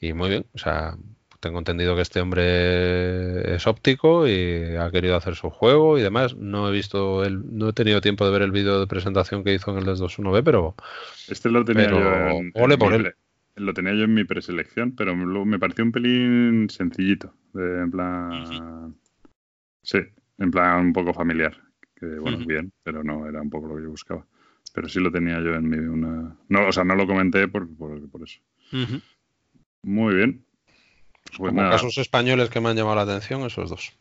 [0.01, 0.97] y muy bien, o sea,
[1.41, 6.37] tengo entendido que este hombre es óptico y ha querido hacer su juego y demás.
[6.37, 9.55] No he visto el, no he tenido tiempo de ver el vídeo de presentación que
[9.55, 10.75] hizo en el 221B, pero
[11.29, 12.01] este lo tenía yo
[12.31, 13.15] en, por él.
[13.57, 18.95] Lo tenía yo en mi preselección, pero me pareció un pelín sencillito, en plan
[19.83, 19.99] sí,
[20.39, 21.57] en plan un poco familiar,
[21.95, 24.27] que bueno, bien, pero no era un poco lo que yo buscaba.
[24.75, 27.67] Pero sí lo tenía yo en mi una no, o sea, no lo comenté por,
[27.79, 28.41] por, eso.
[29.87, 30.45] Muy bien.
[31.39, 33.93] Pues Como casos españoles que me han llamado la atención, esos dos.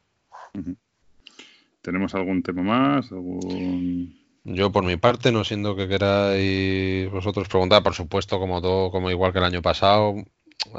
[1.82, 3.12] ¿Tenemos algún tema más?
[3.12, 4.18] ¿Algún...
[4.46, 9.12] Yo por mi parte, no siendo que queráis vosotros preguntar, por supuesto, como todo, como
[9.12, 10.16] igual que el año pasado,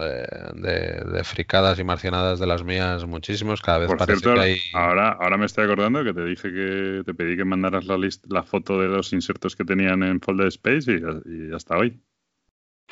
[0.00, 4.58] eh, de, fricadas y marcianadas de las mías muchísimos, cada vez parece que hay...
[4.74, 7.96] Ahora, ahora me estoy acordando que te dije que te pedí que mandaras la,
[8.28, 12.00] la foto de los insertos que tenían en Folder Space y, hasta hoy.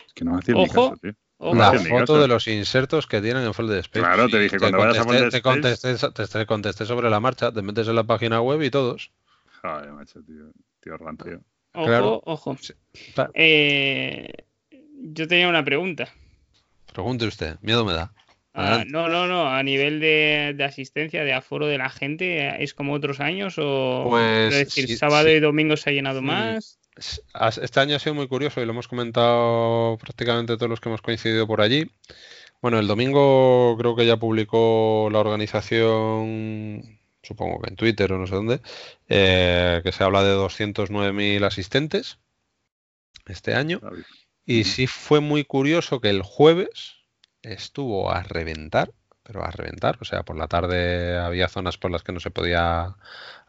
[0.06, 3.44] Es que no me hacía ni caso, tío la foto de los insertos que tienen
[3.44, 4.04] en Fold Space.
[4.04, 7.88] Claro, te dije, cuando vayas a te contesté, te, contesté sobre la marcha, te metes
[7.88, 9.10] en la página web y todos.
[9.62, 10.52] Joder, macho, tío.
[10.80, 11.40] Tío rancio.
[11.72, 12.56] Ojo, ojo.
[13.34, 14.28] Eh,
[15.00, 16.08] yo tenía una pregunta.
[16.92, 18.12] Pregunte usted, miedo me da.
[18.54, 19.48] Ah, no, no, no.
[19.48, 23.56] A nivel de, asistencia, de aforo de la gente, ¿es como otros años?
[23.58, 26.78] ¿O pues, es decir, sábado y domingo se ha llenado más?
[26.96, 31.02] Este año ha sido muy curioso y lo hemos comentado prácticamente todos los que hemos
[31.02, 31.90] coincidido por allí.
[32.62, 38.26] Bueno, el domingo creo que ya publicó la organización, supongo que en Twitter o no
[38.26, 38.60] sé dónde,
[39.08, 42.18] eh, que se habla de 209.000 asistentes
[43.26, 43.80] este año.
[44.46, 46.94] Y sí fue muy curioso que el jueves
[47.42, 48.92] estuvo a reventar,
[49.22, 49.98] pero a reventar.
[50.00, 52.96] O sea, por la tarde había zonas por las que no se podía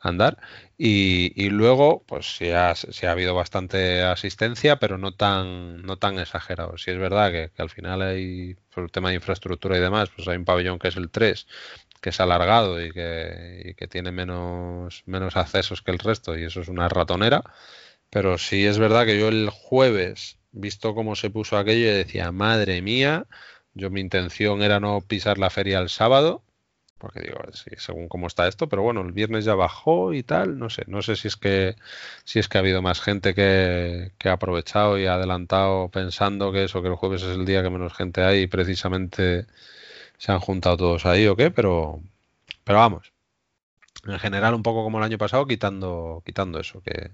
[0.08, 0.38] andar.
[0.78, 6.78] Y, luego, pues sí ha, ha, habido bastante asistencia, pero no tan, no tan exagerado.
[6.78, 10.28] Si es verdad que, al final hay, por el tema de infraestructura y demás, pues
[10.28, 11.48] hay un pabellón que es el 3,
[12.02, 16.62] que es alargado y que, que tiene menos, menos accesos que el resto, y eso
[16.62, 17.44] es una ratonera.
[18.10, 22.82] Pero sí es verdad que yo el jueves, visto cómo se puso aquello, decía, madre
[22.82, 23.28] mía,
[23.74, 26.44] yo mi intención era no pisar la feria el sábado,
[26.98, 30.58] porque digo, sí, según cómo está esto, pero bueno, el viernes ya bajó y tal,
[30.58, 31.76] no sé, no sé si es que
[32.24, 36.52] si es que ha habido más gente que, que ha aprovechado y ha adelantado pensando
[36.52, 39.46] que eso, que el jueves es el día que menos gente hay y precisamente
[40.18, 42.02] se han juntado todos ahí o qué, pero,
[42.64, 43.14] pero vamos,
[44.06, 47.12] en general un poco como el año pasado, quitando, quitando eso, que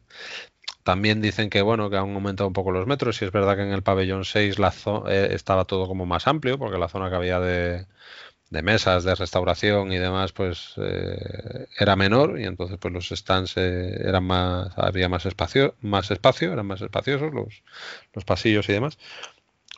[0.84, 3.64] también dicen que bueno, que han aumentado un poco los metros, y es verdad que
[3.64, 4.74] en el pabellón 6 la
[5.08, 7.88] eh, estaba todo como más amplio, porque la zona que había de,
[8.52, 13.56] de mesas, de restauración y demás, pues eh, era menor, y entonces pues los stands
[13.56, 17.64] eh, eran más, había más espacio, más espacio, eran más espaciosos los,
[18.14, 18.98] los pasillos y demás.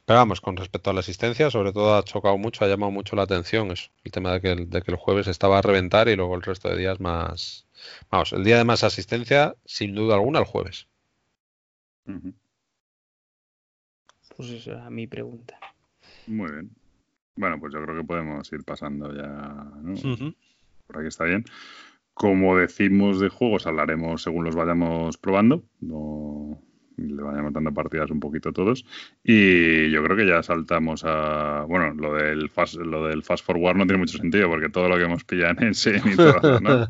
[0.06, 3.16] Pero vamos, con respecto a la asistencia, sobre todo ha chocado mucho, ha llamado mucho
[3.16, 6.10] la atención eso, el tema de que el, de que el jueves estaba a reventar
[6.10, 7.68] y luego el resto de días más...
[8.10, 10.88] Vamos, el día de más asistencia, sin duda alguna, el jueves.
[14.36, 15.60] Pues esa era mi pregunta.
[16.26, 16.83] Muy bien.
[17.36, 19.66] Bueno, pues yo creo que podemos ir pasando ya.
[20.88, 21.46] Por aquí está bien.
[22.14, 25.64] Como decimos de juegos, hablaremos según los vayamos probando.
[25.80, 26.62] No,
[26.98, 28.86] le vayamos dando partidas un poquito todos.
[29.24, 31.66] Y yo creo que ya saltamos a.
[31.68, 34.98] Bueno, lo del fast, lo del fast forward no tiene mucho sentido porque todo lo
[34.98, 36.88] que hemos pillado en ese y todo, ¿no?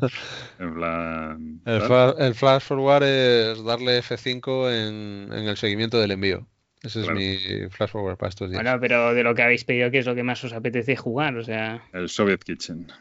[0.58, 1.60] En plan.
[1.64, 6.46] El, flash forward es darle F5 en, en el seguimiento del envío.
[6.84, 8.62] Ese es mi flash forward para estos días.
[8.62, 11.34] Bueno, pero de lo que habéis pedido, ¿qué es lo que más os apetece jugar?
[11.36, 11.82] O sea.
[11.92, 12.88] El Soviet Kitchen.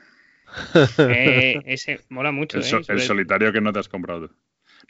[0.99, 2.59] Eh, ese mola mucho.
[2.59, 2.83] El, ¿eh?
[2.87, 4.29] el solitario que no te has comprado.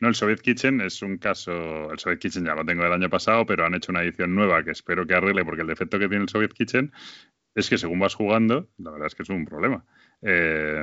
[0.01, 1.91] No, el Soviet Kitchen es un caso.
[1.91, 4.63] El Soviet Kitchen ya lo tengo del año pasado, pero han hecho una edición nueva
[4.63, 6.91] que espero que arregle, porque el defecto que tiene el Soviet Kitchen
[7.55, 9.85] es que según vas jugando, la verdad es que es un problema.
[10.25, 10.81] Eh,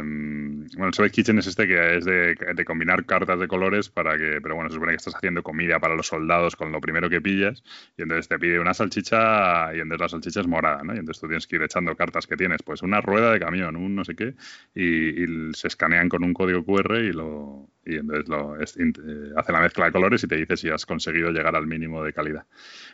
[0.77, 4.55] bueno, el Kitchen es este que es de, combinar cartas de colores para que, pero
[4.55, 7.63] bueno, se supone que estás haciendo comida para los soldados con lo primero que pillas
[7.97, 10.95] y entonces te pide una salchicha y entonces la salchicha es morada, ¿no?
[10.95, 13.77] Y entonces tú tienes que ir echando cartas que tienes, pues una rueda de camión,
[13.77, 14.35] un no sé qué,
[14.75, 19.61] y, se escanean con un código QR y lo y entonces lo, eh, hace la
[19.61, 22.47] mezcla de colores y te dice si has conseguido llegar al mínimo de calidad.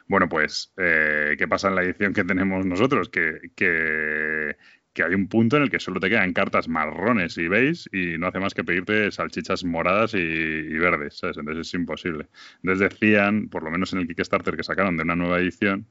[0.07, 3.09] Bueno, pues, eh, ¿qué pasa en la edición que tenemos nosotros?
[3.09, 4.57] que, que
[4.97, 8.17] que hay un punto en el que solo te quedan cartas marrones y veis y
[8.17, 11.37] no hace más que pedirte salchichas moradas y, verdes, ¿sabes?
[11.37, 12.29] Entonces es imposible.
[12.63, 15.87] Entonces decían, por lo menos en el Kickstarter que sacaron de una nueva edición,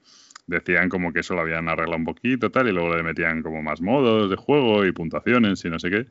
[0.48, 3.62] decían como que eso lo habían arreglado un poquito tal y luego le metían como
[3.62, 6.08] más modos de juego y puntuaciones y no sé qué.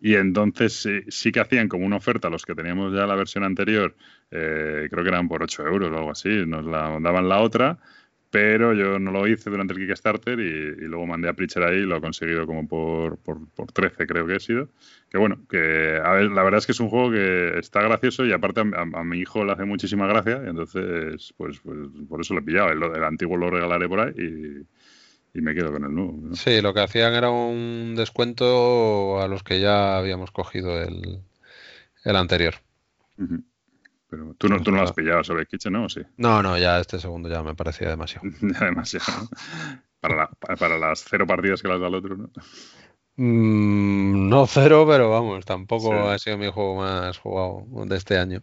[0.00, 3.94] Y entonces sí, que hacían como una oferta los que teníamos ya la versión anterior,
[4.30, 7.78] eh, creo que eran por 8 euros o algo así, nos la daban la otra
[8.30, 11.86] pero yo no lo hice durante el Kickstarter y, luego mandé a Preacher ahí y
[11.86, 14.68] lo he conseguido como por, por, por, 13 creo que he sido.
[15.10, 18.26] Que bueno, que a ver, la verdad es que es un juego que está gracioso
[18.26, 22.34] y aparte a, mi hijo le hace muchísima gracia y entonces pues, pues por eso
[22.34, 22.70] lo he pillado.
[22.70, 26.34] El, antiguo lo regalaré por ahí y, me quedo con el nuevo.
[26.34, 31.20] Sí, lo que hacían era un descuento a los que ya habíamos cogido el,
[32.04, 32.54] el anterior.
[34.08, 35.88] Pero tú no, tú no lo has pillado sobre Kitchen, ¿no?
[35.88, 36.00] sí?
[36.16, 38.26] No, no, ya este segundo ya me parecía demasiado.
[38.40, 39.28] ya demasiado.
[40.00, 42.30] Para, para, las cero partidas que las da el otro, ¿no?
[43.16, 48.42] Mm, no cero, pero vamos, tampoco ha sido mi juego más jugado de este año.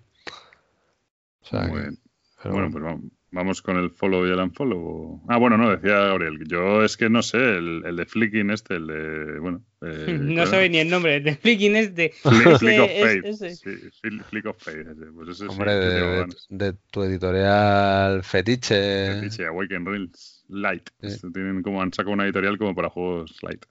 [1.52, 2.00] Muy bien.
[2.44, 3.04] bueno, pues vamos,
[3.36, 5.22] Vamos con el follow y el unfollow.
[5.28, 6.40] Ah, bueno, no, decía Gabriel.
[6.48, 9.40] Yo es que no sé, el, el de Flicking este, el de.
[9.42, 9.62] Bueno.
[9.82, 11.18] Eh, no sabe ni el nombre.
[11.18, 12.14] El de Flicking es de.
[12.14, 13.34] Flick, of Fate.
[13.34, 14.86] Sí, Flick of Fate.
[15.14, 19.20] Pues ese Hombre, de, de, tu editorial Fetiche.
[19.20, 20.90] Fetiche, Awaken Reels Light.
[21.34, 23.66] Tienen como, han sacado una editorial como para juegos light.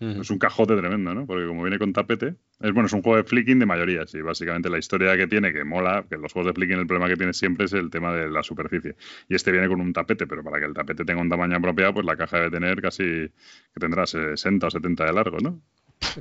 [0.00, 1.24] Es un cajote tremendo, ¿no?
[1.24, 4.20] Porque como viene con tapete, es bueno, es un juego de flicking de mayoría, sí.
[4.20, 7.16] Básicamente la historia que tiene, que mola, que los juegos de flicking el problema que
[7.16, 8.94] tiene siempre es el tema de la superficie.
[9.28, 11.94] Y este viene con un tapete, pero para que el tapete tenga un tamaño apropiado,
[11.94, 15.60] pues la caja debe tener casi, que tendrá 60 o 70 de largo, ¿no?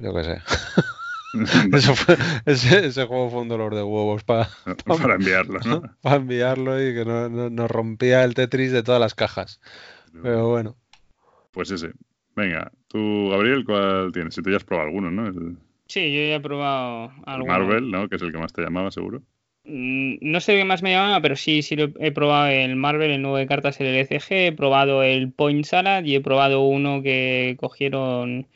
[0.01, 0.41] Yo qué sé.
[2.45, 4.49] ese, juego fue un dolor de huevos para,
[4.85, 5.81] para, enviarlo, ¿no?
[6.01, 9.61] Para enviarlo y que no, no, rompía el Tetris de todas las cajas.
[10.21, 10.75] Pero bueno.
[11.51, 11.91] Pues ese.
[12.35, 14.35] Venga, tú, Gabriel, ¿cuál tienes?
[14.35, 15.57] Si tú ya has probado alguno, ¿no?
[15.91, 17.47] Sí, yo ya he probado algo.
[17.47, 18.07] Marvel, ¿no?
[18.07, 19.23] Que es el que más te llamaba, seguro.
[19.65, 23.21] Mm, no sé qué más me llamaba, pero sí, sí he probado el Marvel, el
[23.21, 27.57] nuevo de cartas, el LCG, he probado el Point Salad y he probado uno que
[27.59, 28.47] cogieron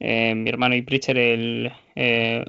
[0.00, 2.44] eh, mi hermano y Preacher, el, eh,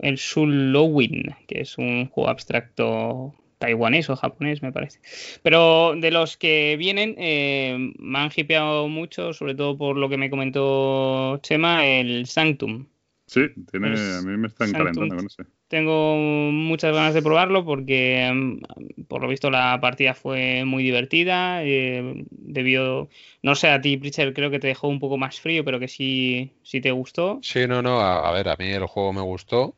[0.00, 5.00] el Sulowin, que es un juego abstracto taiwanés o japonés, me parece.
[5.42, 10.16] Pero de los que vienen, eh, me han hipeado mucho, sobre todo por lo que
[10.16, 12.86] me comentó Chema, el Sanctum.
[13.26, 15.42] Sí, tiene, a mí me están calentando con ese.
[15.68, 16.16] Tengo
[16.52, 21.64] muchas ganas de probarlo porque, mm, por lo visto, la partida fue muy divertida.
[21.64, 23.08] Eh, debió,
[23.42, 25.88] no sé, a ti, Pritchard, creo que te dejó un poco más frío, pero que
[25.88, 27.40] sí, sí te gustó.
[27.42, 29.74] Sí, no, no, a, ver, a mí el juego me gustó.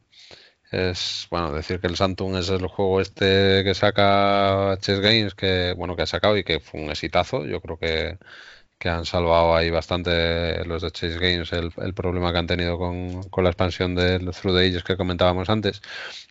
[0.70, 5.72] Es, bueno, decir que el Santum es el juego este que saca Chess Games, que,
[5.74, 7.46] bueno, que ha sacado y que fue un exitazo.
[7.46, 8.18] Yo creo que
[8.78, 13.44] que han salvado ahí bastante los de Chase Games el, problema que han tenido con,
[13.44, 15.82] la expansión del Through the Ages que comentábamos antes.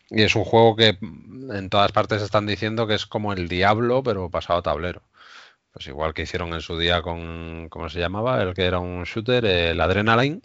[0.09, 4.03] Y es un juego que en todas partes están diciendo que es como el Diablo,
[4.03, 5.03] pero pasado a tablero.
[5.71, 8.41] Pues igual que hicieron en su día con, ¿cómo se llamaba?
[8.41, 10.41] El que era un shooter, el Adrenaline.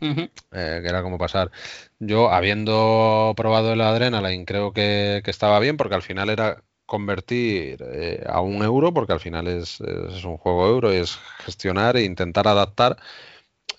[0.00, 1.50] Eh, que era como pasar.
[1.98, 7.78] Yo, habiendo probado el Adrenaline, creo que, que estaba bien, porque al final era convertir
[7.92, 12.02] eh, a un euro, porque al final es, es, un juego euro, es gestionar e
[12.02, 12.96] intentar adaptar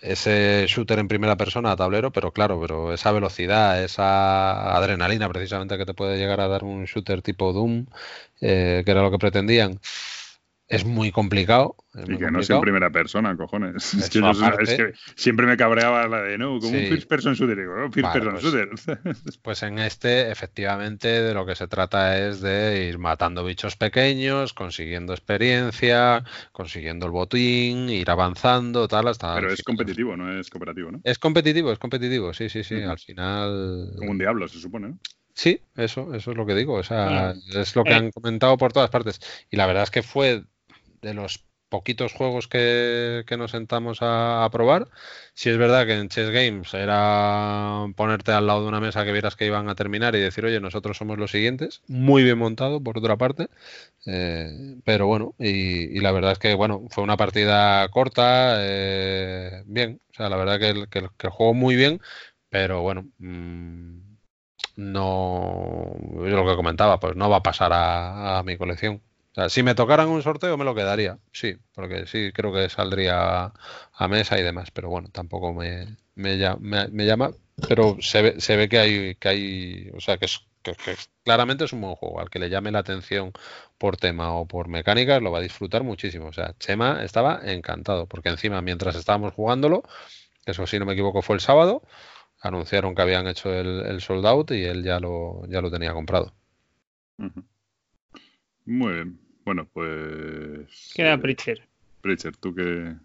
[0.01, 5.77] ese shooter en primera persona a tablero, pero claro, pero esa velocidad, esa adrenalina precisamente
[5.77, 7.85] que te puede llegar a dar un shooter tipo Doom,
[8.41, 9.79] eh, que era lo que pretendían,
[10.71, 11.75] es muy complicado.
[11.93, 13.93] y que no es en primera persona, cojones.
[14.01, 17.57] Es que, siempre me cabreaba la de, no, como un first person shooter.
[17.57, 18.69] Digo, first person pues, shooter.
[19.43, 24.53] pues en este, efectivamente, de lo que se trata es de ir matando bichos pequeños,
[24.53, 29.35] consiguiendo experiencia, consiguiendo el botín, ir avanzando, tal, hasta.
[29.35, 31.01] Pero es competitivo, no es cooperativo, ¿no?
[31.03, 32.81] Es competitivo, es competitivo, sí, sí, sí.
[32.81, 33.93] Al final.
[33.97, 34.99] Como un diablo, se supone, ¿no?
[35.33, 36.75] Sí, eso, eso es lo que digo.
[36.75, 37.95] O sea, es lo que eh.
[37.95, 39.19] han comentado por todas partes.
[39.49, 40.43] Y la verdad es que fue
[41.01, 44.89] de los poquitos juegos que, nos sentamos a, probar.
[45.33, 49.13] Si es verdad que en Chess Games era ponerte al lado de una mesa que
[49.13, 51.81] vieras que iban a terminar y decir, oye, nosotros somos los siguientes.
[51.87, 53.47] Muy bien montado, por otra parte.
[54.05, 60.01] Eh, pero bueno, y, la verdad es que, bueno, fue una partida corta, eh, bien.
[60.11, 62.01] O sea, la verdad que el, que, juego muy bien,
[62.49, 63.07] pero bueno.
[63.19, 64.01] Mm,
[64.77, 69.01] no, lo que comentaba, pues no va a pasar a mi colección.
[69.31, 72.67] O sea, si me tocaran un sorteo me lo quedaría, sí, porque sí creo que
[72.69, 73.53] saldría
[73.93, 77.31] a mesa y demás, pero bueno, tampoco me, me, llama,
[77.67, 80.41] pero se ve, se ve que hay, que hay, o sea, que, es,
[81.23, 83.31] claramente es un buen juego, al que le llame la atención
[83.77, 86.27] por tema o por mecánicas lo va a disfrutar muchísimo.
[86.27, 89.83] O sea, Chema estaba encantado, porque encima mientras estábamos jugándolo,
[90.45, 91.83] eso si no me equivoco fue el sábado,
[92.41, 95.93] anunciaron que habían hecho el, el sold out y él ya lo, ya lo tenía
[95.93, 96.33] comprado.
[98.65, 99.19] Muy bien.
[99.45, 100.93] Bueno, pues.
[100.93, 101.67] Queda Pritcher.
[102.01, 102.95] Pritcher, tú qué.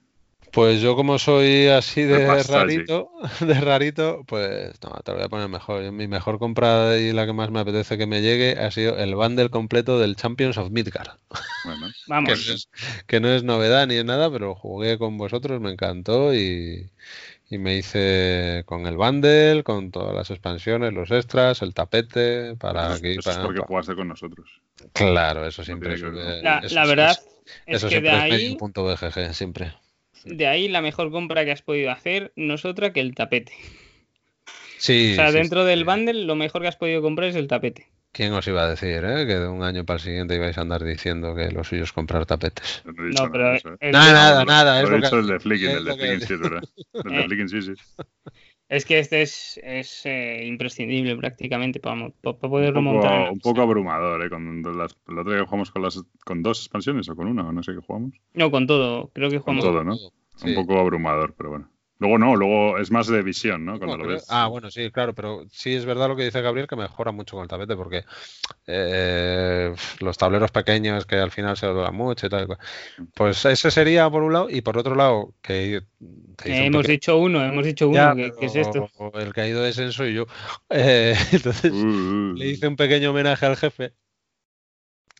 [0.52, 3.10] Pues yo como soy así de rarito,
[3.40, 5.92] de rarito, pues no, te lo voy a poner mejor.
[5.92, 9.14] Mi mejor compra y la que más me apetece que me llegue ha sido el
[9.14, 11.18] bundle completo del Champions of Midgard.
[11.64, 12.70] Bueno, vamos.
[13.06, 16.90] que, no es, novedad ni es nada, pero jugué con vosotros, me encantó y,
[17.48, 22.94] y me hice con el bundle, con todas las expansiones, los extras, el tapete, para
[22.94, 24.48] eso, eso es porque jugaste con nosotros.
[24.92, 28.84] Claro, eso siempre es, la, la, verdad es, eso que siempre de ahí, un punto
[28.84, 29.72] BGG, siempre.
[30.24, 33.52] De ahí la mejor compra que has podido hacer no es otra que el tapete.
[34.78, 35.12] Sí.
[35.12, 37.88] O sea, dentro del bundle lo mejor que has podido comprar es el tapete.
[38.16, 39.26] ¿Quién os iba a decir, eh?
[39.26, 41.92] Que de un año para el siguiente ibais a andar diciendo que lo suyo es
[41.92, 42.82] comprar tapetes.
[42.86, 43.52] No, pero...
[43.52, 43.92] Nada, ¿eh?
[43.92, 44.82] nada, nada.
[44.82, 46.62] Es lo, dicho el de Flicking, el de Flicking sí, ¿verdad?
[46.94, 47.72] El de Flicking sí, sí.
[48.70, 53.30] Es que este es, es eh, imprescindible prácticamente para, para poder remontar.
[53.30, 54.30] Un poco abrumador, ¿eh?
[54.30, 57.52] Con las, el otro día jugamos con, las, con dos expansiones o con una, o
[57.52, 58.14] no sé qué jugamos.
[58.32, 59.10] No, con todo.
[59.12, 59.98] Creo que jugamos con todo, ¿no?
[60.42, 61.70] Un poco abrumador, pero bueno.
[61.98, 63.78] Luego no, luego es más de visión, ¿no?
[63.78, 64.26] Cuando lo ves.
[64.28, 67.36] Ah, bueno, sí, claro, pero sí es verdad lo que dice Gabriel que mejora mucho
[67.36, 68.04] con el tapete porque
[68.66, 72.58] eh, los tableros pequeños que al final se doblan mucho y tal.
[73.14, 75.84] Pues ese sería por un lado y por otro lado que...
[76.44, 78.90] hemos dicho uno, hemos dicho uno, que, es esto?
[79.14, 80.26] El caído de Senso y yo.
[80.68, 83.94] Eh, entonces uh, uh, le hice un pequeño homenaje al jefe.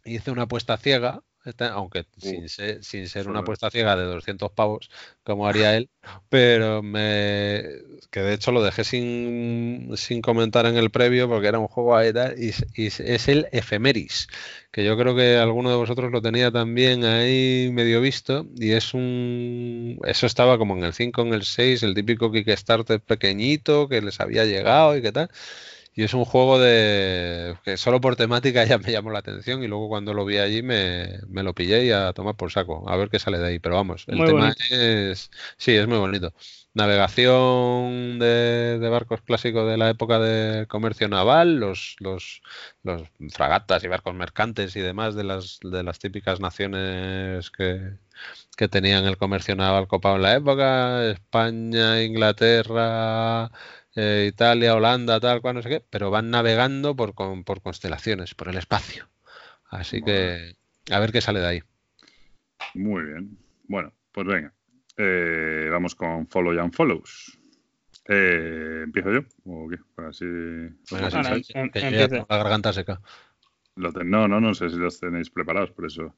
[0.05, 1.23] Hice una apuesta ciega
[1.73, 4.91] aunque sin ser, sin ser una apuesta ciega de 200 pavos,
[5.23, 5.91] como haría él,
[6.29, 7.63] pero me
[8.11, 11.97] que de hecho lo dejé sin, sin comentar en el previo porque era un juego
[11.97, 12.51] ahí y,
[12.81, 14.29] y, es el Ephemeris,
[14.71, 18.95] que yo creo que alguno de vosotros lo tenía también ahí medio visto y es
[18.95, 19.99] un...
[20.05, 24.21] Eso estaba como en el 5, en el 6, el típico Kickstarter pequeñito que les
[24.21, 25.31] había llegado y qué tal.
[25.99, 29.67] Y es un juego de que solo por temática ya me llamó la atención y
[29.67, 32.97] luego cuando lo vi allí me, me lo pillé y a tomar por saco, a
[32.97, 33.59] ver qué sale de ahí.
[33.59, 35.31] Pero vamos, el tema es...
[35.57, 36.35] Sí, es muy bonito.
[36.75, 42.43] Navegación de, barcos clásicos de la época del comercio naval, los, los,
[42.83, 47.95] los fragatas y barcos mercantes y demás de las, de las típicas naciones que,
[48.57, 53.51] que tenían el comercio naval copado en la época, España, Inglaterra,
[53.97, 58.49] eh, Italia, Holanda, tal cual, no sé qué, pero van navegando por, por constelaciones, por
[58.49, 59.09] el espacio.
[59.71, 60.55] Así que
[60.91, 61.63] a ver qué sale de ahí.
[62.75, 63.39] Muy bien.
[63.65, 64.53] Bueno, pues venga.
[64.97, 67.39] Eh, vamos con Follow and Follows.
[68.09, 69.21] Eh, ¿Empiezo yo?
[69.45, 69.79] ¿O qué?
[70.03, 71.71] Así, em,
[72.29, 73.01] la garganta seca.
[73.77, 76.15] no, no, no sé si los tenéis preparados, por eso.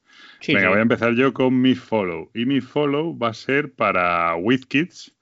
[0.47, 2.29] Venga, voy a empezar yo con mi follow.
[2.33, 5.15] Y mi follow va a ser para WizKids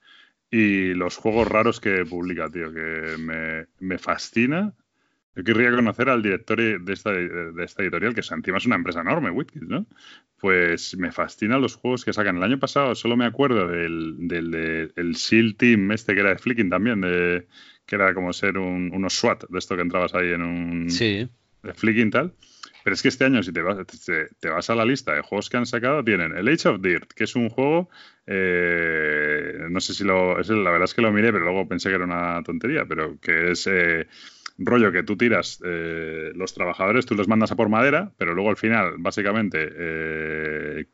[0.50, 4.74] y los juegos raros que publica, tío, que me, me fascina
[5.38, 9.02] yo querría conocer al director de esta, de esta editorial, que encima es una empresa
[9.02, 9.86] enorme, Witkids, ¿no?
[10.36, 12.38] Pues me fascinan los juegos que sacan.
[12.38, 16.38] El año pasado solo me acuerdo del, del, del SEAL Team, este que era de
[16.38, 17.46] Flicking también, de,
[17.86, 20.90] que era como ser un, unos SWAT, de esto que entrabas ahí en un...
[20.90, 21.28] Sí.
[21.62, 22.34] De Flicking tal.
[22.88, 23.76] Pero es que este año, si te vas,
[24.40, 27.12] te, vas a la lista de juegos que han sacado, tienen el Age of Dirt,
[27.12, 27.90] que es un juego,
[28.26, 31.90] eh, no sé si lo, es, la verdad es que lo miré, pero luego pensé
[31.90, 34.06] que era una tontería, pero que es eh,
[34.58, 38.50] rollo que tú tiras eh, los trabajadores, tú los mandas a por madera, pero luego
[38.50, 40.86] al final, básicamente, eh,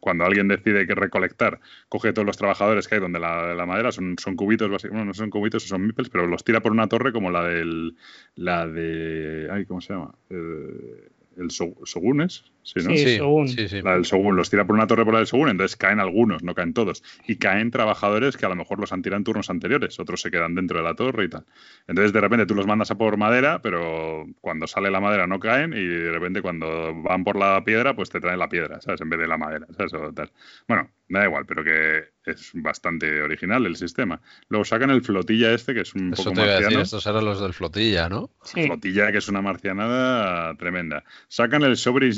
[0.00, 4.16] cuando alguien decide que recolectar, coge todos los trabajadores que hay donde la, madera son,
[4.18, 7.30] son cubitos, bueno, no son cubitos, son mipels, pero los tira por una torre como
[7.30, 7.96] la del,
[8.36, 10.14] la de, ay, ¿cómo se llama?
[10.30, 12.44] Eh, el Sogunes,
[12.76, 13.46] ¿sí, ¿no?
[13.46, 15.76] Sí, sí, La del Sogun, los tira por una torre por la del Sogun, entonces
[15.76, 17.02] caen algunos, no caen todos.
[17.26, 20.30] Y caen trabajadores que a lo mejor los han tirado en turnos anteriores, otros se
[20.30, 21.44] quedan dentro de la torre y tal.
[21.86, 25.38] Entonces de repente tú los mandas a por madera, pero cuando sale la madera no
[25.40, 29.00] caen y de repente cuando van por la piedra, pues te traen la piedra, ¿sabes?
[29.00, 29.92] En vez de la madera, ¿sabes?
[30.14, 30.30] tal.
[30.68, 34.20] Bueno, me da igual, pero que es bastante original el sistema.
[34.48, 36.60] Luego sacan el flotilla este, que es un poco te marciano.
[36.60, 38.30] Decir, estos eran los del flotilla, ¿no?
[38.42, 41.04] Flotilla, que es una marcianada tremenda.
[41.28, 42.14] Sacan el Sovereign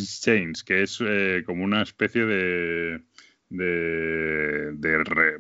[0.67, 3.03] Que es eh, como una especie de...
[3.55, 4.73] De,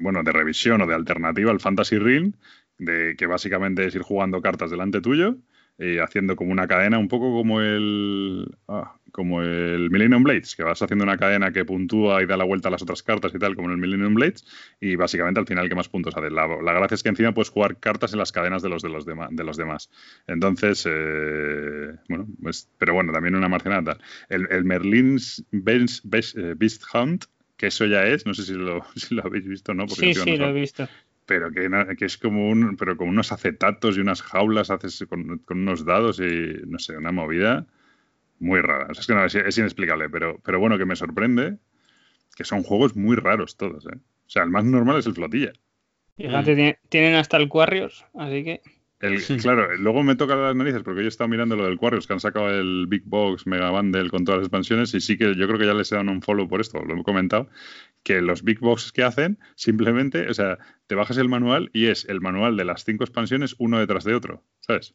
[0.00, 2.34] bueno, de revisión o de alternativa al Fantasy Ring,
[2.76, 5.38] de que básicamente es ir jugando cartas delante tuyo
[5.78, 8.54] y haciendo como una cadena, un poco como el.
[8.68, 12.44] Ah, como el Millennium Blades, que vas haciendo una cadena que puntúa y da la
[12.44, 14.44] vuelta a las otras cartas y tal, como en el Millennium Blades,
[14.80, 16.32] y básicamente al final, ¿qué más puntos haces?
[16.32, 19.04] La, gracia es que encima puedes jugar cartas en las cadenas de los, de los,
[19.04, 19.90] de los demás.
[20.26, 23.98] Entonces, eh, bueno, pues, pero bueno, también una marcianada.
[24.30, 27.26] El, el Merlin's eh, Beast, Hunt,
[27.58, 29.86] que eso ya es, no sé si lo, si lo habéis visto no.
[29.88, 30.88] sí, sí, lo he visto
[31.24, 35.38] pero que, que, es como un pero con unos acetatos y unas jaulas haces con,
[35.38, 37.64] con, unos dados y no sé una movida
[38.42, 38.88] muy rara.
[38.90, 41.58] es que no, es, inexplicable, pero, pero bueno, que me sorprende
[42.36, 43.86] que son juegos muy raros todos.
[43.86, 43.96] ¿eh?
[43.96, 45.52] O sea, el más normal es el flotilla.
[46.16, 48.60] Fíjate, tienen hasta el Quarrios, así que.
[49.40, 52.12] claro, luego me toca las narices porque yo he estado mirando lo del Quarrios, que
[52.12, 55.46] han sacado el Big Box Mega Bundle con todas las expansiones y sí que yo
[55.46, 57.48] creo que ya les he dado un follow por esto, lo he comentado,
[58.02, 62.04] que los Big Boxes que hacen simplemente, o sea, te bajas el manual y es
[62.04, 64.94] el manual de las cinco expansiones uno detrás de otro, ¿sabes?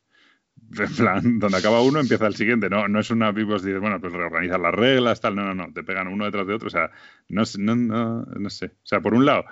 [0.80, 2.69] En plan, donde acaba uno empieza el siguiente.
[2.69, 5.35] No, no es una Bibos dices, bueno, pues reorganizar las reglas, tal.
[5.35, 5.73] No, no, no.
[5.73, 6.68] Te pegan uno detrás de otro.
[6.68, 6.91] O sea,
[7.30, 8.65] no, no, no, no sé.
[8.68, 9.45] O sea, por un lado,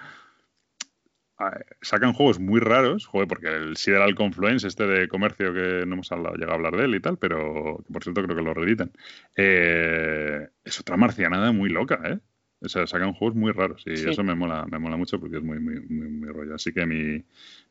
[1.82, 6.12] sacan juegos muy raros, joder, porque el Sideral Confluence, este de comercio que no hemos
[6.12, 8.92] hablado, llegado a hablar de él y tal, pero por cierto creo que lo reeditan.
[9.36, 12.20] Eh, es otra marcianada muy loca, ¿eh?
[12.62, 15.44] O sea, sacan juegos muy raros y eso me mola, me mola mucho porque es
[15.44, 16.56] muy, muy, muy, muy rollo.
[16.56, 17.24] Así que mi,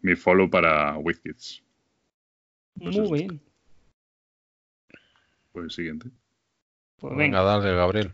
[0.02, 1.64] mi follow para WizKids.
[2.78, 3.40] Pues Muy bien.
[5.52, 6.09] Pues siguiente.
[6.98, 8.12] Pues venga, dale, Gabriel.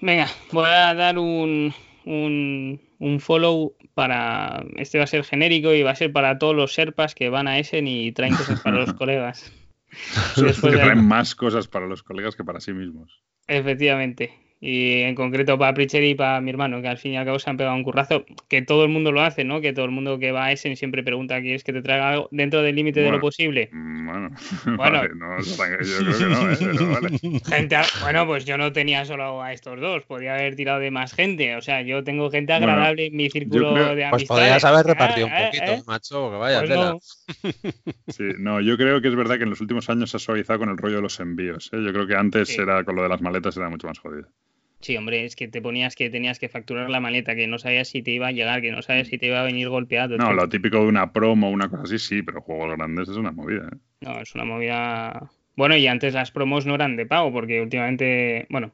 [0.00, 1.74] Venga, voy a dar un,
[2.04, 4.64] un, un, follow para.
[4.76, 7.48] Este va a ser genérico y va a ser para todos los Serpas que van
[7.48, 9.52] a Essen y traen cosas para los colegas.
[10.36, 13.22] Después traen más cosas para los colegas que para sí mismos.
[13.48, 17.24] Efectivamente y en concreto para Pritcher y para mi hermano, que al fin y al
[17.24, 19.60] cabo se han pegado un currazo, que todo el mundo lo hace, ¿no?
[19.60, 22.28] Que todo el mundo que va a Essen siempre pregunta, ¿quieres que te traiga algo
[22.32, 23.70] dentro del límite de lo posible?
[23.70, 24.30] Bueno,
[24.76, 26.56] bueno no, yo creo que no, ¿eh?
[26.58, 27.08] Pero vale.
[27.46, 31.14] Gente, bueno, pues yo no tenía solo a estos dos, podía haber tirado de más
[31.14, 34.10] gente, o sea, yo tengo gente agradable en mi círculo de amistades.
[34.10, 36.98] Pues podrías haber repartido un eh, poquito, eh, macho, que vaya pues tela.
[38.08, 40.58] Sí, no, yo creo que es verdad que en los últimos años se ha suavizado
[40.58, 41.78] con el rollo de los envíos, ¿eh?
[41.84, 44.26] Yo creo que antes era con lo de las maletas era mucho más jodido.
[44.86, 47.88] Sí, hombre, es que te ponías que tenías que facturar la maleta, que no sabías
[47.88, 50.16] si te iba a llegar, que no sabías si te iba a venir golpeado.
[50.16, 53.16] No, lo típico de una promo o una cosa así, sí, pero juegos grandes es
[53.16, 53.68] una movida.
[53.72, 53.76] ¿eh?
[54.02, 55.28] No, es una movida.
[55.56, 58.46] Bueno, y antes las promos no eran de pago, porque últimamente.
[58.48, 58.70] Bueno,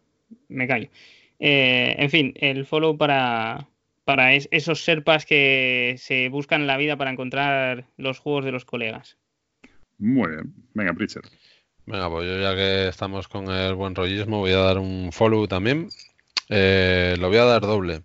[0.48, 0.90] me callo.
[1.38, 3.66] Eh, en fin, el follow para,
[4.04, 9.16] para esos serpas que se buscan la vida para encontrar los juegos de los colegas.
[9.96, 10.52] Muy bien.
[10.74, 11.24] Venga, Pritchard.
[11.84, 15.48] Venga, pues yo ya que estamos con el buen rollismo, voy a dar un follow
[15.48, 15.88] también.
[16.48, 18.04] Eh, lo voy a dar doble.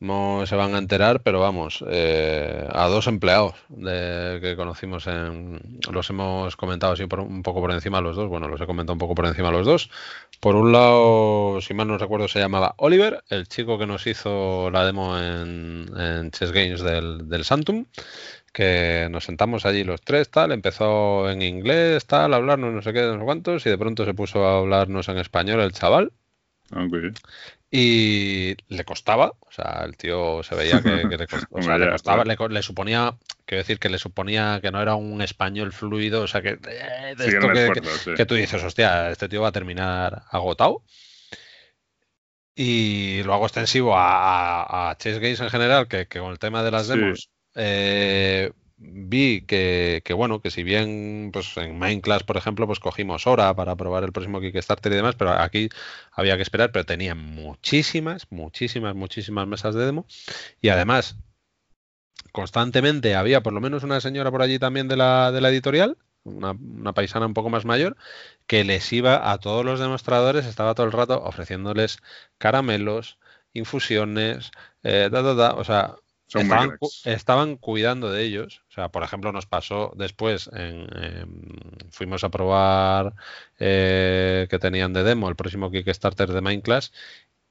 [0.00, 5.80] No se van a enterar, pero vamos, eh, a dos empleados de, que conocimos en.
[5.90, 8.28] Los hemos comentado así por, un poco por encima los dos.
[8.28, 9.90] Bueno, los he comentado un poco por encima los dos.
[10.38, 14.70] Por un lado, si mal no recuerdo, se llamaba Oliver, el chico que nos hizo
[14.70, 17.86] la demo en, Chess Games del, del Santum
[18.52, 22.92] que nos sentamos allí los tres, tal, empezó en inglés, tal, a hablarnos no sé
[22.92, 26.12] qué, no sé cuántos, y de pronto se puso a hablarnos en español el chaval.
[26.70, 27.12] Okay.
[27.70, 33.14] Y le costaba, o sea, el tío se veía que, le, costaba, le, suponía,
[33.44, 37.14] quiero decir, que le suponía que no era un español fluido, o sea, que, eh,
[38.16, 40.82] que, tú dices, hostia, este tío va a terminar agotado.
[42.54, 46.70] Y lo hago extensivo a, a, Chess Games en general, que, con el tema de
[46.70, 52.80] las demos eh, vi que, bueno, que si bien pues en Minecraft, por ejemplo, pues
[52.80, 55.68] cogimos hora para probar el próximo Kickstarter y demás, pero aquí
[56.12, 60.06] había que esperar, pero tenían muchísimas, muchísimas, muchísimas mesas de demo.
[60.60, 61.16] Y además,
[62.32, 65.96] constantemente había por lo menos una señora por allí también de la, de la editorial,
[66.24, 67.96] una, una, paisana un poco más mayor,
[68.46, 71.98] que les iba a todos los demostradores, estaba todo el rato ofreciéndoles
[72.38, 73.18] caramelos,
[73.54, 74.50] infusiones,
[74.82, 75.96] eh, da, da, da, o sea,
[77.04, 78.62] estaban, cuidando de ellos.
[78.68, 80.86] O sea, por ejemplo, nos pasó después, en,
[81.90, 83.14] fuimos a probar
[83.58, 86.92] eh, que tenían de demo el próximo Kickstarter de Minecraft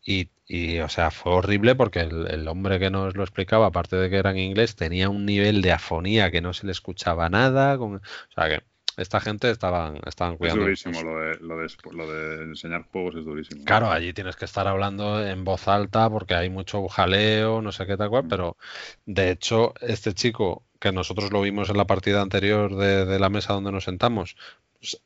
[0.07, 4.09] y, y, o sea, fue horrible porque el, hombre que nos lo explicaba, aparte de
[4.09, 7.77] que era en inglés, tenía un nivel de afonía que no se le escuchaba nada.
[7.77, 8.01] Con, o
[8.33, 8.63] sea, que
[8.97, 10.67] esta gente estaban, estaban cuidando.
[10.67, 13.63] Es durísimo, lo de, lo, de, lo de, enseñar juegos es durísimo.
[13.63, 17.85] Claro, allí tienes que estar hablando en voz alta porque hay mucho jaleo, no sé
[17.85, 18.29] qué tal cual, mm.
[18.29, 18.57] pero
[19.05, 23.53] de hecho, este chico que nosotros lo vimos en la partida anterior de, la mesa
[23.53, 24.35] donde nos sentamos,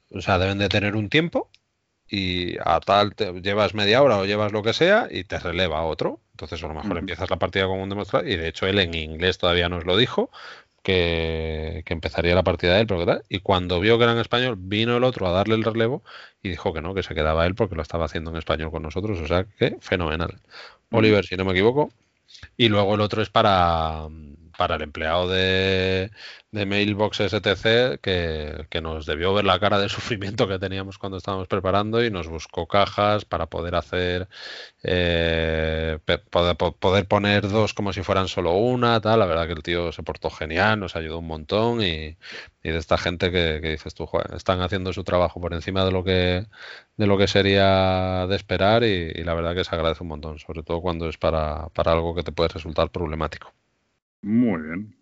[0.10, 1.50] o sea, deben de tener un tiempo
[2.08, 5.84] y a tal te llevas media hora o llevas lo que sea y te releva
[5.84, 6.20] otro.
[6.32, 8.94] Entonces a lo mejor empiezas la partida con un demostrador y de hecho él en
[8.94, 10.30] inglés todavía nos lo dijo,
[10.84, 13.24] que, empezaría la partida de él, pero tal.
[13.30, 16.04] Y cuando vio que era en español, vino el otro a darle el relevo
[16.42, 18.84] y dijo que no, que se quedaba él porque lo estaba haciendo en español con
[18.84, 19.20] nosotros.
[19.20, 20.42] O sea que fenomenal.
[20.92, 21.92] Oliver, si no me equivoco.
[22.58, 24.08] Y luego el otro es para,
[24.62, 26.12] para el empleado de,
[26.52, 31.48] de Mailbox STC que, nos debió ver la cara de sufrimiento que teníamos cuando estábamos
[31.48, 34.28] preparando y nos buscó cajas para poder hacer,
[34.84, 35.98] eh,
[36.30, 39.20] poder, poner dos como si fueran solo una, tal.
[39.20, 42.16] La verdad que el tío se portó genial, nos ayudó un montón y,
[42.62, 46.46] de esta gente que, dices tú, están haciendo su trabajo por encima de lo que,
[46.98, 50.62] de lo que sería de esperar y, la verdad que se agradece un montón, sobre
[50.62, 53.54] todo cuando es para, para algo que te puede resultar problemático.
[54.22, 54.96] Muy bien.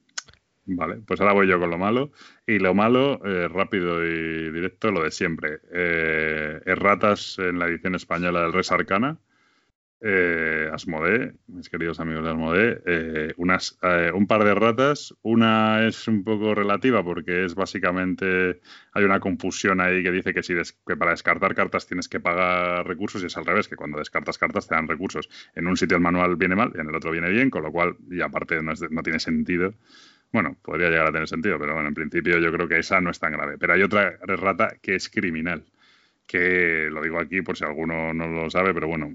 [0.65, 2.11] Vale, pues ahora voy yo con lo malo.
[2.45, 5.59] Y lo malo, eh, rápido y directo, lo de siempre.
[5.71, 9.17] Eh, erratas en la edición española del Res Arcana.
[10.01, 13.77] Eh, Asmodee, mis queridos amigos de Asmodee, eh, unas,
[14.13, 15.13] un par de ratas.
[15.21, 18.61] Una es un poco relativa porque es básicamente,
[18.93, 20.53] hay una confusión ahí que dice que, si
[20.87, 24.37] que para descartar cartas tienes que pagar recursos y es al revés, que cuando descartas
[24.37, 25.29] cartas te dan recursos.
[25.55, 27.71] En un sitio el manual viene mal y en el otro viene bien, con lo
[27.71, 29.73] cual, y aparte no, no tiene sentido.
[30.31, 33.09] Bueno, podría llegar a tener sentido, pero bueno, en principio yo creo que esa no
[33.09, 33.57] es tan grave.
[33.57, 35.65] Pero hay otra rata que es criminal,
[36.29, 39.11] que lo digo aquí por si alguno no lo sabe, pero bueno,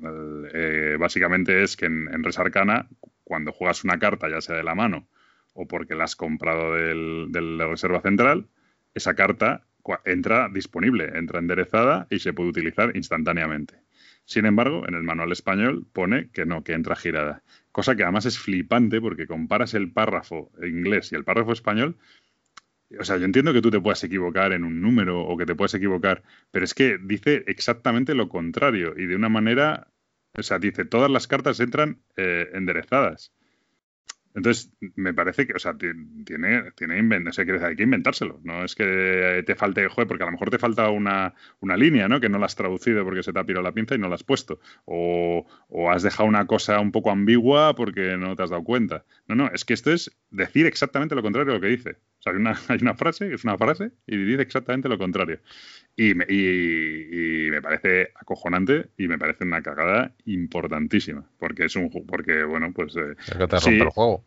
[0.53, 2.89] eh, básicamente es que en, en Res Arcana,
[3.23, 5.07] cuando juegas una carta, ya sea de la mano
[5.53, 8.49] o porque la has comprado del, de la reserva central,
[8.95, 9.63] esa carta
[10.05, 13.77] entra disponible, entra enderezada y se puede utilizar instantáneamente.
[14.25, 17.45] Sin embargo, en el manual español pone que no, que entra girada.
[17.71, 21.97] Cosa que además es flipante porque comparas el párrafo inglés y el párrafo español.
[22.99, 25.55] O sea, yo entiendo que tú te puedas equivocar en un número o que te
[25.55, 29.89] puedas equivocar, pero es que dice exactamente lo contrario y de una manera,
[30.37, 33.33] o sea, dice todas las cartas entran eh, enderezadas.
[34.35, 38.41] Entonces, me parece que, o sea, tiene, tiene o sea, hay que inventárselo.
[38.43, 42.09] No es que te falte, joder, porque a lo mejor te falta una, una línea,
[42.09, 42.21] ¿no?
[42.21, 44.17] Que no la has traducido porque se te ha pirado la pinza y no la
[44.17, 44.59] has puesto.
[44.87, 49.05] O, o, has dejado una cosa un poco ambigua porque no te has dado cuenta.
[49.29, 51.99] No, no, es que esto es decir exactamente lo contrario de lo que dice.
[52.25, 55.41] Sea, hay una, hay una frase, es una frase, y dice exactamente lo contrario.
[55.97, 61.25] Y me, y, me, parece acojonante y me parece una cagada importantísima.
[61.39, 62.97] Porque es un porque, bueno, pues.
[62.97, 64.25] Eh, es que te rompe el juego.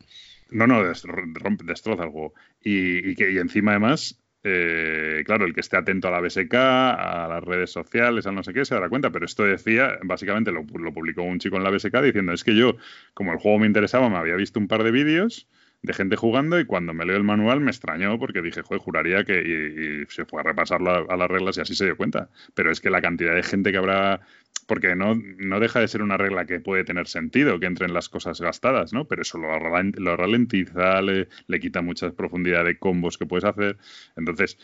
[0.50, 2.34] No, no, destroza el juego.
[2.64, 6.54] Y, y, que, y encima, además, eh, claro, el que esté atento a la BSK,
[6.54, 9.10] a las redes sociales, a no sé qué, se dará cuenta.
[9.10, 12.56] Pero esto decía, básicamente lo, lo, publicó un chico en la BSK diciendo, es que
[12.56, 12.78] yo,
[13.14, 15.48] como el juego me interesaba, me había visto un par de vídeos
[15.82, 19.24] de gente jugando y cuando me leo el manual me extrañó porque dije, joder, juraría
[19.24, 20.04] que...
[20.08, 22.30] Y, se fue a repasarlo a las reglas y así se dio cuenta.
[22.54, 24.22] Pero es que la cantidad de gente que habrá
[24.68, 28.10] porque no, no deja de ser una regla que puede tener sentido, que entren las
[28.10, 29.06] cosas gastadas, ¿no?
[29.06, 33.78] Pero eso lo, ralentiza, le, le, quita mucha profundidad de combos que puedes hacer.
[34.18, 34.58] Entonces,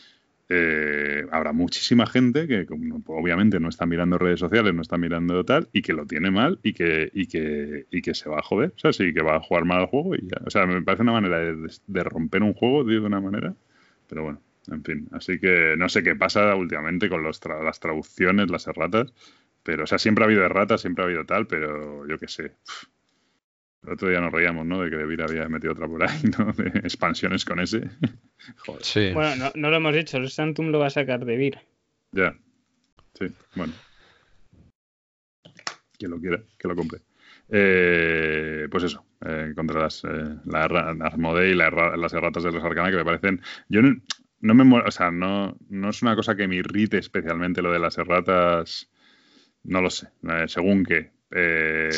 [0.49, 2.67] eh, habrá muchísima gente que
[3.07, 6.59] obviamente no está mirando redes sociales, no está mirando tal, y que lo tiene mal
[6.63, 9.37] y que, y que, y que se va a joder, o sea, sí, que va
[9.37, 10.41] a jugar mal al juego y ya.
[10.45, 13.55] O sea, me parece una manera de, romper un juego, de una manera,
[14.07, 14.41] pero bueno.
[14.71, 19.13] En fin, así que no sé qué pasa últimamente con los las traducciones, las erratas,
[19.63, 22.53] pero, o sea, siempre ha habido erratas, siempre ha habido tal, pero yo qué sé.
[23.85, 24.81] El otro día nos reíamos, ¿no?
[24.81, 26.53] De que Devir había metido otra por ahí, ¿no?
[26.53, 27.81] De expansiones con ese.
[28.65, 28.83] Joder.
[28.83, 29.11] Sí.
[29.13, 31.59] Bueno, no, lo hemos dicho, el Santum lo va a sacar Devir.
[32.11, 32.35] Ya.
[33.13, 33.73] Sí, bueno.
[35.97, 37.01] Quien lo quiera, que lo compre.
[37.49, 42.97] Eh, pues eso, eh, contra las, eh, la, y las erratas de los Arcana que
[42.97, 43.41] me parecen.
[43.69, 43.95] Yo no,
[44.39, 44.79] no me.
[44.79, 48.89] O sea, no, no es una cosa que me irrite especialmente lo de las erratas
[49.63, 51.11] no lo sé, eh, según qué.
[51.35, 51.89] Eh,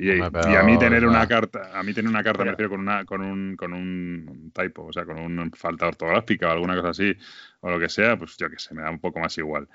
[0.00, 3.04] y, a mí tener una carta, a mí tener una carta me refiero con una,
[3.04, 7.14] con un, con un typo, o sea, con una falta ortográfica o alguna cosa así,
[7.60, 9.68] o lo que sea, pues yo qué sé, me da un poco más igual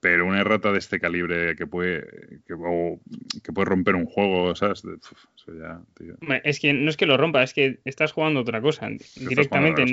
[0.00, 4.82] pero una errata de este calibre que puede que, puede romper un juego, ¿sabes?
[6.42, 9.84] Es que no es que lo rompa, es que estás jugando otra cosa directamente,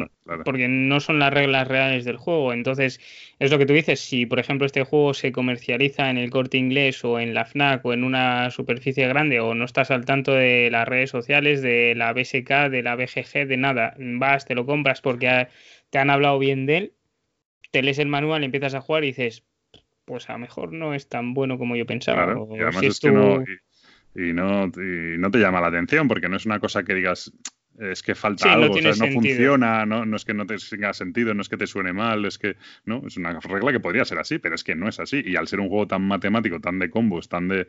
[0.45, 2.53] porque no son las reglas reales del juego.
[2.53, 3.01] Entonces,
[3.39, 6.57] es lo que tú dices, si por ejemplo este juego se comercializa en el corte
[6.57, 10.31] inglés o en la FNAC o en una superficie grande o no estás al tanto
[10.31, 14.65] de las redes sociales, de la BSK, de la BGG, de nada, vas, te lo
[14.65, 15.47] compras porque
[15.89, 16.93] te han hablado bien de él,
[17.71, 19.43] te lees el manual, empiezas a jugar y dices,
[20.07, 22.33] pues a lo mejor no es tan bueno como yo pensaba.
[22.49, 23.43] y además es que no,
[24.15, 27.33] y, no, no te llama la atención porque no es una cosa que digas,
[27.77, 30.05] es que falta algo, no, no funciona, ¿no?
[30.05, 32.55] no es que no te tenga sentido, no es que te suene mal, es que,
[32.85, 35.21] no, es una regla que podría ser así, pero es que no es así.
[35.25, 37.67] Y al ser un juego tan matemático, tan de combos, tan de,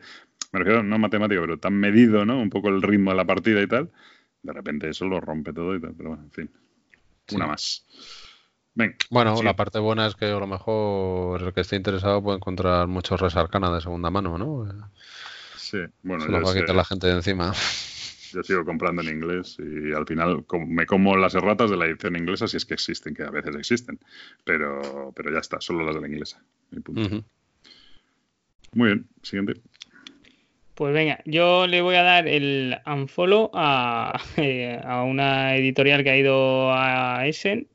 [0.53, 2.41] me refiero, no matemático, pero tan medido, ¿no?
[2.41, 3.91] Un poco el ritmo de la partida y tal,
[4.43, 6.49] de repente eso lo rompe todo y tal, pero bueno, en fin,
[7.33, 7.85] una más
[9.09, 12.87] bueno, la parte buena es que a lo mejor el que esté interesado puede encontrar
[12.87, 14.67] muchos res arcana de segunda mano, ¿no?
[15.57, 16.23] Sí, bueno.
[16.23, 17.53] Se lo va a quitar la gente de encima.
[18.33, 22.15] Yo sigo comprando en inglés y al final me como las erratas de la edición
[22.15, 23.99] inglesa si es que existen, que a veces existen.
[24.43, 26.39] Pero, pero ya está, solo las de la inglesa.
[28.73, 29.59] Muy bien, siguiente.
[30.75, 36.11] Pues venga, yo le voy a dar el unfollow a, eh, a una editorial que
[36.11, 37.67] ha ido a Essen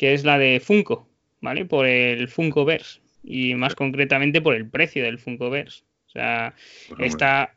[0.00, 1.06] que es la de Funko,
[1.42, 1.66] ¿vale?
[1.66, 5.82] Por el Funkoverse y más concretamente por el precio del Funkoverse.
[6.06, 6.54] O sea,
[6.88, 7.52] pues está...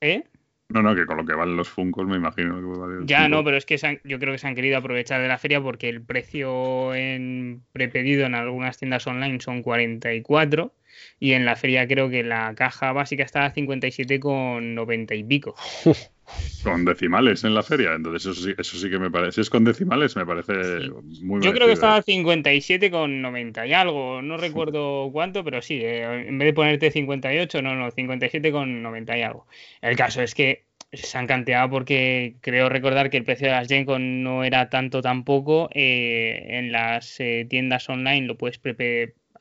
[0.00, 0.24] ¿Eh?
[0.70, 3.44] No, no, que con lo que valen los Funkos me imagino que vale Ya, no,
[3.44, 6.02] pero es que yo creo que se han querido aprovechar de la feria porque el
[6.02, 10.74] precio en prepedido en algunas tiendas online son 44
[11.20, 15.54] y en la feria creo que la caja básica está a 57,90 y pico.
[16.62, 19.32] Con decimales en la feria, entonces eso sí, eso sí que me parece.
[19.32, 20.88] Si es con decimales, me parece
[21.22, 25.60] muy Yo creo que estaba a 57 con 90 y algo, no recuerdo cuánto, pero
[25.60, 29.46] sí, eh, en vez de ponerte 58, no, no, 57 con 90 y algo.
[29.82, 33.68] El caso es que se han canteado porque creo recordar que el precio de las
[33.68, 35.68] Gencon no era tanto tampoco.
[35.74, 38.60] Eh, en las eh, tiendas online lo puedes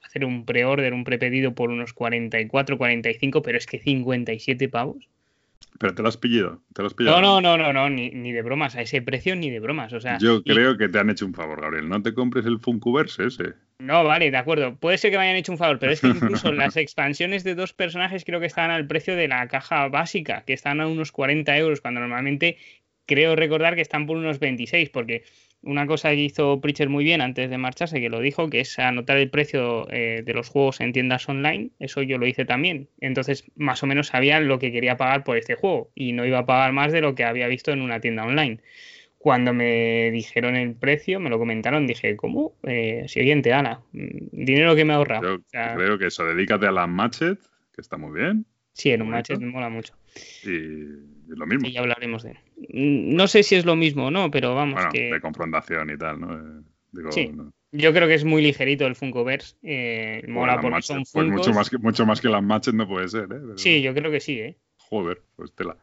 [0.02, 5.08] hacer un pre-order, un prepedido por unos 44, 45, pero es que 57 pavos.
[5.80, 6.62] Pero te lo has pillado.
[7.00, 8.76] No, no, no, no, no ni, ni, de bromas.
[8.76, 9.94] A ese precio ni de bromas.
[9.94, 11.90] O sea, Yo creo que te han hecho un favor, Gabriel.
[11.90, 13.54] No te compres el Funkuverse ese.
[13.80, 14.76] No, vale, de acuerdo.
[14.78, 17.56] Puede ser que me hayan hecho un favor, pero es que incluso las expansiones de
[17.56, 21.12] dos personajes creo que estaban al precio de la caja básica, que están a unos
[21.12, 22.58] 40 euros, cuando normalmente
[23.06, 25.24] creo recordar que están por unos 26, porque
[25.64, 28.78] una cosa que hizo Preacher muy bien antes de marcharse, que lo dijo, que es
[28.80, 31.72] anotar el precio eh, de los juegos en tiendas online.
[31.80, 32.90] Eso yo lo hice también.
[33.00, 36.40] Entonces, más o menos sabía lo que quería pagar por este juego y no iba
[36.40, 38.60] a pagar más de lo que había visto en una tienda online.
[39.18, 42.56] Cuando me dijeron el precio, me lo comentaron, dije, ¿cómo?
[42.64, 45.22] Eh, siguiente, Ana, mm, dinero que me ahorra.
[45.22, 47.40] Yo creo que eso, dedícate a la matchet,
[47.74, 48.46] que está muy bien.
[48.74, 49.94] Sí, en un matchet me mola mucho.
[50.44, 51.68] Y lo mismo.
[51.68, 52.38] Y ya hablaremos de él.
[52.58, 54.76] Mm, no sé si es lo mismo o no, pero vamos.
[54.76, 55.12] Bueno, que...
[55.14, 56.34] de confrontación y tal, ¿no?
[56.34, 57.32] Eh, sí.
[57.72, 59.56] Yo creo que es muy ligerito el Funkoverse.
[59.64, 63.08] Eh, mola porque son Pues mucho más, que, mucho más que las matches no puede
[63.08, 63.54] ser, ¿eh?
[63.56, 64.58] Sí, yo creo que sí, ¿eh?
[64.78, 65.78] Joder, pues tela.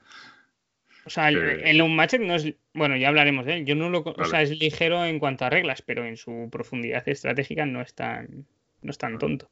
[1.05, 2.55] O sea, el, Unmatched no es.
[2.75, 3.65] Bueno, ya hablaremos de él.
[3.65, 4.03] Yo no lo.
[4.03, 7.95] O sea, es ligero en cuanto a reglas, pero en su profundidad estratégica no es
[7.95, 8.47] tan,
[8.83, 9.51] no es tan tonto.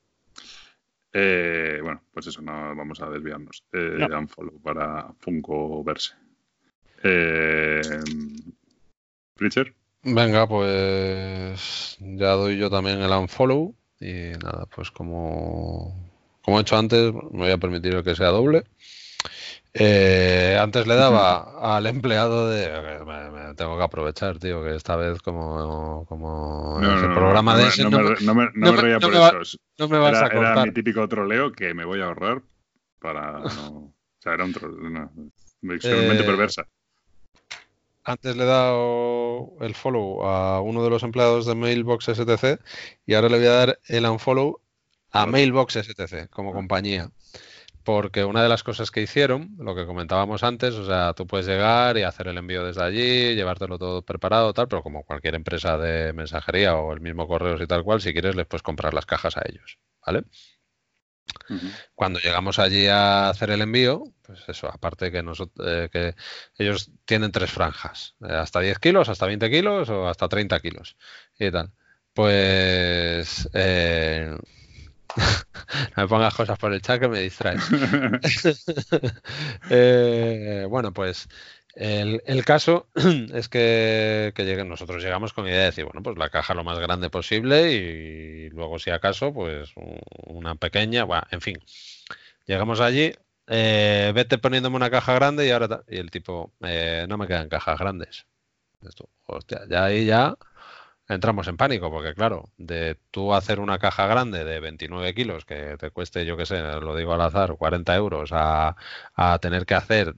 [1.12, 3.64] Eh, bueno, pues eso, no vamos a desviarnos.
[3.72, 6.14] Eh, Unfollow para Funko verse.
[7.02, 7.80] Eh,
[9.36, 9.72] Richard.
[10.02, 13.74] Venga, pues ya doy yo también el unfollow.
[14.00, 16.12] Y nada, pues como,
[16.42, 18.64] como he hecho antes, me voy a permitir el que sea doble.
[19.80, 22.68] Eh, antes le daba al empleado de.
[23.06, 27.84] Me, tengo que aprovechar, tío, que esta vez, como, como el programa de ese.
[27.84, 29.56] No, me, no me, reía por eso.
[29.78, 30.52] no me vas a contar.
[30.52, 32.42] Era mi típico troleo que me voy a ahorrar
[32.98, 33.38] para.
[33.42, 35.10] o sea, era un troleo.
[35.62, 36.66] Extremadamente eh, perversa.
[38.02, 42.58] Antes le he dado el follow a uno de los empleados de Mailbox STC
[43.06, 44.60] y ahora le voy a dar el unfollow
[45.10, 47.10] a Mailbox STC como compañía
[47.88, 51.46] porque una de las cosas que hicieron, lo que comentábamos antes, o sea, tú puedes
[51.46, 55.78] llegar y hacer el envío desde allí, llevártelo todo preparado, tal, pero como cualquier empresa
[55.78, 59.06] de mensajería o el mismo correos y tal cual, si quieres les puedes comprar las
[59.06, 60.24] cajas a ellos, ¿vale?
[61.94, 66.14] Cuando llegamos allí a hacer el envío, pues eso, aparte que, nosotros, eh, que
[66.62, 70.98] ellos tienen tres franjas, eh, hasta 10 kilos, hasta 20 kilos o hasta 30 kilos
[71.38, 71.72] y tal.
[72.12, 74.36] Pues eh,
[75.96, 77.62] no me pongas cosas por el chat que me distraes.
[79.70, 81.28] Eh, bueno, pues
[81.74, 82.88] el, caso
[83.34, 84.32] es que,
[84.66, 87.72] nosotros llegamos con la idea de decir, bueno, pues la caja lo más grande posible
[87.72, 89.72] y luego si acaso, pues
[90.26, 91.58] una pequeña, bueno, en fin.
[92.46, 93.12] Llegamos allí,
[93.46, 97.48] eh, vete poniéndome una caja grande y ahora y el tipo, eh, no me quedan
[97.48, 98.26] cajas grandes.
[98.86, 100.36] Esto, hostia, ya ahí ya
[101.08, 105.76] entramos en pánico, porque claro, de tú hacer una caja grande de 29 kilos que
[105.78, 108.76] te cueste, yo qué sé, lo digo al azar, 40 euros, a,
[109.40, 110.14] tener que hacer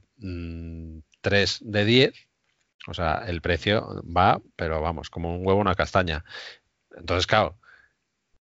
[1.21, 2.27] 3 mm, de 10,
[2.87, 6.25] o sea, el precio va, pero vamos, como un huevo, una castaña.
[6.97, 7.57] Entonces, claro,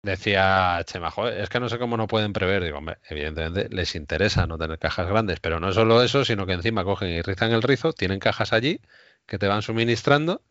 [0.02, 2.64] decía Chema, es que no sé cómo no pueden prever.
[2.64, 6.52] Digo, hombre, evidentemente les interesa no tener cajas grandes, pero no solo eso, sino que
[6.54, 8.80] encima cogen y rizan el rizo, tienen cajas allí
[9.26, 10.42] que te van suministrando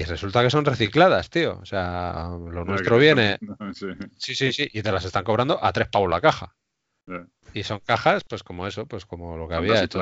[0.00, 1.58] y resulta que son recicladas, tío.
[1.60, 3.38] O sea, lo nuestro viene.
[4.16, 4.34] Sí.
[4.34, 6.56] sí, sí, Y te las están cobrando a tres pavos la caja.
[7.52, 10.00] Y son cajas, pues como eso, pues como lo que había hecho.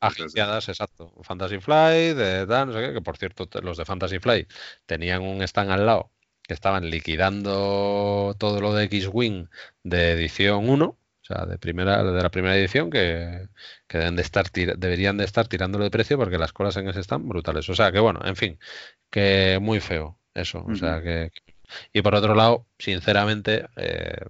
[0.00, 1.14] agenciadas, exacto.
[1.22, 4.46] Fantasy Fly, de Dan, no sé qué, que por cierto, los de Fantasy Fly
[4.84, 6.12] tenían un stand al lado
[6.42, 9.48] que estaban liquidando todo lo de X-Wing
[9.82, 10.97] de edición 1
[11.28, 13.48] o sea, de primera, de la primera edición que,
[13.88, 17.28] deben de estar deberían de estar tirándolo de precio porque las colas en ese están
[17.28, 17.68] brutales.
[17.68, 18.58] O sea que bueno, en fin,
[19.10, 20.64] que muy feo eso.
[20.66, 21.30] O sea que,
[21.92, 24.24] y por otro lado, sinceramente, eh,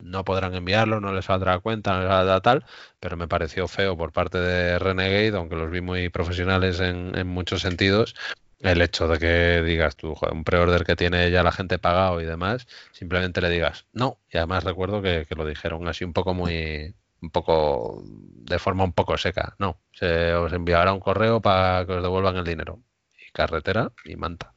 [0.00, 2.64] no podrán enviarlo, no les saldrá cuenta, no les saldrá tal,
[3.00, 7.26] pero me pareció feo por parte de Renegade, aunque los vi muy profesionales en, en
[7.26, 8.14] muchos sentidos,
[8.60, 12.24] el hecho de que digas tú, un pre-order que tiene ya la gente pagado y
[12.24, 14.18] demás, simplemente le digas no.
[14.32, 18.92] Y además recuerdo que, lo dijeron así un poco muy, un poco, de forma un
[18.92, 19.54] poco seca.
[19.58, 22.80] No, se os enviará un correo para que os devuelvan el dinero.
[23.26, 24.54] Y carretera y manta.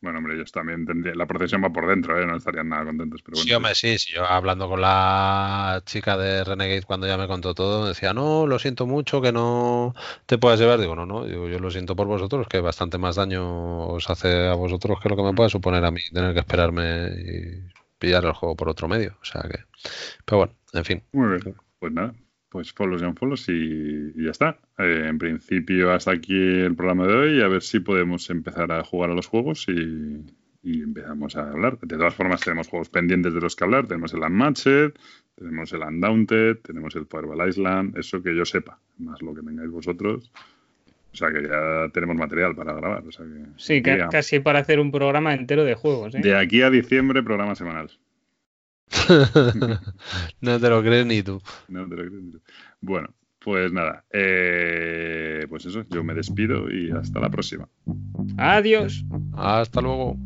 [0.00, 1.18] Bueno, hombre, ellos también tendrían.
[1.18, 2.24] La procesión va por dentro, ¿eh?
[2.24, 3.20] No estarían nada contentos.
[3.22, 4.14] Pero Sí, hombre, sí, sí.
[4.14, 8.60] Yo hablando con la chica de Renegade cuando ya me contó todo, decía, no, lo
[8.60, 9.94] siento mucho que no
[10.26, 10.78] te puedas llevar.
[10.78, 14.54] Digo, no, no, yo lo siento por vosotros, que bastante más daño os hace a
[14.54, 18.32] vosotros que lo que me pueda suponer a mí tener que esperarme y pillar el
[18.32, 19.16] juego por otro medio.
[19.20, 19.58] O sea que.
[20.24, 21.02] Pero bueno, en fin.
[21.12, 21.56] Muy bien.
[21.80, 22.14] Pues nada,
[22.48, 24.58] pues follows y unfollows y, y ya está.
[24.78, 27.42] Eh, en principio, hasta aquí el programa de hoy.
[27.42, 30.24] A ver si podemos empezar a jugar a los juegos y,
[30.64, 31.78] empezamos a hablar.
[31.78, 33.86] De todas formas, tenemos juegos pendientes de los que hablar.
[33.86, 34.92] Tenemos el Unmatched,
[35.34, 37.96] tenemos el Undaunted, tenemos el Powerball Island.
[37.96, 40.30] Eso que yo sepa, más lo que tengáis vosotros.
[41.12, 43.02] O sea que ya tenemos material para grabar.
[43.56, 46.14] sí, casi para hacer un programa entero de juegos.
[46.14, 46.20] ¿eh?
[46.20, 47.90] De aquí a diciembre, programa semanal.
[50.40, 51.40] no te lo crees ni tú.
[51.68, 52.40] No te lo crees ni tú.
[52.80, 53.08] Bueno,
[53.38, 57.68] pues nada, eh, pues eso, yo me despido y hasta la próxima.
[58.36, 59.04] Adiós.
[59.36, 60.16] Hasta luego.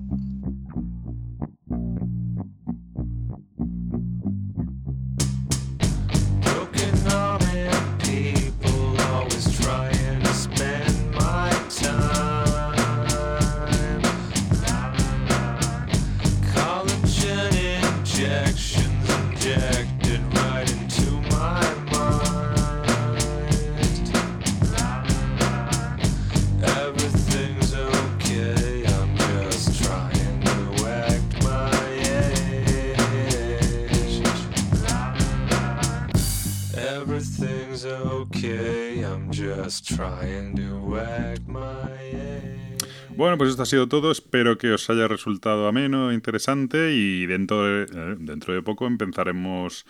[43.16, 44.10] Bueno, pues esto ha sido todo.
[44.10, 49.84] Espero que os haya resultado ameno, interesante y dentro de, eh, dentro de poco empezaremos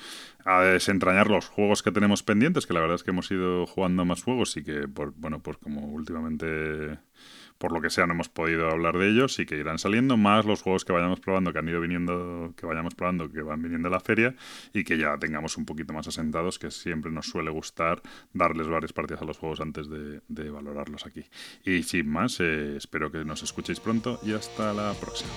[0.45, 4.05] a desentrañar los juegos que tenemos pendientes, que la verdad es que hemos ido jugando
[4.05, 6.99] más juegos y que, por, bueno, pues como últimamente
[7.63, 10.45] por lo que sea no hemos podido hablar de ellos y que irán saliendo, más
[10.45, 13.87] los juegos que vayamos probando, que han ido viniendo, que vayamos probando, que van viniendo
[13.87, 14.35] a la feria
[14.75, 18.03] y que ya tengamos un poquito más asentados, que siempre nos suele gustar
[18.33, 21.25] darles varias partidas a los juegos antes de, valorarlos aquí.
[21.65, 25.31] Y sin más, eh, espero que nos escuchéis pronto y hasta la próxima.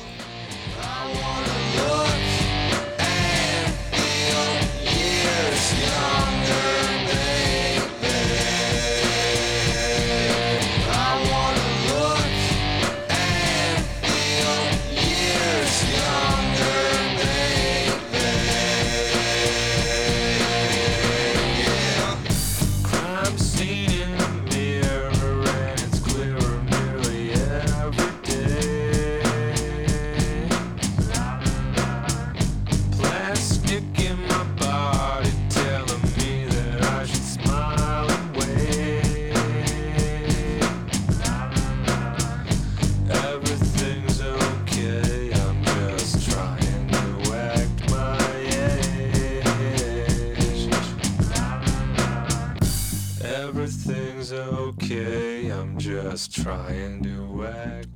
[56.15, 57.87] Let's try and do it.